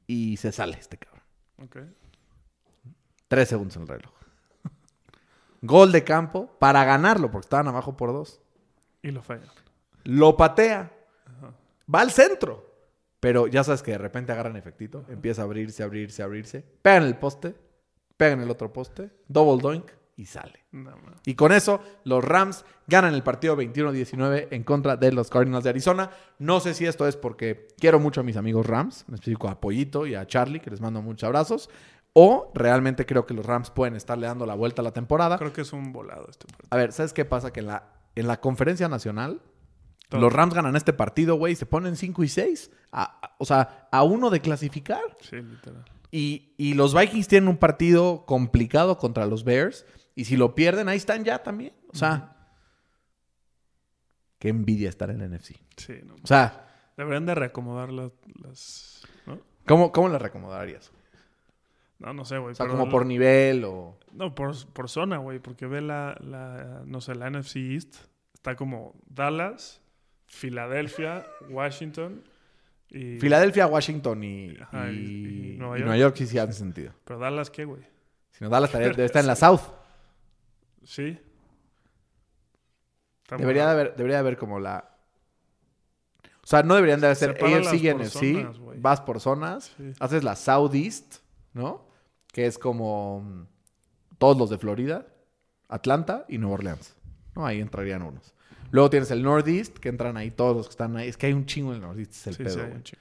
y 0.08 0.38
se 0.38 0.52
sale 0.52 0.78
este 0.78 0.98
cabrón. 0.98 1.24
Ok. 1.64 1.78
Tres 3.32 3.48
segundos 3.48 3.78
en 3.78 3.84
el 3.84 3.88
reloj. 3.88 4.12
Gol 5.62 5.94
de 5.94 6.04
campo 6.04 6.54
para 6.60 6.84
ganarlo 6.84 7.32
porque 7.32 7.46
estaban 7.46 7.70
abajo 7.70 7.96
por 7.96 8.12
dos. 8.12 8.42
Y 9.02 9.12
lo 9.12 9.24
fallan. 9.24 9.48
Lo 10.04 10.36
patea. 10.36 10.92
Va 11.96 12.02
al 12.02 12.12
centro. 12.12 12.70
Pero 13.22 13.48
ya 13.48 13.64
sabes 13.64 13.84
que 13.84 13.92
de 13.92 14.00
repente 14.00 14.34
agarran 14.34 14.58
efectito. 14.58 15.06
Empieza 15.08 15.44
a 15.44 15.46
abrirse, 15.46 15.82
abrirse, 15.82 16.22
abrirse. 16.22 16.66
Pegan 16.82 17.04
el 17.04 17.16
poste. 17.16 17.56
Pegan 18.18 18.42
el 18.42 18.50
otro 18.50 18.74
poste. 18.74 19.12
Double 19.30 19.62
doink. 19.62 19.90
Y 20.18 20.26
sale. 20.26 20.66
No. 20.74 20.92
Y 21.26 21.36
con 21.36 21.54
eso, 21.54 21.80
los 22.04 22.26
Rams 22.26 22.66
ganan 22.86 23.14
el 23.14 23.24
partido 23.24 23.56
21-19 23.56 24.50
en 24.52 24.64
contra 24.66 24.98
de 24.98 25.14
los 25.14 25.30
Cardinals 25.30 25.64
de 25.64 25.70
Arizona. 25.70 26.12
No 26.38 26.60
sé 26.60 26.74
si 26.74 26.86
esto 26.86 27.08
es 27.08 27.16
porque 27.16 27.70
quiero 27.80 27.98
mucho 27.98 28.20
a 28.20 28.24
mis 28.26 28.36
amigos 28.36 28.66
Rams, 28.66 29.06
en 29.08 29.14
específico 29.14 29.48
a 29.48 29.62
Pollito 29.62 30.06
y 30.06 30.16
a 30.16 30.28
Charlie, 30.28 30.60
que 30.60 30.70
les 30.70 30.82
mando 30.82 31.02
muchos 31.02 31.24
abrazos. 31.24 31.70
O 32.14 32.52
realmente 32.54 33.06
creo 33.06 33.26
que 33.26 33.34
los 33.34 33.46
Rams 33.46 33.70
pueden 33.70 33.96
estarle 33.96 34.28
dando 34.28 34.46
la 34.46 34.56
vuelta 34.56 34.82
a 34.82 34.84
la 34.84 34.92
temporada. 34.92 35.38
Creo 35.38 35.54
que 35.54 35.62
es 35.62 35.72
un 35.74 35.94
volado 35.94 36.28
este 36.30 36.46
partido. 36.48 36.68
A 36.70 36.76
ver, 36.76 36.92
¿sabes 36.92 37.14
qué 37.14 37.24
pasa? 37.26 37.54
Que 37.54 37.62
en 37.62 37.68
la, 37.68 37.88
en 38.16 38.28
la 38.28 38.42
conferencia 38.42 38.90
nacional, 38.90 39.42
Todo. 40.10 40.20
los 40.22 40.34
Rams 40.34 40.54
ganan 40.54 40.76
este 40.76 40.92
partido, 40.92 41.36
güey, 41.36 41.54
y 41.54 41.56
se 41.56 41.66
ponen 41.66 41.96
5 41.96 42.24
y 42.24 42.28
6. 42.28 42.72
A- 42.92 43.04
a- 43.04 43.36
o 43.40 43.46
sea, 43.46 43.88
a 43.92 44.04
uno 44.04 44.30
de 44.30 44.42
clasificar. 44.42 45.02
Sí, 45.22 45.38
literal. 45.38 45.86
Y, 46.12 46.54
y 46.58 46.74
los 46.74 46.94
Vikings 46.94 47.30
tienen 47.30 47.48
un 47.48 47.56
partido 47.58 48.26
complicado 48.26 48.98
contra 48.98 49.26
los 49.26 49.46
Bears. 49.46 49.86
Y 50.14 50.26
si 50.26 50.36
lo 50.36 50.54
pierden, 50.56 50.90
ahí 50.90 50.98
están 50.98 51.24
ya 51.24 51.42
también. 51.42 51.74
O 51.94 51.96
sea, 51.96 52.36
qué 54.40 54.50
envidia 54.50 54.90
estar 54.90 55.10
en 55.10 55.22
el 55.22 55.32
NFC. 55.32 55.56
Sí, 55.78 55.94
no. 56.06 56.16
O 56.22 56.28
sea, 56.28 56.68
Deberían 56.98 57.26
de 57.26 57.36
reacomodar 57.36 57.90
las... 57.92 58.12
las- 58.44 59.02
¿no? 59.26 59.40
¿cómo, 59.66 59.92
cómo 59.94 60.10
le 60.10 60.20
recomendarías? 60.20 60.92
No, 62.02 62.14
no 62.14 62.26
sé, 62.26 62.38
güey. 62.38 62.52
O 62.52 62.56
sea, 62.56 62.66
pero 62.66 62.78
como 62.78 62.90
por 62.92 63.06
nivel 63.06 63.64
o... 63.64 63.98
No, 64.12 64.34
por, 64.36 64.56
por 64.74 64.90
zona, 64.90 65.18
güey, 65.18 65.40
porque 65.40 65.66
ve 65.68 65.82
la, 65.82 66.18
la, 66.20 66.82
no 66.86 67.00
sé, 67.02 67.16
la 67.16 67.30
NFC 67.30 67.56
East. 67.58 67.96
Está 68.34 68.56
como 68.56 68.96
Dallas, 69.08 69.82
Filadelfia, 70.26 71.26
Washington 71.50 72.24
y... 72.90 73.20
Filadelfia, 73.20 73.68
Washington 73.68 74.24
y, 74.24 74.58
Ajá, 74.60 74.92
y- 74.92 75.54
y- 75.54 75.58
Nueva 75.58 75.76
York. 75.78 75.86
Nueva 75.86 75.98
York 75.98 76.16
sí, 76.18 76.28
sí 76.28 76.38
hace 76.40 76.54
sentido. 76.54 76.94
Pero 77.06 77.20
Dallas, 77.20 77.50
¿qué, 77.50 77.66
güey? 77.66 77.84
Si 78.32 78.44
no, 78.44 78.50
Dallas 78.50 78.72
debe 78.74 79.06
estar 79.06 79.22
en 79.22 79.28
la 79.28 79.36
South. 79.38 79.62
Sí. 80.84 81.18
Está 83.24 83.38
Debería 83.38 83.66
de 83.68 83.72
haber, 83.72 83.96
debería 83.96 84.18
de 84.18 84.20
haber 84.22 84.38
como 84.38 84.60
la... 84.60 84.88
O 86.44 86.48
sea, 86.48 86.64
no 86.64 86.74
deberían 86.76 87.00
de 87.00 87.14
ser 87.16 87.34
Sepáralas 87.34 87.68
AFC 87.68 87.84
y 87.84 87.94
NFC. 87.94 88.12
zonas, 88.12 88.60
vas 88.82 89.02
por 89.02 89.20
zonas. 89.20 89.74
Sí. 89.78 89.94
Haces 90.00 90.24
la 90.24 90.36
Southeast, 90.36 91.18
¿no? 91.54 91.88
Que 92.32 92.46
es 92.46 92.58
como 92.58 93.22
mm, 93.22 93.48
todos 94.18 94.38
los 94.38 94.50
de 94.50 94.58
Florida, 94.58 95.06
Atlanta 95.68 96.26
y 96.30 96.38
Nueva 96.38 96.56
Orleans. 96.56 96.96
¿no? 97.36 97.46
Ahí 97.46 97.60
entrarían 97.62 98.02
unos. 98.02 98.34
Luego 98.72 98.90
tienes 98.90 99.12
el 99.12 99.22
Northeast, 99.22 99.78
que 99.78 99.90
entran 99.90 100.16
ahí 100.18 100.32
todos 100.32 100.56
los 100.56 100.68
que 100.68 100.72
están 100.72 100.96
ahí. 100.96 101.10
Es 101.10 101.18
que 101.18 101.28
hay 101.28 101.34
un 101.34 101.46
chingo 101.46 101.72
en 101.72 101.78
el 101.78 101.82
Northeast, 101.82 102.14
es 102.14 102.28
el 102.28 102.36
Sí, 102.36 102.44
pedo, 102.44 102.68
sí. 102.84 102.98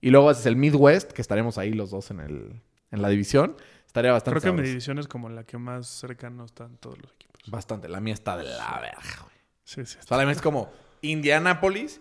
Y 0.00 0.10
luego 0.10 0.30
haces 0.30 0.46
el 0.46 0.56
Midwest, 0.56 1.12
que 1.12 1.22
estaremos 1.22 1.58
ahí 1.58 1.72
los 1.72 1.90
dos 1.90 2.10
en, 2.10 2.20
el, 2.20 2.60
en 2.90 3.02
la 3.02 3.08
división. 3.08 3.56
Estaría 3.86 4.12
bastante 4.12 4.40
Creo 4.40 4.54
que 4.54 4.62
mi 4.62 4.66
división 4.66 4.98
es 4.98 5.06
como 5.06 5.28
la 5.28 5.44
que 5.44 5.58
más 5.58 5.86
cercano 5.86 6.44
están 6.44 6.76
todos 6.78 6.96
los 6.98 7.12
equipos. 7.12 7.42
Bastante. 7.46 7.88
La 7.88 8.00
mía 8.00 8.14
está 8.14 8.36
de 8.36 8.44
la 8.44 8.80
verga, 8.80 9.20
güey. 9.22 9.36
Sí, 9.64 9.84
sí. 9.84 9.98
O 10.00 10.06
sea, 10.06 10.16
la 10.16 10.24
mía 10.24 10.32
es 10.32 10.40
como 10.40 10.72
Indianapolis, 11.02 12.00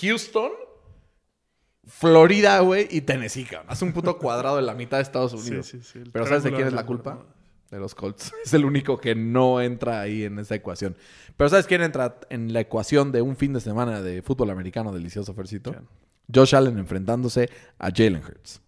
Houston, 0.00 0.52
Florida, 1.86 2.60
güey, 2.60 2.86
y 2.90 3.00
Tennessee, 3.02 3.44
cabrón. 3.44 3.66
Hace 3.70 3.84
un 3.84 3.92
puto 3.92 4.18
cuadrado 4.18 4.58
en 4.58 4.66
la 4.66 4.74
mitad 4.74 4.98
de 4.98 5.02
Estados 5.02 5.32
Sí, 5.32 5.48
Unidos. 5.48 5.66
sí, 5.66 5.80
sí. 5.82 5.98
El 5.98 6.10
Pero 6.10 6.26
¿sabes 6.26 6.42
de 6.44 6.52
quién 6.52 6.66
es 6.68 6.72
la 6.72 6.86
culpa? 6.86 7.24
De 7.70 7.78
los 7.78 7.94
Colts. 7.94 8.32
Es 8.44 8.52
el 8.54 8.64
único 8.64 8.98
que 8.98 9.14
no 9.14 9.60
entra 9.60 10.00
ahí 10.00 10.24
en 10.24 10.38
esa 10.38 10.54
ecuación. 10.54 10.96
Pero 11.36 11.48
¿sabes 11.50 11.66
quién 11.66 11.82
entra 11.82 12.18
en 12.30 12.52
la 12.52 12.60
ecuación 12.60 13.10
de 13.12 13.22
un 13.22 13.34
fin 13.36 13.52
de 13.52 13.60
semana 13.60 14.00
de 14.02 14.22
fútbol 14.22 14.50
americano 14.50 14.92
delicioso, 14.92 15.32
Fercito? 15.34 15.74
Josh 16.32 16.54
Allen 16.54 16.78
enfrentándose 16.78 17.48
a 17.78 17.88
Jalen 17.90 18.22
Hurts. 18.22 18.60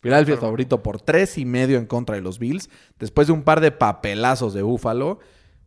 Philadelphia 0.00 0.34
Claro. 0.34 0.46
favorito 0.48 0.82
por 0.82 1.00
tres 1.00 1.36
y 1.38 1.44
medio 1.46 1.78
en 1.78 1.86
contra 1.86 2.14
de 2.14 2.20
los 2.22 2.38
Bills. 2.38 2.68
Después 2.98 3.26
de 3.26 3.32
un 3.32 3.42
par 3.42 3.60
de 3.60 3.72
papelazos 3.72 4.54
de 4.54 4.62
Búfalo. 4.62 5.18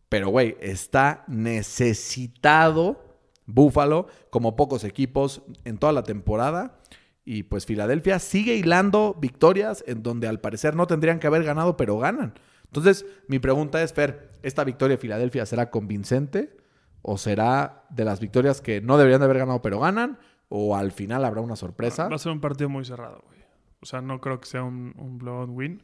Pero, 0.08 0.28
güey, 0.30 0.56
está 0.60 1.24
necesitado 1.28 3.09
Búfalo 3.54 4.06
como 4.30 4.56
pocos 4.56 4.84
equipos 4.84 5.42
en 5.64 5.78
toda 5.78 5.92
la 5.92 6.02
temporada. 6.02 6.78
Y 7.24 7.44
pues 7.44 7.66
Filadelfia 7.66 8.18
sigue 8.18 8.54
hilando 8.54 9.16
victorias 9.20 9.84
en 9.86 10.02
donde 10.02 10.26
al 10.26 10.40
parecer 10.40 10.74
no 10.74 10.86
tendrían 10.86 11.18
que 11.18 11.26
haber 11.26 11.44
ganado, 11.44 11.76
pero 11.76 11.98
ganan. 11.98 12.34
Entonces, 12.64 13.04
mi 13.28 13.38
pregunta 13.38 13.82
es, 13.82 13.92
Fer, 13.92 14.30
¿esta 14.42 14.64
victoria 14.64 14.96
de 14.96 15.00
Filadelfia 15.00 15.44
será 15.44 15.70
convincente? 15.70 16.56
¿O 17.02 17.18
será 17.18 17.84
de 17.90 18.04
las 18.04 18.20
victorias 18.20 18.60
que 18.60 18.80
no 18.80 18.96
deberían 18.96 19.20
de 19.20 19.24
haber 19.24 19.38
ganado, 19.38 19.62
pero 19.62 19.80
ganan? 19.80 20.18
¿O 20.48 20.76
al 20.76 20.92
final 20.92 21.24
habrá 21.24 21.40
una 21.40 21.56
sorpresa? 21.56 22.08
Va 22.08 22.16
a 22.16 22.18
ser 22.18 22.32
un 22.32 22.40
partido 22.40 22.68
muy 22.68 22.84
cerrado, 22.84 23.22
güey. 23.26 23.40
O 23.80 23.86
sea, 23.86 24.00
no 24.02 24.20
creo 24.20 24.40
que 24.40 24.46
sea 24.46 24.62
un, 24.62 24.94
un 24.98 25.18
blowout 25.18 25.50
win. 25.50 25.82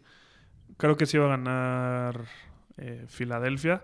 Creo 0.76 0.96
que 0.96 1.06
sí 1.06 1.16
va 1.18 1.26
a 1.26 1.36
ganar 1.36 2.24
eh, 2.76 3.04
Filadelfia. 3.08 3.82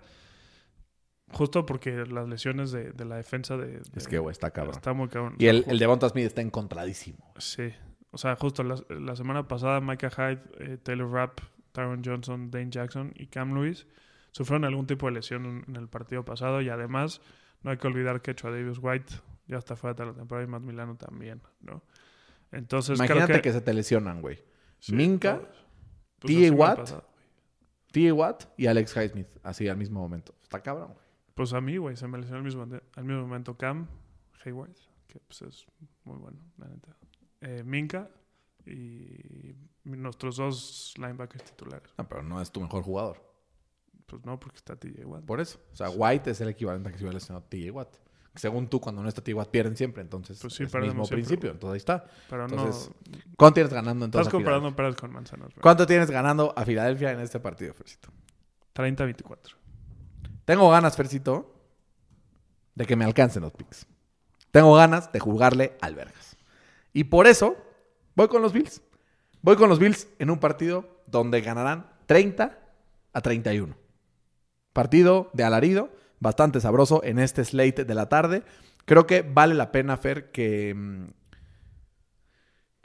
Justo 1.32 1.64
porque 1.66 2.04
las 2.06 2.28
lesiones 2.28 2.72
de, 2.72 2.92
de 2.92 3.04
la 3.04 3.16
defensa 3.16 3.56
de, 3.56 3.66
de- 3.78 3.82
Es 3.96 4.06
que, 4.06 4.18
güey, 4.18 4.32
está 4.32 4.50
cabrón. 4.50 4.74
Está 4.74 4.92
muy 4.92 5.08
cabrón. 5.08 5.34
Y 5.38 5.46
el, 5.46 5.64
el 5.66 5.78
Devonta 5.78 6.08
Smith 6.08 6.26
está 6.26 6.42
encontradísimo. 6.42 7.32
Sí. 7.38 7.72
O 8.10 8.18
sea, 8.18 8.36
justo 8.36 8.62
la, 8.62 8.76
la 8.90 9.16
semana 9.16 9.48
pasada, 9.48 9.80
Micah 9.80 10.10
Hyde, 10.10 10.42
eh, 10.58 10.78
Taylor 10.82 11.10
Rapp, 11.10 11.40
Tyron 11.72 12.02
Johnson, 12.04 12.50
Dane 12.50 12.70
Jackson 12.70 13.12
y 13.16 13.26
Cam 13.28 13.54
Lewis 13.54 13.86
sufrieron 14.32 14.64
algún 14.66 14.86
tipo 14.86 15.06
de 15.06 15.12
lesión 15.12 15.64
en, 15.66 15.76
el 15.76 15.88
partido 15.88 16.24
pasado. 16.24 16.60
Y 16.60 16.68
además, 16.68 17.22
no 17.62 17.70
hay 17.70 17.78
que 17.78 17.86
olvidar 17.86 18.20
que 18.20 18.34
Chua 18.34 18.50
Davis 18.50 18.78
White 18.80 19.14
ya 19.46 19.56
está 19.56 19.76
fuera 19.76 19.94
de 19.94 20.06
la 20.06 20.12
temporada 20.12 20.46
y 20.46 20.50
Matt 20.50 20.62
Milano 20.62 20.96
también, 20.96 21.40
¿no? 21.60 21.82
Entonces, 22.50 22.98
Imagínate 22.98 23.24
creo 23.26 23.36
que... 23.38 23.42
que... 23.42 23.52
se 23.52 23.60
te 23.62 23.72
lesionan, 23.72 24.20
güey. 24.20 24.38
sí, 24.78 24.94
Minka. 24.94 25.40
T.A. 26.20 26.48
semana 26.50 26.74
Watt. 26.74 27.04
T.A. 27.92 28.14
Watt 28.14 28.44
y 28.56 28.66
Alex 28.66 28.94
Highsmith, 28.96 29.28
así 29.42 29.68
al 29.68 29.76
mismo 29.76 30.00
momento. 30.00 30.34
Está 30.42 30.62
cabrón, 30.62 30.92
güey. 30.92 31.06
Pues 31.34 31.52
a 31.52 31.60
mí, 31.60 31.76
güey, 31.76 31.96
se 31.96 32.06
me 32.08 32.18
lesionó 32.18 32.38
al 32.38 32.44
mismo, 32.44 32.62
al 32.62 33.04
mismo 33.04 33.22
momento 33.22 33.56
Cam 33.56 33.86
Hayward, 34.44 34.74
que 35.06 35.18
pues 35.20 35.42
es 35.42 35.66
muy 36.04 36.18
bueno, 36.18 36.38
la 36.58 36.68
neta. 36.68 36.96
Eh, 37.40 37.62
Minka 37.64 38.10
y 38.66 39.54
nuestros 39.84 40.36
dos 40.36 40.94
linebackers 40.96 41.44
titulares. 41.44 41.92
No, 41.98 42.08
pero 42.08 42.22
no 42.22 42.40
es 42.40 42.50
tu 42.50 42.60
mejor 42.60 42.82
jugador. 42.82 43.32
Pues 44.06 44.24
no, 44.24 44.38
porque 44.38 44.56
está 44.58 44.76
TJ 44.76 45.04
Watt. 45.06 45.24
Por 45.24 45.40
eso. 45.40 45.58
O 45.72 45.76
sea, 45.76 45.88
White 45.90 46.30
es 46.30 46.40
el 46.40 46.48
equivalente 46.48 46.88
a 46.88 46.92
que 46.92 46.98
se 46.98 47.04
hubiera 47.04 47.14
lesionado 47.14 47.44
T.A. 47.46 47.72
Watt. 47.72 47.96
Según 48.34 48.68
tú, 48.68 48.80
cuando 48.80 49.02
no 49.02 49.08
está 49.08 49.22
T.A. 49.22 49.36
Watt, 49.36 49.48
pierden 49.48 49.76
siempre. 49.76 50.02
Entonces, 50.02 50.38
Pues 50.40 50.54
sí, 50.54 50.64
es 50.64 50.74
el 50.74 50.82
mismo 50.82 51.04
siempre, 51.04 51.24
principio. 51.24 51.50
Entonces, 51.50 51.72
ahí 51.72 51.78
está. 51.78 52.04
Pero 52.28 52.44
Entonces, 52.44 52.90
no. 53.10 53.18
¿Cuánto 53.36 53.54
tienes 53.54 53.72
ganando 53.72 54.04
entonces? 54.04 54.26
Estás 54.26 54.38
comparando 54.38 54.76
peras 54.76 54.96
con 54.96 55.12
manzanas. 55.12 55.48
¿Cuánto 55.60 55.86
tienes 55.86 56.10
ganando 56.10 56.52
a 56.56 56.64
Filadelfia 56.64 57.12
en 57.12 57.20
este 57.20 57.40
partido, 57.40 57.72
Fercito? 57.74 58.10
30-24. 58.74 59.56
Tengo 60.44 60.70
ganas, 60.70 60.96
Fercito, 60.96 61.54
de 62.74 62.86
que 62.86 62.96
me 62.96 63.04
alcancen 63.04 63.42
los 63.42 63.52
picks. 63.52 63.86
Tengo 64.50 64.74
ganas 64.74 65.12
de 65.12 65.20
jugarle 65.20 65.76
al 65.80 65.94
Vergas. 65.94 66.36
Y 66.92 67.04
por 67.04 67.26
eso 67.26 67.56
voy 68.14 68.28
con 68.28 68.42
los 68.42 68.52
Bills. 68.52 68.82
Voy 69.40 69.56
con 69.56 69.68
los 69.68 69.78
Bills 69.78 70.08
en 70.18 70.30
un 70.30 70.38
partido 70.38 71.02
donde 71.06 71.40
ganarán 71.40 71.90
30 72.06 72.58
a 73.12 73.20
31. 73.20 73.74
Partido 74.72 75.30
de 75.32 75.44
alarido, 75.44 75.90
bastante 76.20 76.60
sabroso 76.60 77.02
en 77.04 77.18
este 77.18 77.44
slate 77.44 77.84
de 77.84 77.94
la 77.94 78.08
tarde. 78.08 78.42
Creo 78.84 79.06
que 79.06 79.22
vale 79.22 79.54
la 79.54 79.72
pena, 79.72 79.96
Fer, 79.96 80.30
que 80.30 80.74
mm, 80.74 81.06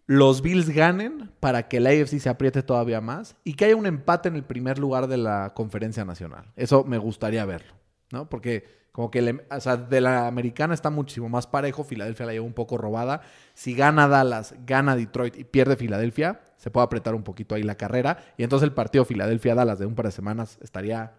los 0.07 0.41
Bills 0.41 0.69
ganen 0.69 1.31
para 1.39 1.67
que 1.67 1.79
la 1.79 1.89
AFC 1.89 2.19
se 2.19 2.29
apriete 2.29 2.63
todavía 2.63 3.01
más 3.01 3.35
y 3.43 3.53
que 3.53 3.65
haya 3.65 3.75
un 3.75 3.85
empate 3.85 4.29
en 4.29 4.35
el 4.35 4.43
primer 4.43 4.79
lugar 4.79 5.07
de 5.07 5.17
la 5.17 5.53
conferencia 5.53 6.05
nacional. 6.05 6.45
Eso 6.55 6.83
me 6.85 6.97
gustaría 6.97 7.43
verlo, 7.45 7.73
¿no? 8.11 8.29
Porque 8.29 8.65
como 8.93 9.11
que 9.11 9.21
le- 9.21 9.45
o 9.51 9.59
sea, 9.59 9.77
de 9.77 10.01
la 10.01 10.25
americana 10.27 10.73
está 10.73 10.89
muchísimo 10.89 11.29
más 11.29 11.45
parejo, 11.45 11.83
Filadelfia 11.83 12.25
la 12.25 12.31
lleva 12.31 12.45
un 12.45 12.53
poco 12.53 12.77
robada. 12.77 13.21
Si 13.53 13.75
gana 13.75 14.07
Dallas, 14.07 14.55
gana 14.65 14.95
Detroit 14.95 15.37
y 15.37 15.43
pierde 15.43 15.75
Filadelfia, 15.75 16.39
se 16.55 16.71
puede 16.71 16.85
apretar 16.85 17.13
un 17.13 17.21
poquito 17.23 17.53
ahí 17.53 17.61
la 17.63 17.75
carrera 17.75 18.17
y 18.37 18.43
entonces 18.43 18.65
el 18.65 18.73
partido 18.73 19.05
Filadelfia-Dallas 19.05 19.77
de 19.77 19.85
un 19.85 19.93
par 19.93 20.05
de 20.05 20.11
semanas 20.13 20.57
estaría 20.61 21.13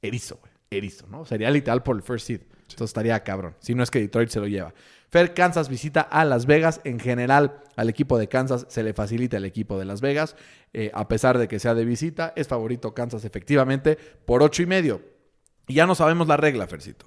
erizo, 0.00 0.38
güey. 0.40 0.52
Erizo, 0.70 1.08
¿no? 1.08 1.24
Sería 1.24 1.50
literal 1.50 1.82
por 1.82 1.96
el 1.96 2.02
first 2.02 2.28
seed. 2.28 2.40
Entonces 2.74 2.90
estaría 2.90 3.22
cabrón. 3.22 3.54
Si 3.60 3.74
no 3.74 3.82
es 3.82 3.90
que 3.90 4.00
Detroit 4.00 4.30
se 4.30 4.40
lo 4.40 4.46
lleva. 4.46 4.74
Fer 5.10 5.34
Kansas 5.34 5.68
visita 5.68 6.00
a 6.00 6.24
Las 6.24 6.46
Vegas. 6.46 6.80
En 6.84 7.00
general, 7.00 7.62
al 7.76 7.88
equipo 7.88 8.18
de 8.18 8.28
Kansas 8.28 8.66
se 8.68 8.82
le 8.82 8.94
facilita 8.94 9.36
el 9.36 9.44
equipo 9.44 9.78
de 9.78 9.84
Las 9.84 10.00
Vegas. 10.00 10.36
Eh, 10.72 10.90
a 10.94 11.08
pesar 11.08 11.38
de 11.38 11.48
que 11.48 11.58
sea 11.58 11.74
de 11.74 11.84
visita, 11.84 12.32
es 12.36 12.46
favorito 12.46 12.94
Kansas 12.94 13.24
efectivamente 13.24 13.98
por 14.24 14.42
ocho 14.42 14.62
y 14.62 14.66
medio. 14.66 15.02
Y 15.66 15.74
ya 15.74 15.86
no 15.86 15.94
sabemos 15.94 16.28
la 16.28 16.36
regla, 16.36 16.66
Fercito. 16.66 17.06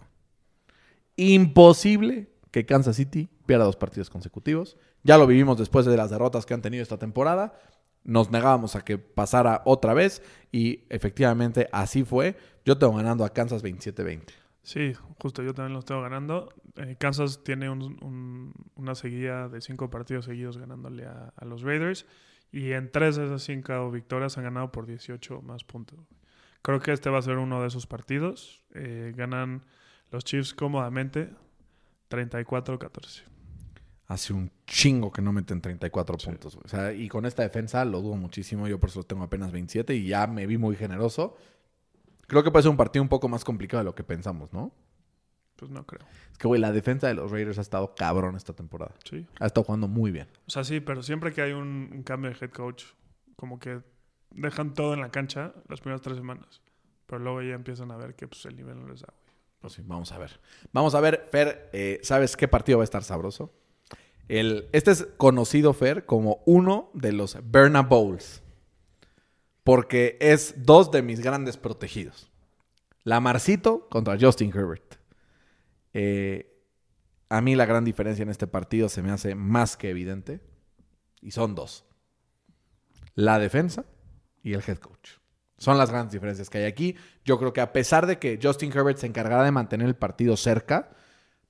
Imposible 1.15 2.29
que 2.51 2.65
Kansas 2.65 2.95
City 2.97 3.29
pierda 3.45 3.65
dos 3.65 3.75
partidos 3.77 4.09
consecutivos. 4.09 4.77
Ya 5.03 5.17
lo 5.17 5.27
vivimos 5.27 5.57
después 5.57 5.85
de 5.85 5.97
las 5.97 6.09
derrotas 6.09 6.45
que 6.45 6.53
han 6.53 6.61
tenido 6.61 6.83
esta 6.83 6.97
temporada. 6.97 7.53
Nos 8.03 8.31
negábamos 8.31 8.75
a 8.75 8.83
que 8.83 8.97
pasara 8.97 9.61
otra 9.65 9.93
vez 9.93 10.21
y 10.51 10.83
efectivamente 10.89 11.69
así 11.71 12.03
fue. 12.03 12.35
Yo 12.65 12.77
tengo 12.77 12.95
ganando 12.95 13.25
a 13.25 13.29
Kansas 13.29 13.63
27-20. 13.63 14.42
Sí, 14.63 14.93
justo 15.21 15.43
yo 15.43 15.53
también 15.53 15.73
los 15.73 15.83
tengo 15.85 16.01
ganando. 16.01 16.53
Eh, 16.77 16.95
Kansas 16.97 17.43
tiene 17.43 17.69
un- 17.69 18.01
un- 18.03 18.53
una 18.75 18.95
seguida 18.95 19.49
de 19.49 19.59
cinco 19.61 19.89
partidos 19.89 20.25
seguidos 20.25 20.57
ganándole 20.57 21.05
a, 21.05 21.33
a 21.35 21.45
los 21.45 21.61
Raiders. 21.63 22.05
Y 22.51 22.71
en 22.71 22.91
tres 22.91 23.15
de 23.17 23.25
esas 23.25 23.43
cinco 23.43 23.91
victorias 23.91 24.37
han 24.37 24.45
ganado 24.45 24.71
por 24.71 24.85
18 24.85 25.37
o 25.39 25.41
más 25.41 25.63
puntos. 25.63 25.99
Creo 26.61 26.79
que 26.79 26.93
este 26.93 27.09
va 27.09 27.17
a 27.19 27.21
ser 27.21 27.37
uno 27.39 27.61
de 27.61 27.67
esos 27.67 27.87
partidos. 27.87 28.63
Eh, 28.73 29.11
ganan 29.17 29.65
los 30.11 30.23
Chiefs 30.23 30.53
cómodamente 30.53 31.29
34-14. 32.09 33.23
Hace 34.07 34.33
un 34.33 34.51
chingo 34.67 35.11
que 35.11 35.21
no 35.21 35.33
meten 35.33 35.61
34 35.61 36.19
Sí. 36.19 36.27
puntos. 36.27 36.57
O 36.63 36.67
sea, 36.67 36.93
y 36.93 37.07
con 37.09 37.25
esta 37.25 37.41
defensa 37.43 37.83
lo 37.85 38.01
dudo 38.01 38.15
muchísimo. 38.15 38.67
Yo 38.67 38.79
por 38.79 38.89
eso 38.89 39.03
tengo 39.03 39.23
apenas 39.23 39.51
27 39.51 39.95
y 39.95 40.07
ya 40.07 40.27
me 40.27 40.45
vi 40.45 40.57
muy 40.57 40.75
generoso. 40.75 41.35
Creo 42.33 42.43
que 42.43 42.49
puede 42.49 42.63
ser 42.63 42.71
un 42.71 42.77
partido 42.77 43.03
un 43.03 43.09
poco 43.09 43.29
más 43.29 43.43
complicado 43.43 43.81
de 43.81 43.85
lo 43.85 43.93
que 43.93 44.03
pensamos, 44.03 44.51
¿no? 44.51 44.73
Pues 45.55 45.69
no 45.69 45.85
creo. 45.85 46.01
Es 46.31 46.37
que, 46.39 46.47
güey, 46.47 46.59
la 46.59 46.71
defensa 46.71 47.07
de 47.07 47.13
los 47.13 47.29
Raiders 47.29 47.59
ha 47.59 47.61
estado 47.61 47.93
cabrón 47.93 48.35
esta 48.35 48.53
temporada. 48.53 48.95
Sí. 49.03 49.27
Ha 49.39 49.45
estado 49.45 49.63
jugando 49.65 49.87
muy 49.87 50.09
bien. 50.09 50.27
O 50.47 50.49
sea, 50.49 50.63
sí, 50.63 50.79
pero 50.79 51.03
siempre 51.03 51.31
que 51.31 51.43
hay 51.43 51.51
un, 51.51 51.91
un 51.93 52.01
cambio 52.01 52.31
de 52.31 52.37
head 52.41 52.49
coach, 52.49 52.85
como 53.35 53.59
que 53.59 53.83
dejan 54.31 54.73
todo 54.73 54.95
en 54.95 55.01
la 55.01 55.11
cancha 55.11 55.53
las 55.69 55.79
primeras 55.79 56.01
tres 56.01 56.17
semanas. 56.17 56.63
Pero 57.05 57.19
luego 57.19 57.43
ya 57.43 57.53
empiezan 57.53 57.91
a 57.91 57.97
ver 57.97 58.15
que 58.15 58.27
pues, 58.27 58.43
el 58.45 58.55
nivel 58.55 58.81
no 58.81 58.87
les 58.87 59.01
da, 59.01 59.13
güey. 59.21 59.35
Pues 59.59 59.73
sí, 59.73 59.83
vamos 59.85 60.11
a 60.11 60.17
ver. 60.17 60.39
Vamos 60.71 60.95
a 60.95 61.01
ver, 61.01 61.29
Fer, 61.31 61.69
eh, 61.71 61.99
¿sabes 62.01 62.35
qué 62.35 62.47
partido 62.47 62.79
va 62.79 62.83
a 62.83 62.85
estar 62.85 63.03
sabroso? 63.03 63.53
El, 64.27 64.67
este 64.71 64.91
es 64.91 65.07
conocido, 65.17 65.71
Fer, 65.73 66.05
como 66.05 66.41
uno 66.45 66.89
de 66.93 67.11
los 67.13 67.37
Berna 67.43 67.83
Bowls. 67.83 68.42
Porque 69.63 70.17
es 70.19 70.55
dos 70.57 70.91
de 70.91 71.01
mis 71.01 71.19
grandes 71.21 71.57
protegidos. 71.57 72.31
Lamarcito 73.03 73.87
contra 73.89 74.17
Justin 74.19 74.51
Herbert. 74.53 74.95
Eh, 75.93 76.53
a 77.29 77.41
mí 77.41 77.55
la 77.55 77.65
gran 77.65 77.85
diferencia 77.85 78.23
en 78.23 78.29
este 78.29 78.47
partido 78.47 78.89
se 78.89 79.01
me 79.01 79.11
hace 79.11 79.35
más 79.35 79.77
que 79.77 79.89
evidente. 79.89 80.41
Y 81.21 81.31
son 81.31 81.55
dos. 81.55 81.85
La 83.15 83.39
defensa 83.39 83.85
y 84.43 84.53
el 84.53 84.63
head 84.67 84.77
coach. 84.77 85.11
Son 85.57 85.77
las 85.77 85.91
grandes 85.91 86.11
diferencias 86.11 86.49
que 86.49 86.57
hay 86.57 86.65
aquí. 86.65 86.97
Yo 87.23 87.39
creo 87.39 87.53
que 87.53 87.61
a 87.61 87.71
pesar 87.71 88.05
de 88.05 88.19
que 88.19 88.37
Justin 88.41 88.71
Herbert 88.71 88.97
se 88.97 89.07
encargará 89.07 89.43
de 89.43 89.51
mantener 89.51 89.87
el 89.87 89.95
partido 89.95 90.35
cerca, 90.35 90.89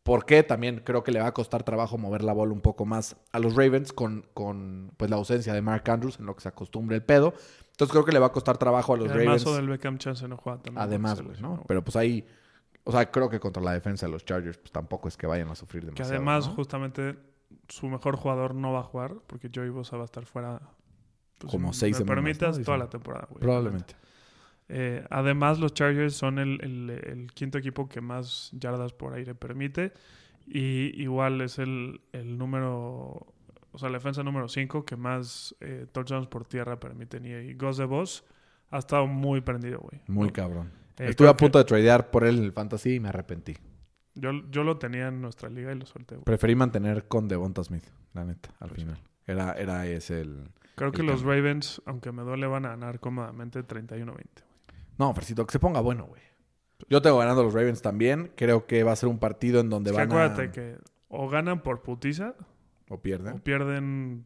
porque 0.04 0.44
también 0.44 0.82
creo 0.86 1.04
que 1.04 1.12
le 1.12 1.20
va 1.20 1.28
a 1.28 1.34
costar 1.34 1.64
trabajo 1.64 1.98
mover 1.98 2.24
la 2.24 2.34
bola 2.34 2.54
un 2.54 2.62
poco 2.62 2.86
más 2.86 3.16
a 3.32 3.40
los 3.40 3.56
Ravens 3.56 3.94
con, 3.94 4.28
con 4.34 4.92
pues, 4.98 5.10
la 5.10 5.18
ausencia 5.18 5.54
de 5.54 5.62
Mark 5.62 5.90
Andrews, 5.90 6.20
en 6.20 6.26
lo 6.26 6.36
que 6.36 6.42
se 6.42 6.50
acostumbre 6.50 6.96
el 6.96 7.04
pedo. 7.04 7.34
Entonces 7.74 7.92
creo 7.92 8.06
que 8.06 8.12
le 8.12 8.20
va 8.20 8.28
a 8.28 8.32
costar 8.32 8.58
trabajo 8.58 8.94
a 8.94 8.98
los 8.98 9.10
además, 9.12 9.44
Ravens. 9.44 9.58
del 9.58 9.68
Beckham 9.70 9.98
Chance 9.98 10.28
no 10.28 10.38
juega 10.38 10.62
también. 10.62 10.82
Además, 10.82 11.22
güey, 11.22 11.42
¿no? 11.42 11.64
Pero 11.68 11.84
pues 11.84 11.96
ahí, 11.96 12.26
o 12.84 12.92
sea, 12.92 13.10
creo 13.12 13.30
que 13.30 13.40
contra 13.40 13.62
la 13.62 13.74
defensa 13.74 14.06
de 14.06 14.12
los 14.12 14.24
Chargers, 14.26 14.58
pues 14.58 14.72
tampoco 14.72 15.08
es 15.08 15.18
que 15.18 15.28
vayan 15.28 15.50
a 15.50 15.56
sufrir 15.56 15.82
Que 15.82 15.88
demasiado. 15.88 16.14
además, 16.14 16.48
¿no? 16.48 16.54
justamente, 16.56 17.18
su 17.68 17.88
mejor 17.88 18.16
jugador 18.16 18.56
no 18.56 18.72
va 18.74 18.80
a 18.80 18.84
jugar 18.84 19.16
porque 19.28 19.50
Joey 19.54 19.70
Bosa 19.70 19.98
va 19.98 20.04
a 20.04 20.06
estar 20.06 20.26
fuera. 20.26 20.62
pues, 21.40 21.52
Como 21.52 21.74
si 21.74 21.80
seis 21.82 21.94
me 21.96 21.98
semanas, 22.06 22.16
permitas, 22.24 22.60
¿no? 22.60 22.64
toda 22.66 22.78
la 22.78 22.90
temporada, 22.90 23.28
güey. 23.30 23.42
Probablemente. 23.42 23.96
Eh, 24.70 25.06
además, 25.10 25.60
los 25.60 25.74
Chargers 25.74 26.14
son 26.16 26.40
el, 26.40 26.60
el- 26.64 26.90
el 26.90 27.32
quinto 27.34 27.58
equipo 27.58 27.90
que 27.90 28.00
más 28.02 28.50
yardas 28.54 28.94
por 28.94 29.14
aire 29.14 29.36
permite. 29.36 29.94
Y 30.48 31.02
igual 31.02 31.42
es 31.42 31.58
el, 31.60 32.02
el 32.12 32.38
número, 32.38 33.34
o 33.74 33.78
sea, 33.78 33.90
la 33.90 33.98
defensa 33.98 34.24
número 34.24 34.48
5 34.48 34.86
que 34.86 34.96
más 34.96 35.56
eh, 35.60 35.88
touchdowns 35.92 36.28
por 36.28 36.46
tierra 36.46 36.80
permiten. 36.80 37.26
Y, 37.26 37.32
y 37.32 37.54
Gus 37.56 37.78
de 37.78 37.86
Boss 37.86 38.24
ha 38.70 38.78
estado 38.78 39.08
muy 39.08 39.42
prendido, 39.42 39.80
güey. 39.80 40.02
Muy 40.08 40.28
¿no? 40.28 40.34
cabrón. 40.34 40.72
Eh, 40.98 41.08
Estuve 41.10 41.28
a 41.28 41.36
punto 41.36 41.58
de 41.58 41.66
tradear 41.66 42.12
por 42.12 42.24
él 42.24 42.38
en 42.38 42.44
el 42.46 42.54
fantasy 42.54 42.96
y 42.96 43.00
me 43.00 43.10
arrepentí. 43.10 43.56
que 43.56 43.62
Yo, 44.16 44.32
yo 44.52 44.64
lo 44.64 44.78
tenía 44.78 45.08
en 45.08 45.22
nuestra 45.22 45.50
liga 45.50 45.72
y 45.72 45.76
lo 45.76 45.86
solté, 45.86 46.16
güey. 46.16 46.24
Preferí 46.26 46.56
mantener 46.56 47.08
con 47.08 47.28
Devonta 47.28 47.64
Smith, 47.64 47.86
la 48.14 48.24
neta, 48.26 48.50
al 48.60 48.70
Pues 48.70 48.82
final. 48.82 49.00
Era, 49.26 49.54
era 49.54 49.88
ese 49.88 50.22
el... 50.22 50.50
Creo 50.76 50.92
que 50.92 51.04
los. 51.04 51.22
Ravens, 51.22 51.82
aunque 51.86 52.12
me 52.12 52.24
duele, 52.24 52.48
van 52.48 52.66
a 52.66 52.70
ganar 52.70 53.00
cómodamente 53.00 53.64
31-20. 53.64 54.24
No, 54.98 55.14
Fercito, 55.14 55.46
que 55.46 55.52
se 55.52 55.60
ponga 55.60 55.82
bueno, 55.82 56.06
güey. 56.06 56.22
Yo 56.90 57.02
tengo 57.02 57.18
ganando 57.20 57.44
los 57.44 57.54
Ravens 57.54 57.82
también. 57.82 58.32
Creo 58.36 58.66
que 58.66 58.84
va 58.84 58.92
a 58.92 58.96
ser 58.96 59.10
un 59.10 59.20
partido 59.20 59.60
en 59.62 59.70
donde 59.70 59.92
Es 59.92 59.96
que 59.98 60.02
van 60.06 60.12
acuérdate 60.12 60.44
a... 60.44 60.52
que 60.52 60.78
o 61.10 61.30
ganan 61.30 61.62
por 61.62 61.82
putiza 61.84 62.34
O 62.90 62.96
o 62.96 63.02
pierden. 63.02 63.40
pierden 63.40 64.26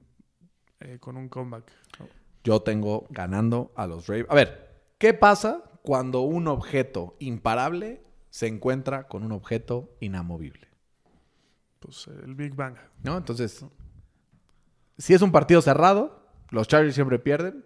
eh, 0.80 0.98
con 1.00 1.18
un 1.18 1.30
comeback. 1.30 1.72
¿no? 2.00 2.08
Yo 2.44 2.62
tengo 2.62 3.08
ganando 3.10 3.72
a 3.76 3.88
los 3.88 4.08
Ravens. 4.08 4.30
A 4.30 4.36
ver, 4.36 4.84
¿qué 4.98 5.14
pasa 5.14 5.64
cuando 5.82 6.22
un 6.22 6.48
objeto 6.48 7.16
imparable 7.20 8.04
se 8.30 8.48
encuentra 8.48 9.08
con 9.08 9.24
un 9.24 9.32
objeto 9.32 9.96
inamovible? 10.00 10.68
Pues 11.80 12.08
eh, 12.08 12.22
el 12.24 12.36
Big 12.36 12.56
Bang. 12.56 12.76
¿No? 13.04 13.18
Entonces, 13.18 13.66
si 14.98 15.14
es 15.14 15.22
un 15.22 15.32
partido 15.32 15.62
cerrado, 15.62 16.28
los 16.50 16.68
Chargers 16.68 16.96
siempre 16.96 17.20
pierden 17.20 17.66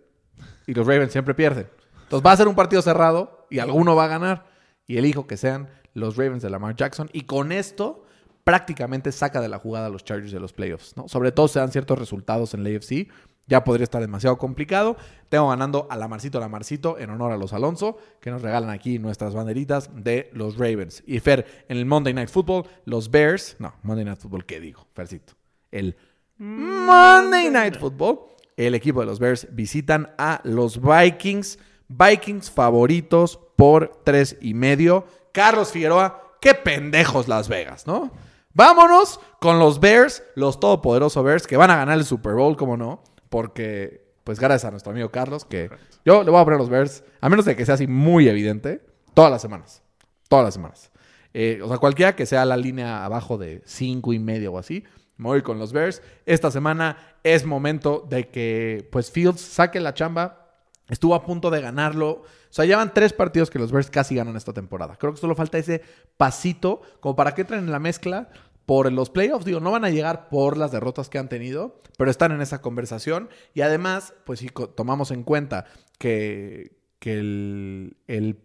y 0.68 0.74
los 0.74 0.86
Ravens 0.86 1.12
siempre 1.12 1.34
pierden. 1.34 1.68
Entonces 2.04 2.26
va 2.26 2.34
a 2.34 2.38
ser 2.38 2.48
un 2.48 2.56
partido 2.56 2.82
cerrado 2.82 3.48
y 3.50 3.60
alguno 3.60 3.96
va 3.96 4.06
a 4.06 4.08
ganar 4.08 4.46
y 4.86 4.98
elijo 4.98 5.28
que 5.28 5.38
sean 5.38 5.70
los 5.94 6.18
Ravens 6.18 6.44
de 6.44 6.50
Lamar 6.50 6.76
Jackson 6.76 7.10
y 7.14 7.22
con 7.22 7.52
esto 7.52 8.06
prácticamente 8.44 9.12
saca 9.12 9.42
de 9.42 9.50
la 9.50 9.60
jugada 9.60 9.88
a 9.88 9.89
los 9.89 10.04
Chargers 10.04 10.32
de 10.32 10.39
los 10.39 10.54
playoffs, 10.54 10.96
¿no? 10.98 11.08
Sobre 11.08 11.32
todo 11.32 11.48
se 11.48 11.60
dan 11.60 11.72
ciertos 11.72 11.98
resultados 11.98 12.54
en 12.54 12.64
la 12.64 12.70
AFC, 12.70 13.08
ya 13.48 13.64
podría 13.64 13.84
estar 13.84 14.02
demasiado 14.02 14.38
complicado. 14.38 14.96
Tengo 15.28 15.50
ganando 15.50 15.88
a 15.89 15.98
Lamarcito 15.98 16.39
Lamarcito 16.39 16.98
en 16.98 17.10
honor 17.10 17.34
a 17.34 17.38
los 17.38 17.54
Alonso, 17.54 17.98
que 18.22 18.32
nos 18.32 18.42
regalan 18.42 18.70
aquí 18.70 18.98
nuestras 18.98 19.34
banderitas 19.34 19.89
de 19.94 20.30
los 20.34 20.58
Ravens. 20.58 21.04
Y 21.06 21.20
Fer, 21.20 21.66
en 21.68 21.78
el 21.78 21.86
Monday 21.86 22.14
Night 22.14 22.30
Football, 22.30 22.66
los 22.86 23.12
Bears, 23.12 23.58
no, 23.60 23.74
Monday 23.84 24.06
Night 24.06 24.20
Football, 24.20 24.46
¿qué 24.46 24.60
digo? 24.60 24.88
Fercito. 24.94 25.34
El 25.70 25.98
Monday 26.38 27.50
Night 27.50 27.78
Football, 27.78 28.20
el 28.56 28.74
equipo 28.74 29.02
de 29.02 29.06
los 29.06 29.20
Bears 29.20 29.48
visitan 29.52 30.12
a 30.18 30.39
los 30.44 30.80
Vikings. 30.82 31.60
Vikings 31.89 32.50
favoritos 32.50 33.38
por 33.58 34.02
tres 34.06 34.38
y 34.39 34.54
medio. 34.54 35.06
Carlos 35.34 35.72
Figueroa, 35.72 36.38
qué 36.39 36.54
pendejos 36.54 37.28
Las 37.28 37.50
Vegas, 37.50 37.86
¿no? 37.86 38.12
Vámonos 38.54 39.20
con 39.39 39.60
los 39.60 39.80
Bears, 39.80 40.24
los 40.36 40.60
todopoderosos 40.60 41.24
Bears, 41.24 41.47
que 41.47 41.58
van 41.58 41.72
a 41.72 41.78
ganar 41.78 41.97
el 41.97 42.06
Super 42.06 42.34
Bowl, 42.34 42.58
como 42.58 42.78
no, 42.78 43.04
porque, 43.30 44.14
pues 44.24 44.39
gracias 44.39 44.66
a 44.66 44.72
nuestro 44.72 44.91
amigo 44.91 45.10
Carlos, 45.10 45.45
que 45.45 45.70
yo 46.06 46.24
le 46.24 46.32
voy 46.32 46.41
a 46.41 46.43
poner 46.43 46.60
los 46.60 46.70
Bears, 46.70 47.04
a 47.22 47.30
menos 47.30 47.45
de 47.45 47.56
que 47.56 47.66
sea 47.66 47.76
así 47.76 47.88
muy 47.88 48.28
evidente, 48.28 48.82
todas 49.14 49.32
las 49.32 49.41
semanas. 49.41 49.82
Todas 50.28 50.45
las 50.45 50.54
semanas. 50.54 50.91
Eh, 51.34 51.62
o 51.64 51.68
sea, 51.68 51.78
cualquiera 51.78 52.16
que 52.16 52.26
sea 52.26 52.45
la 52.45 52.58
línea 52.58 53.06
abajo 53.06 53.38
de 53.38 53.62
cinco 53.66 54.14
y 54.14 54.20
medio 54.20 54.54
o 54.54 54.58
así, 54.58 54.84
me 55.18 55.28
voy 55.28 55.41
con 55.43 55.60
los 55.60 55.72
Bears. 55.72 56.02
Esta 56.26 56.52
semana 56.52 56.97
es 57.24 57.45
momento 57.45 58.06
de 58.10 58.30
que, 58.30 58.88
pues, 58.91 59.12
Fields 59.12 59.39
saque 59.39 59.80
la 59.80 59.93
chamba. 59.93 60.47
Estuvo 60.89 61.16
a 61.16 61.24
punto 61.24 61.49
de 61.52 61.62
ganarlo. 61.62 62.24
O 62.52 62.54
sea, 62.54 62.66
llevan 62.66 62.93
tres 62.93 63.14
partidos 63.14 63.49
que 63.49 63.60
los 63.60 63.72
Bears 63.72 63.89
casi 63.89 64.16
ganan 64.16 64.36
esta 64.36 64.52
temporada. 64.52 64.97
Creo 64.97 65.14
que 65.14 65.20
solo 65.22 65.36
falta 65.36 65.58
ese 65.58 65.82
pasito 66.18 66.82
como 66.99 67.16
para 67.16 67.34
que 67.34 67.41
entren 67.41 67.62
en 67.62 67.72
la 67.72 67.80
mezcla 67.80 68.30
por 68.66 68.91
los 68.91 69.10
playoffs. 69.10 69.45
Digo, 69.45 69.62
no 69.62 69.72
van 69.72 69.86
a 69.86 69.89
llegar 69.89 70.28
por 70.28 70.58
las 70.58 70.74
derrotas 70.74 71.08
que 71.08 71.18
han 71.18 71.30
tenido, 71.30 71.82
pero 71.97 72.12
están 72.12 72.34
en 72.34 72.41
esa 72.41 72.62
conversación. 72.62 73.30
Y 73.54 73.62
además, 73.62 74.14
pues 74.26 74.39
si 74.39 74.49
tomamos 74.76 75.12
en 75.12 75.24
cuenta 75.24 75.66
que, 75.97 76.78
el, 77.06 77.95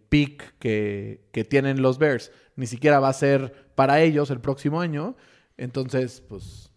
pick 0.07 0.57
que 0.57 1.47
tienen 1.49 1.81
los 1.81 1.99
Bears 1.99 2.31
ni 2.55 2.65
siquiera 2.65 3.01
va 3.01 3.09
a 3.09 3.13
ser 3.13 3.67
para 3.75 3.99
ellos 3.99 4.31
el 4.31 4.39
próximo 4.39 4.79
año, 4.79 5.17
entonces, 5.57 6.21
pues, 6.21 6.71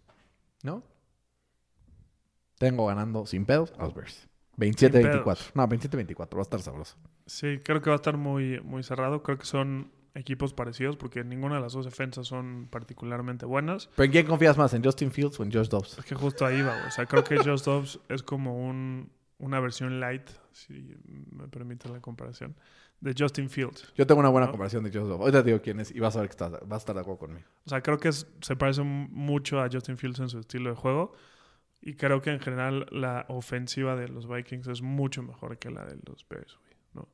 ¿no? 0.64 0.82
Tengo 2.58 2.86
ganando 2.86 3.24
sin 3.24 3.46
pedos 3.46 3.72
a 3.78 3.84
los 3.84 3.94
Bears. 3.94 4.29
27-24. 4.56 5.22
pedos. 5.24 5.50
No, 5.54 5.68
27-24. 5.68 6.34
Va 6.34 6.38
a 6.40 6.42
estar 6.42 6.60
sabroso. 6.62 6.96
Sí, 7.26 7.60
creo 7.64 7.80
que 7.80 7.90
va 7.90 7.94
a 7.94 8.02
estar 8.02 8.16
muy, 8.16 8.60
muy 8.60 8.82
cerrado. 8.82 9.22
Creo 9.22 9.38
que 9.38 9.46
son 9.46 9.90
equipos 10.14 10.52
parecidos 10.52 10.96
porque 10.96 11.22
ninguna 11.22 11.54
de 11.56 11.60
las 11.60 11.72
dos 11.72 11.84
defensas 11.84 12.26
son 12.26 12.66
particularmente 12.70 13.46
buenas. 13.46 13.88
¿Pero 13.94 14.04
en 14.06 14.10
quién 14.12 14.26
confías 14.26 14.58
más? 14.58 14.74
¿En 14.74 14.82
Justin 14.84 15.12
Fields 15.12 15.38
o 15.38 15.44
en 15.44 15.52
Josh 15.52 15.68
Dobbs? 15.68 15.98
Es 15.98 16.04
que 16.04 16.14
justo 16.14 16.44
ahí 16.44 16.60
va. 16.62 16.74
O 16.86 16.90
sea, 16.90 17.06
creo 17.06 17.22
que 17.24 17.36
Josh 17.38 17.62
Dobbs 17.62 18.00
es 18.08 18.22
como 18.22 18.56
un, 18.68 19.10
una 19.38 19.60
versión 19.60 20.00
light, 20.00 20.28
si 20.52 20.96
me 21.30 21.46
permite 21.48 21.88
la 21.88 22.00
comparación, 22.00 22.56
de 23.00 23.14
Justin 23.16 23.48
Fields. 23.48 23.92
Yo 23.96 24.06
tengo 24.06 24.20
una 24.20 24.28
buena 24.30 24.46
¿No? 24.48 24.52
comparación 24.52 24.82
de 24.84 24.90
Josh 24.90 25.06
Dobbs. 25.08 25.20
Ahorita 25.20 25.42
te 25.44 25.50
digo 25.50 25.62
quién 25.62 25.78
es 25.80 25.94
y 25.94 26.00
vas 26.00 26.16
a 26.16 26.20
ver 26.20 26.28
que 26.28 26.32
estás, 26.32 26.50
vas 26.50 26.72
a 26.72 26.76
estar 26.76 26.94
de 26.96 27.00
acuerdo 27.02 27.20
conmigo. 27.20 27.46
O 27.64 27.70
sea, 27.70 27.80
creo 27.80 27.98
que 27.98 28.08
es- 28.08 28.26
se 28.42 28.56
parece 28.56 28.82
mucho 28.82 29.60
a 29.60 29.68
Justin 29.70 29.96
Fields 29.96 30.18
en 30.18 30.28
su 30.28 30.40
estilo 30.40 30.70
de 30.70 30.76
juego. 30.76 31.12
Y 31.82 31.94
creo 31.94 32.20
que 32.20 32.30
en 32.30 32.40
general 32.40 32.86
la 32.90 33.24
ofensiva 33.28 33.96
de 33.96 34.08
los 34.08 34.28
Vikings 34.28 34.66
es 34.68 34.82
mucho 34.82 35.22
mejor 35.22 35.58
que 35.58 35.70
la 35.70 35.84
de 35.86 35.98
los 36.06 36.26
Bears, 36.28 36.58
güey. 36.62 36.74
¿no? 36.94 37.08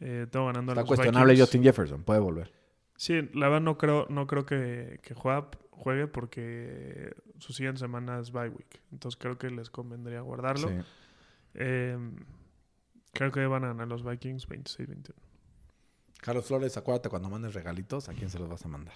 Eh, 0.00 0.26
tengo 0.30 0.46
ganando 0.46 0.72
a 0.72 0.74
Está 0.74 0.80
los 0.82 0.88
cuestionable 0.88 1.32
Vikings. 1.34 1.46
Justin 1.48 1.62
Jefferson. 1.62 2.02
Puede 2.02 2.20
volver. 2.20 2.52
Sí, 2.96 3.28
la 3.34 3.48
verdad 3.48 3.60
no 3.60 3.76
creo, 3.76 4.06
no 4.08 4.26
creo 4.26 4.46
que, 4.46 5.00
que 5.02 5.12
juega- 5.14 5.50
juegue 5.70 6.06
porque 6.06 7.14
su 7.38 7.52
siguiente 7.52 7.78
semana 7.80 8.18
es 8.20 8.32
bye 8.32 8.48
week. 8.48 8.80
Entonces 8.90 9.18
creo 9.20 9.36
que 9.36 9.50
les 9.50 9.68
convendría 9.68 10.22
guardarlo. 10.22 10.68
Sí. 10.68 10.74
Eh, 11.54 11.98
creo 13.12 13.30
que 13.32 13.44
van 13.46 13.64
a 13.64 13.68
ganar 13.68 13.86
los 13.88 14.02
Vikings 14.02 14.48
26-21. 14.48 15.12
Carlos 16.22 16.46
Flores, 16.46 16.76
acuérdate 16.78 17.08
cuando 17.10 17.28
mandes 17.28 17.52
regalitos, 17.54 18.08
¿a 18.08 18.14
quién 18.14 18.30
se 18.30 18.38
los 18.38 18.48
vas 18.48 18.64
a 18.64 18.68
mandar? 18.68 18.94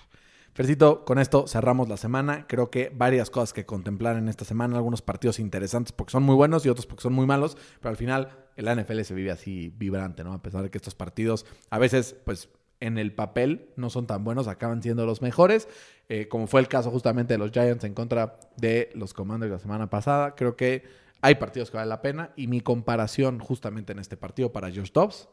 Fercito, 0.53 1.05
con 1.05 1.19
esto 1.19 1.47
cerramos 1.47 1.89
la 1.89 1.97
semana. 1.97 2.47
Creo 2.49 2.71
que 2.71 2.93
varias 2.95 3.31
cosas 3.31 3.53
que 3.53 3.65
contemplar 3.65 4.17
en 4.17 4.29
esta 4.29 4.45
semana, 4.45 4.77
algunos 4.77 5.01
partidos 5.01 5.39
interesantes 5.39 5.93
porque 5.93 6.11
son 6.11 6.25
muy 6.25 6.35
buenos 6.35 6.67
y 6.67 6.69
otros 6.69 6.87
porque 6.87 7.03
son 7.03 7.13
muy 7.13 7.27
malos, 7.27 7.57
pero 7.81 7.91
al 7.91 7.97
final 7.97 8.29
el 8.57 8.67
NFL 8.67 9.03
se 9.03 9.15
vive 9.15 9.31
así 9.31 9.73
vibrante, 9.77 10.25
¿no? 10.25 10.33
A 10.33 10.43
pesar 10.43 10.63
de 10.63 10.71
que 10.71 10.79
estos 10.79 10.95
partidos 10.95 11.47
a 11.71 11.79
veces, 11.79 12.17
pues 12.25 12.49
en 12.81 12.99
el 12.99 13.13
papel 13.13 13.69
no 13.77 13.91
son 13.91 14.07
tan 14.07 14.25
buenos, 14.25 14.49
acaban 14.49 14.83
siendo 14.83 15.07
los 15.07 15.23
mejores, 15.23 15.69
eh, 16.09 16.29
como 16.29 16.47
fue 16.47 16.61
el 16.61 16.69
caso 16.69 16.91
justamente 16.91 17.35
de 17.35 17.39
los 17.39 17.53
Giants 17.53 17.85
en 17.85 17.95
contra 17.95 18.41
de 18.57 18.91
los 18.95 19.15
Commanders 19.15 19.53
la 19.53 19.59
semana 19.59 19.89
pasada. 19.89 20.35
Creo 20.35 20.57
que 20.57 20.85
hay 21.21 21.37
partidos 21.37 21.71
que 21.71 21.77
valen 21.77 21.91
la 21.91 22.03
pena 22.03 22.33
y 22.37 22.47
mi 22.49 22.61
comparación 22.61 23.39
justamente 23.39 23.93
en 23.93 23.99
este 23.99 24.17
partido 24.17 24.53
para 24.53 24.69
Josh 24.69 24.93
Dobbs 24.93 25.29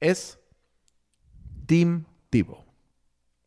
es 0.00 0.38
Team 1.66 2.04
Tivo. 2.30 2.64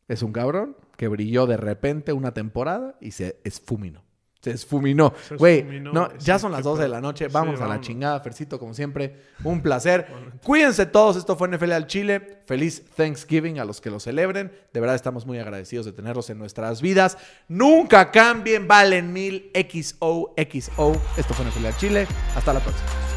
Es 0.08 0.22
un 0.22 0.32
cabrón 0.32 0.76
que 1.00 1.08
brilló 1.08 1.46
de 1.46 1.56
repente 1.56 2.12
una 2.12 2.34
temporada 2.34 2.94
y 3.00 3.12
se 3.12 3.40
esfuminó. 3.42 4.04
Se 4.42 4.50
esfuminó. 4.50 5.14
Güey, 5.38 5.80
no, 5.80 6.14
ya 6.18 6.38
son 6.38 6.52
las 6.52 6.60
qué 6.60 6.68
12 6.68 6.82
de 6.82 6.88
la 6.90 7.00
noche. 7.00 7.24
Sí, 7.24 7.32
Vamos 7.32 7.58
a 7.62 7.66
la 7.66 7.80
chingada, 7.80 8.20
Fercito, 8.20 8.58
como 8.58 8.74
siempre. 8.74 9.16
Un 9.42 9.62
placer. 9.62 10.08
Cuídense 10.44 10.84
todos. 10.84 11.16
Esto 11.16 11.36
fue 11.36 11.48
NFL 11.48 11.72
al 11.72 11.86
Chile. 11.86 12.42
Feliz 12.44 12.84
Thanksgiving 12.96 13.60
a 13.60 13.64
los 13.64 13.80
que 13.80 13.88
lo 13.88 13.98
celebren. 13.98 14.52
De 14.74 14.80
verdad 14.80 14.94
estamos 14.94 15.24
muy 15.24 15.38
agradecidos 15.38 15.86
de 15.86 15.92
tenerlos 15.92 16.28
en 16.28 16.36
nuestras 16.36 16.82
vidas. 16.82 17.16
Nunca 17.48 18.10
cambien. 18.10 18.68
Valen 18.68 19.10
mil 19.10 19.50
XOXO. 19.54 21.02
Esto 21.16 21.32
fue 21.32 21.46
NFL 21.46 21.64
al 21.64 21.76
Chile. 21.78 22.06
Hasta 22.36 22.52
la 22.52 22.60
próxima. 22.60 23.09